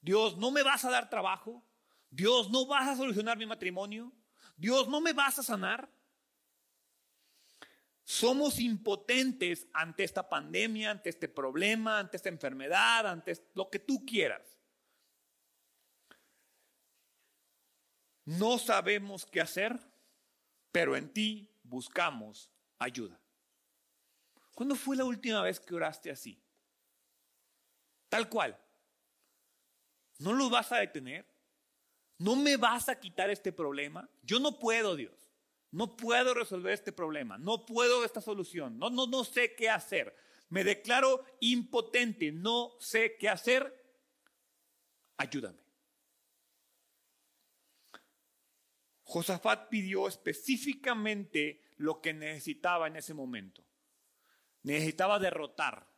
Dios, 0.00 0.36
¿no 0.36 0.50
me 0.50 0.62
vas 0.62 0.84
a 0.84 0.90
dar 0.90 1.08
trabajo? 1.08 1.64
Dios, 2.10 2.50
¿no 2.50 2.66
vas 2.66 2.88
a 2.88 2.96
solucionar 2.96 3.38
mi 3.38 3.46
matrimonio? 3.46 4.12
Dios, 4.56 4.88
¿no 4.88 5.00
me 5.00 5.12
vas 5.12 5.38
a 5.38 5.42
sanar? 5.42 5.88
Somos 8.04 8.58
impotentes 8.58 9.68
ante 9.72 10.04
esta 10.04 10.28
pandemia, 10.28 10.90
ante 10.90 11.08
este 11.08 11.28
problema, 11.28 11.98
ante 11.98 12.16
esta 12.16 12.28
enfermedad, 12.28 13.06
ante 13.06 13.32
lo 13.54 13.70
que 13.70 13.78
tú 13.78 14.04
quieras. 14.04 14.58
No 18.24 18.58
sabemos 18.58 19.26
qué 19.26 19.40
hacer, 19.40 19.78
pero 20.70 20.96
en 20.96 21.12
ti 21.12 21.48
buscamos 21.62 22.50
ayuda. 22.78 23.20
¿Cuándo 24.54 24.74
fue 24.74 24.96
la 24.96 25.04
última 25.04 25.42
vez 25.42 25.58
que 25.60 25.74
oraste 25.74 26.10
así? 26.10 26.40
Tal 28.08 28.28
cual. 28.28 28.58
¿No 30.18 30.32
lo 30.32 30.50
vas 30.50 30.70
a 30.72 30.78
detener? 30.78 31.26
¿No 32.18 32.36
me 32.36 32.56
vas 32.56 32.88
a 32.88 33.00
quitar 33.00 33.30
este 33.30 33.52
problema? 33.52 34.08
Yo 34.22 34.38
no 34.38 34.58
puedo, 34.58 34.94
Dios. 34.94 35.21
No 35.72 35.96
puedo 35.96 36.34
resolver 36.34 36.72
este 36.72 36.92
problema, 36.92 37.38
no 37.38 37.64
puedo 37.64 38.04
esta 38.04 38.20
solución, 38.20 38.78
no, 38.78 38.90
no, 38.90 39.06
no 39.06 39.24
sé 39.24 39.54
qué 39.54 39.70
hacer. 39.70 40.14
Me 40.50 40.64
declaro 40.64 41.24
impotente, 41.40 42.30
no 42.30 42.76
sé 42.78 43.16
qué 43.18 43.30
hacer. 43.30 43.74
Ayúdame. 45.16 45.62
Josafat 49.02 49.68
pidió 49.70 50.08
específicamente 50.08 51.62
lo 51.78 52.00
que 52.02 52.12
necesitaba 52.12 52.86
en 52.86 52.96
ese 52.96 53.14
momento. 53.14 53.64
Necesitaba 54.62 55.18
derrotar, 55.18 55.90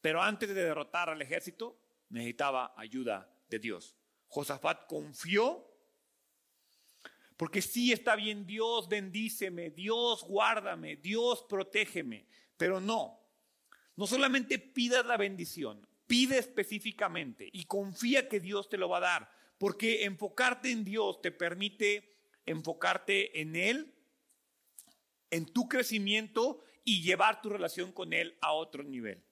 pero 0.00 0.22
antes 0.22 0.48
de 0.48 0.54
derrotar 0.54 1.10
al 1.10 1.20
ejército, 1.20 1.78
necesitaba 2.08 2.74
ayuda 2.76 3.30
de 3.48 3.58
Dios. 3.58 3.96
Josafat 4.28 4.86
confió 4.86 5.69
porque 7.40 7.62
sí 7.62 7.90
está 7.90 8.16
bien, 8.16 8.46
Dios 8.46 8.86
bendíceme, 8.86 9.70
Dios 9.70 10.24
guárdame, 10.24 10.96
Dios 10.96 11.42
protégeme, 11.48 12.26
pero 12.58 12.82
no. 12.82 13.18
No 13.96 14.06
solamente 14.06 14.58
pidas 14.58 15.06
la 15.06 15.16
bendición, 15.16 15.88
pide 16.06 16.36
específicamente 16.36 17.48
y 17.50 17.64
confía 17.64 18.28
que 18.28 18.40
Dios 18.40 18.68
te 18.68 18.76
lo 18.76 18.90
va 18.90 18.98
a 18.98 19.00
dar, 19.00 19.32
porque 19.56 20.04
enfocarte 20.04 20.70
en 20.70 20.84
Dios 20.84 21.22
te 21.22 21.32
permite 21.32 22.18
enfocarte 22.44 23.40
en 23.40 23.56
Él, 23.56 23.94
en 25.30 25.46
tu 25.46 25.66
crecimiento 25.66 26.62
y 26.84 27.00
llevar 27.00 27.40
tu 27.40 27.48
relación 27.48 27.90
con 27.92 28.12
Él 28.12 28.36
a 28.42 28.52
otro 28.52 28.82
nivel. 28.82 29.24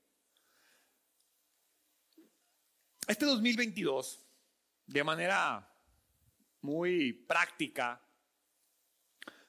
Este 3.07 3.27
2022, 3.27 4.25
de 4.87 5.05
manera 5.05 5.75
muy 6.61 7.13
práctica, 7.13 8.03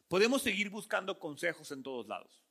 podemos 0.07 0.41
seguir 0.41 0.70
buscando 0.70 1.20
consejos 1.20 1.72
en 1.72 1.84
todos 1.84 2.07
lados. 2.07 2.43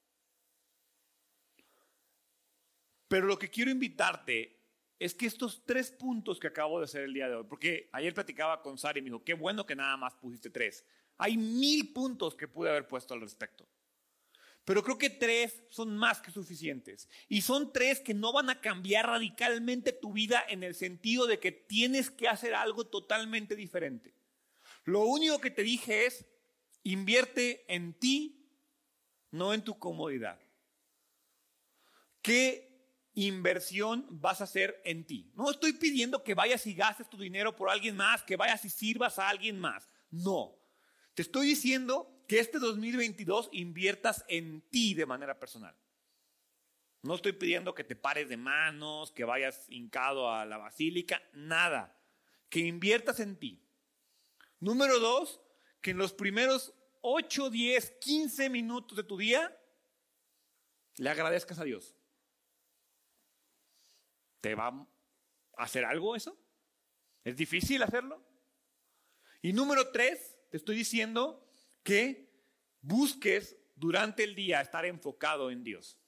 Pero 3.09 3.27
lo 3.27 3.39
que 3.39 3.49
quiero 3.49 3.71
invitarte 3.71 4.59
es 4.99 5.15
que 5.15 5.27
estos 5.27 5.65
tres 5.65 5.91
puntos 5.91 6.39
que 6.39 6.49
acabo 6.49 6.79
de 6.79 6.85
hacer 6.85 7.05
el 7.05 7.15
día 7.15 7.29
de 7.29 7.37
hoy, 7.37 7.45
porque 7.49 7.89
ayer 7.93 8.13
platicaba 8.13 8.63
con 8.63 8.79
Sari 8.79 8.99
y 8.99 9.03
me 9.03 9.07
dijo, 9.07 9.25
qué 9.25 9.35
bueno 9.35 9.65
que 9.65 9.77
nada 9.77 9.97
más 9.97 10.15
pusiste 10.15 10.51
tres. 10.51 10.85
Hay 11.17 11.37
mil 11.37 11.93
puntos 11.93 12.35
que 12.35 12.49
pude 12.49 12.71
haber 12.71 12.87
puesto 12.87 13.15
al 13.15 13.21
respecto. 13.21 13.67
Pero 14.65 14.83
creo 14.83 14.99
que 14.99 15.09
tres 15.09 15.63
son 15.71 15.97
más 15.97 16.21
que 16.21 16.31
suficientes. 16.31 17.09
Y 17.29 17.41
son 17.41 17.73
tres 17.73 18.01
que 18.01 18.13
no 18.13 18.33
van 18.33 18.51
a 18.51 18.61
cambiar 18.61 19.07
radicalmente 19.07 19.93
tu 19.93 20.13
vida 20.13 20.45
en 20.47 20.63
el 20.63 20.75
sentido 20.75 21.27
de 21.27 21.39
que 21.39 21.53
tienes 21.53 22.11
que 22.11 22.29
hacer 22.29 22.55
algo 22.55 22.87
totalmente 22.87 23.57
diferente. 23.57 24.18
Lo 24.89 25.01
único 25.01 25.39
que 25.39 25.51
te 25.51 25.63
dije 25.63 26.07
es, 26.07 26.25
invierte 26.83 27.63
en 27.69 27.93
ti, 27.93 28.49
no 29.31 29.53
en 29.53 29.63
tu 29.63 29.79
comodidad. 29.79 30.41
¿Qué 32.23 33.13
inversión 33.13 34.07
vas 34.09 34.41
a 34.41 34.45
hacer 34.45 34.81
en 34.87 35.05
ti? 35.05 35.31
No 35.35 35.51
estoy 35.51 35.75
pidiendo 35.75 36.25
que 36.25 36.33
vayas 36.33 36.67
y 36.67 36.73
gastes 36.73 37.11
tu 37.11 37.19
dinero 37.19 37.55
por 37.55 37.69
alguien 37.69 37.97
más, 37.97 38.23
que 38.23 38.37
vayas 38.37 38.65
y 38.65 38.71
sirvas 38.71 39.19
a 39.19 39.29
alguien 39.29 39.61
más. 39.61 39.91
No. 40.11 40.59
Te 41.13 41.21
estoy 41.21 41.49
diciendo 41.49 42.25
que 42.27 42.39
este 42.39 42.59
2022 42.59 43.51
inviertas 43.53 44.25
en 44.27 44.63
ti 44.71 44.95
de 44.95 45.05
manera 45.05 45.39
personal. 45.39 45.77
No 47.03 47.15
estoy 47.15 47.33
pidiendo 47.33 47.75
que 47.75 47.85
te 47.85 47.95
pares 47.95 48.31
de 48.31 48.39
manos, 48.39 49.13
que 49.13 49.25
vayas 49.25 49.67
hincado 49.69 50.33
a 50.33 50.47
la 50.47 50.57
basílica, 50.57 51.21
nada. 51.35 51.95
Que 52.49 52.61
inviertas 52.61 53.21
en 53.21 53.37
ti. 53.37 53.68
Número 54.61 54.99
dos, 54.99 55.41
que 55.81 55.91
en 55.93 55.99
los 55.99 56.13
primeros 56.13 56.75
8, 57.01 57.51
10, 57.51 57.91
15 58.01 58.51
minutos 58.51 58.97
de 58.97 59.05
tu 59.05 59.17
día 59.17 59.57
le 60.97 61.11
agradezcas 61.11 61.59
a 61.59 61.65
Dios. 61.65 61.97
¿Te 64.41 64.55
va 64.55 64.69
a 64.69 64.87
hacer 65.63 65.85
algo 65.85 66.17
eso? 66.17 66.39
¿Es 67.25 67.37
difícil 67.37 67.83
hacerlo? 67.83 68.25
Y 69.43 69.53
número 69.53 69.91
tres, 69.91 70.37
te 70.51 70.57
estoy 70.57 70.77
diciendo 70.77 71.47
que 71.83 72.29
busques 72.81 73.57
durante 73.77 74.25
el 74.25 74.35
día 74.35 74.61
estar 74.61 74.85
enfocado 74.85 75.51
en 75.51 75.63
Dios. 75.63 75.99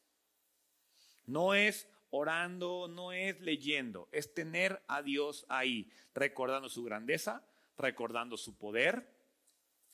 No 1.24 1.54
es 1.54 1.88
orando, 2.10 2.88
no 2.88 3.12
es 3.12 3.40
leyendo, 3.40 4.08
es 4.10 4.34
tener 4.34 4.82
a 4.88 5.02
Dios 5.02 5.46
ahí, 5.48 5.90
recordando 6.12 6.68
su 6.68 6.82
grandeza, 6.82 7.46
recordando 7.80 8.36
su 8.36 8.56
poder, 8.56 9.14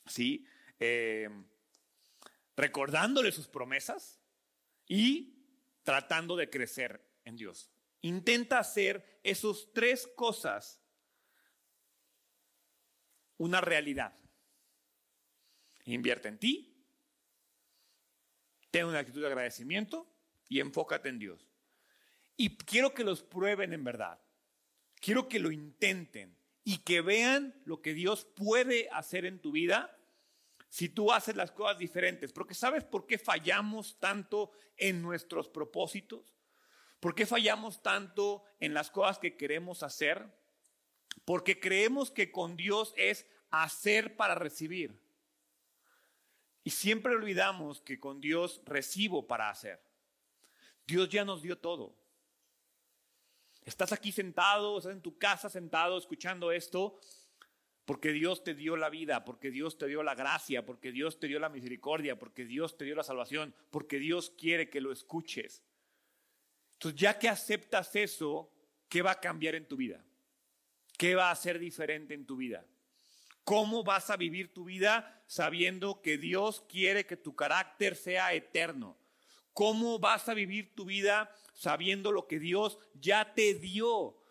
¿sí? 0.07 0.47
Eh, 0.79 1.29
recordándole 2.57 3.33
sus 3.33 3.49
promesas 3.49 4.21
y 4.87 5.35
tratando 5.83 6.37
de 6.37 6.51
crecer 6.51 7.05
en 7.25 7.37
Dios. 7.37 7.71
Intenta 8.03 8.59
hacer 8.59 9.21
esas 9.23 9.69
tres 9.73 10.07
cosas 10.17 10.83
una 13.39 13.61
realidad. 13.61 14.15
Invierte 15.85 16.29
en 16.29 16.39
ti, 16.39 16.85
ten 18.71 18.87
una 18.87 18.99
actitud 18.99 19.21
de 19.21 19.29
agradecimiento 19.29 20.11
y 20.49 20.61
enfócate 20.61 21.09
en 21.09 21.19
Dios. 21.19 21.49
Y 22.37 22.57
quiero 22.57 22.93
que 22.93 23.05
los 23.05 23.23
prueben 23.23 23.73
en 23.73 23.85
verdad. 23.85 24.21
Quiero 25.01 25.29
que 25.29 25.39
lo 25.39 25.51
intenten 25.51 26.37
y 26.69 26.79
que 26.79 27.01
vean 27.01 27.55
lo 27.65 27.81
que 27.81 27.95
Dios 27.95 28.25
puede 28.25 28.89
hacer 28.91 29.25
en 29.25 29.39
tu 29.39 29.53
vida 29.53 29.97
si 30.69 30.89
tú 30.89 31.13
haces 31.13 31.37
las 31.37 31.53
cosas 31.53 31.79
diferentes. 31.79 32.33
Porque 32.33 32.55
¿sabes 32.55 32.83
por 32.83 33.07
qué 33.07 33.19
fallamos 33.19 34.01
tanto 34.01 34.51
en 34.77 35.01
nuestros 35.01 35.49
propósitos? 35.49 36.35
¿Por 36.99 37.15
qué 37.15 37.25
fallamos 37.25 37.85
tanto 37.85 38.43
en 38.59 38.75
las 38.75 38.91
cosas 38.91 39.21
que 39.21 39.37
queremos 39.37 39.85
hacer? 39.85 40.27
Porque 41.25 41.61
creemos 41.61 42.11
que 42.11 42.33
con 42.33 42.57
Dios 42.57 42.93
es 42.97 43.29
hacer 43.51 44.17
para 44.17 44.35
recibir. 44.35 45.01
Y 46.65 46.71
siempre 46.71 47.15
olvidamos 47.15 47.81
que 47.81 48.01
con 48.01 48.21
Dios 48.21 48.61
recibo 48.65 49.29
para 49.29 49.51
hacer. 49.51 49.81
Dios 50.85 51.09
ya 51.11 51.25
nos 51.25 51.43
dio 51.43 51.59
todo. 51.59 51.95
Estás 53.67 53.91
aquí 53.91 54.13
sentado, 54.13 54.79
estás 54.79 54.93
en 54.93 55.03
tu 55.03 55.19
casa 55.19 55.51
sentado 55.51 55.99
escuchando 55.99 56.53
esto, 56.53 57.01
porque 57.85 58.13
Dios 58.13 58.45
te 58.45 58.55
dio 58.55 58.77
la 58.77 58.89
vida, 58.89 59.25
porque 59.25 59.51
Dios 59.51 59.77
te 59.77 59.89
dio 59.89 60.05
la 60.05 60.15
gracia, 60.15 60.65
porque 60.65 60.93
Dios 60.93 61.19
te 61.19 61.27
dio 61.27 61.41
la 61.41 61.49
misericordia, 61.49 62.17
porque 62.17 62.45
Dios 62.45 62.79
te 62.79 62.85
dio 62.85 62.95
la 62.95 63.03
salvación, 63.03 63.57
porque 63.73 63.99
Dios 63.99 64.31
quiere 64.31 64.71
que 64.71 64.81
lo 64.81 64.93
escuches. 64.93 65.65
Entonces, 66.75 67.01
ya 67.01 67.19
que 67.19 67.29
aceptas 67.29 67.97
eso, 67.97 68.53
¿qué 68.89 69.03
va 69.03 69.11
a 69.11 69.21
cambiar 69.21 69.57
en 69.57 69.67
tu 69.67 69.77
vida? 69.77 70.05
¿Qué 70.97 71.17
va 71.17 71.33
a 71.33 71.37
ser 71.37 71.59
diferente 71.59 72.15
en 72.15 72.25
tu 72.25 72.37
vida? 72.37 72.65
¿Cómo 73.43 73.83
vas 73.83 74.11
a 74.11 74.17
vivir 74.17 74.55
tu 74.55 74.65
vida 74.65 75.25
sabiendo 75.27 76.03
que 76.03 76.19
Dios 76.19 76.65
quiere 76.69 77.05
que 77.05 77.17
tu 77.17 77.35
carácter 77.35 77.97
sea 77.97 78.33
eterno? 78.33 78.97
¿Cómo 79.57 79.99
vas 79.99 80.29
a 80.29 80.35
vivir 80.35 80.75
tu 80.75 80.85
vida 80.85 81.35
sabiendo 81.55 82.13
lo 82.13 82.27
que 82.27 82.39
Dios 82.39 82.79
ya 82.93 83.33
te 83.33 83.55
dio? 83.55 84.23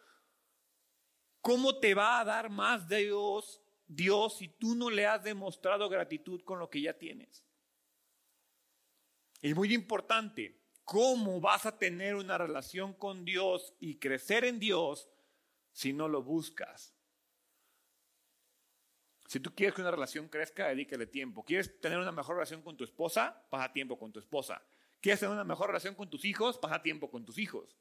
¿Cómo 1.41 1.79
te 1.79 1.95
va 1.95 2.19
a 2.19 2.23
dar 2.23 2.51
más 2.51 2.87
de 2.87 3.05
Dios, 3.05 3.59
Dios 3.87 4.37
si 4.37 4.49
tú 4.49 4.75
no 4.75 4.91
le 4.91 5.07
has 5.07 5.23
demostrado 5.23 5.89
gratitud 5.89 6.43
con 6.43 6.59
lo 6.59 6.69
que 6.69 6.79
ya 6.79 6.99
tienes? 6.99 7.43
Es 9.41 9.55
muy 9.55 9.73
importante, 9.73 10.61
¿cómo 10.83 11.41
vas 11.41 11.65
a 11.65 11.75
tener 11.75 12.13
una 12.13 12.37
relación 12.37 12.93
con 12.93 13.25
Dios 13.25 13.73
y 13.79 13.97
crecer 13.97 14.45
en 14.45 14.59
Dios 14.59 15.09
si 15.71 15.91
no 15.91 16.07
lo 16.07 16.21
buscas? 16.21 16.93
Si 19.25 19.39
tú 19.39 19.55
quieres 19.55 19.73
que 19.73 19.81
una 19.81 19.89
relación 19.89 20.29
crezca, 20.29 20.67
dedícale 20.67 21.07
tiempo. 21.07 21.43
¿Quieres 21.43 21.81
tener 21.81 21.97
una 21.97 22.11
mejor 22.11 22.35
relación 22.35 22.61
con 22.61 22.77
tu 22.77 22.83
esposa? 22.83 23.43
Pasa 23.49 23.73
tiempo 23.73 23.97
con 23.97 24.11
tu 24.11 24.19
esposa. 24.19 24.61
¿Quieres 25.05 25.19
tener 25.19 25.33
una 25.33 25.43
mejor 25.43 25.67
relación 25.67 25.93
con 25.93 26.09
tus 26.09 26.25
hijos? 26.25 26.57
Pasa 26.57 26.81
tiempo 26.81 27.11
con 27.11 27.25
tus 27.25 27.37
hijos. 27.37 27.77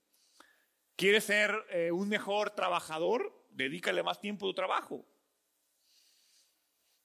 ¿Quieres 0.95 1.25
ser 1.25 1.55
eh, 1.71 1.91
un 1.91 2.11
mejor 2.11 2.51
trabajador? 2.51 3.49
Dedícale 3.49 4.03
más 4.03 4.21
tiempo 4.21 4.45
a 4.45 4.51
tu 4.51 4.55
trabajo. 4.55 5.07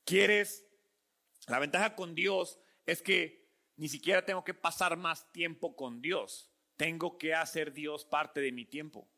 ¿Quieres? 0.03 0.67
La 1.47 1.57
ventaja 1.57 1.95
con 1.95 2.15
Dios 2.15 2.59
es 2.85 3.01
que 3.01 3.49
ni 3.77 3.87
siquiera 3.87 4.25
tengo 4.25 4.43
que 4.43 4.53
pasar 4.53 4.97
más 4.97 5.31
tiempo 5.31 5.77
con 5.77 6.01
Dios. 6.01 6.51
Tengo 6.75 7.17
que 7.17 7.33
hacer 7.33 7.71
Dios 7.71 8.03
parte 8.03 8.41
de 8.41 8.51
mi 8.51 8.65
tiempo. 8.65 9.09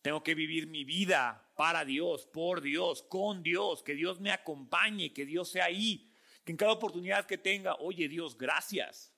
Tengo 0.00 0.22
que 0.22 0.34
vivir 0.34 0.68
mi 0.68 0.84
vida 0.84 1.52
para 1.54 1.84
Dios, 1.84 2.24
por 2.24 2.62
Dios, 2.62 3.02
con 3.02 3.42
Dios, 3.42 3.82
que 3.82 3.92
Dios 3.92 4.20
me 4.20 4.32
acompañe, 4.32 5.12
que 5.12 5.26
Dios 5.26 5.50
sea 5.50 5.66
ahí, 5.66 6.10
que 6.44 6.52
en 6.52 6.56
cada 6.56 6.72
oportunidad 6.72 7.26
que 7.26 7.36
tenga, 7.36 7.74
oye 7.74 8.08
Dios, 8.08 8.38
gracias. 8.38 9.13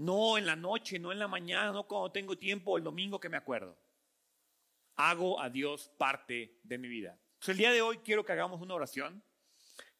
No 0.00 0.38
en 0.38 0.46
la 0.46 0.56
noche, 0.56 0.98
no 0.98 1.12
en 1.12 1.18
la 1.18 1.28
mañana, 1.28 1.72
no 1.72 1.86
cuando 1.86 2.10
tengo 2.10 2.38
tiempo, 2.38 2.78
el 2.78 2.84
domingo 2.84 3.20
que 3.20 3.28
me 3.28 3.36
acuerdo. 3.36 3.78
Hago 4.96 5.38
a 5.38 5.50
Dios 5.50 5.90
parte 5.98 6.58
de 6.62 6.78
mi 6.78 6.88
vida. 6.88 7.20
Entonces, 7.34 7.50
el 7.50 7.58
día 7.58 7.70
de 7.70 7.82
hoy 7.82 7.98
quiero 7.98 8.24
que 8.24 8.32
hagamos 8.32 8.62
una 8.62 8.72
oración. 8.72 9.22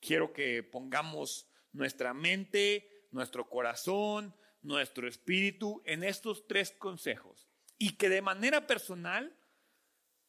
Quiero 0.00 0.32
que 0.32 0.62
pongamos 0.62 1.50
nuestra 1.72 2.14
mente, 2.14 3.08
nuestro 3.10 3.50
corazón, 3.50 4.34
nuestro 4.62 5.06
espíritu 5.06 5.82
en 5.84 6.02
estos 6.02 6.46
tres 6.46 6.70
consejos 6.70 7.46
y 7.76 7.98
que 7.98 8.08
de 8.08 8.22
manera 8.22 8.66
personal 8.66 9.36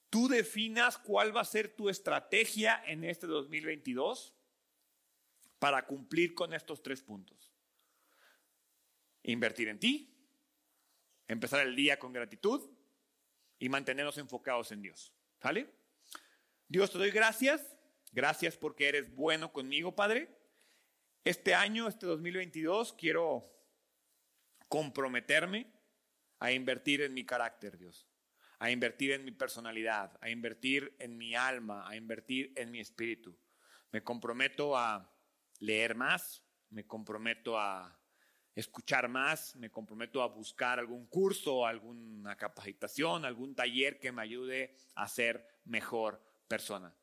tú 0.09 0.27
definas 0.27 0.97
cuál 0.97 1.33
va 1.33 1.41
a 1.41 1.45
ser 1.45 1.73
tu 1.77 1.87
estrategia 1.87 2.83
en 2.87 3.05
este 3.05 3.25
2022 3.25 4.33
para 5.59 5.85
cumplir 5.85 6.33
con 6.33 6.53
estos 6.53 6.83
tres 6.83 7.01
puntos. 7.01 7.50
Invertir 9.23 9.67
en 9.67 9.79
ti, 9.79 10.13
empezar 11.27 11.65
el 11.65 11.75
día 11.75 11.99
con 11.99 12.13
gratitud 12.13 12.69
y 13.59 13.69
mantenernos 13.69 14.17
enfocados 14.17 14.71
en 14.71 14.81
Dios. 14.81 15.13
¿Vale? 15.41 15.69
Dios 16.67 16.91
te 16.91 16.97
doy 16.97 17.11
gracias. 17.11 17.75
Gracias 18.13 18.57
porque 18.57 18.89
eres 18.89 19.13
bueno 19.15 19.53
conmigo, 19.53 19.95
Padre. 19.95 20.37
Este 21.23 21.53
año, 21.53 21.87
este 21.87 22.05
2022, 22.05 22.93
quiero 22.93 23.45
comprometerme 24.67 25.71
a 26.39 26.51
invertir 26.51 27.01
en 27.01 27.13
mi 27.13 27.25
carácter, 27.25 27.77
Dios, 27.77 28.09
a 28.57 28.71
invertir 28.71 29.11
en 29.11 29.23
mi 29.23 29.31
personalidad, 29.31 30.17
a 30.19 30.29
invertir 30.29 30.95
en 30.97 31.17
mi 31.17 31.35
alma, 31.35 31.87
a 31.87 31.95
invertir 31.95 32.51
en 32.55 32.71
mi 32.71 32.79
espíritu. 32.79 33.37
Me 33.91 34.03
comprometo 34.03 34.75
a 34.75 35.13
leer 35.59 35.93
más, 35.93 36.43
me 36.69 36.87
comprometo 36.87 37.59
a 37.59 38.00
escuchar 38.55 39.07
más, 39.07 39.55
me 39.55 39.69
comprometo 39.69 40.21
a 40.21 40.27
buscar 40.27 40.79
algún 40.79 41.07
curso, 41.07 41.65
alguna 41.65 42.35
capacitación, 42.35 43.25
algún 43.25 43.55
taller 43.55 43.99
que 43.99 44.11
me 44.11 44.21
ayude 44.21 44.75
a 44.95 45.07
ser 45.07 45.45
mejor 45.65 46.21
persona. 46.47 46.93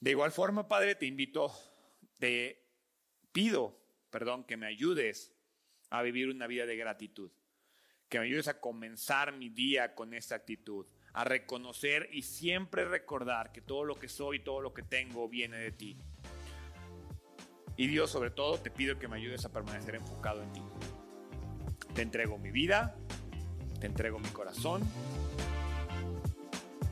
De 0.00 0.10
igual 0.10 0.30
forma, 0.30 0.68
Padre, 0.68 0.94
te 0.94 1.06
invito, 1.06 1.50
te 2.18 2.62
pido, 3.32 3.78
perdón, 4.10 4.44
que 4.44 4.56
me 4.56 4.66
ayudes 4.66 5.32
a 5.90 6.02
vivir 6.02 6.28
una 6.28 6.46
vida 6.46 6.66
de 6.66 6.76
gratitud, 6.76 7.30
que 8.08 8.18
me 8.18 8.26
ayudes 8.26 8.48
a 8.48 8.60
comenzar 8.60 9.32
mi 9.32 9.48
día 9.48 9.94
con 9.94 10.12
esa 10.12 10.34
actitud, 10.34 10.86
a 11.14 11.24
reconocer 11.24 12.10
y 12.12 12.22
siempre 12.22 12.84
recordar 12.84 13.52
que 13.52 13.62
todo 13.62 13.84
lo 13.84 13.98
que 13.98 14.08
soy, 14.08 14.40
todo 14.40 14.60
lo 14.60 14.74
que 14.74 14.82
tengo 14.82 15.28
viene 15.28 15.56
de 15.56 15.72
ti. 15.72 15.96
Y 17.76 17.88
Dios, 17.88 18.10
sobre 18.10 18.30
todo, 18.30 18.58
te 18.58 18.70
pido 18.70 18.98
que 18.98 19.08
me 19.08 19.16
ayudes 19.16 19.44
a 19.44 19.50
permanecer 19.50 19.96
enfocado 19.96 20.42
en 20.42 20.52
ti. 20.52 20.62
Te 21.94 22.02
entrego 22.02 22.38
mi 22.38 22.50
vida, 22.50 22.96
te 23.80 23.86
entrego 23.86 24.18
mi 24.18 24.28
corazón 24.28 24.82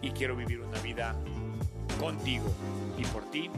y 0.03 0.11
quiero 0.11 0.37
vivir 0.37 0.61
una 0.61 0.81
vida 0.81 1.15
contigo 1.99 2.47
y 2.99 3.05
por 3.07 3.31
ti 3.31 3.51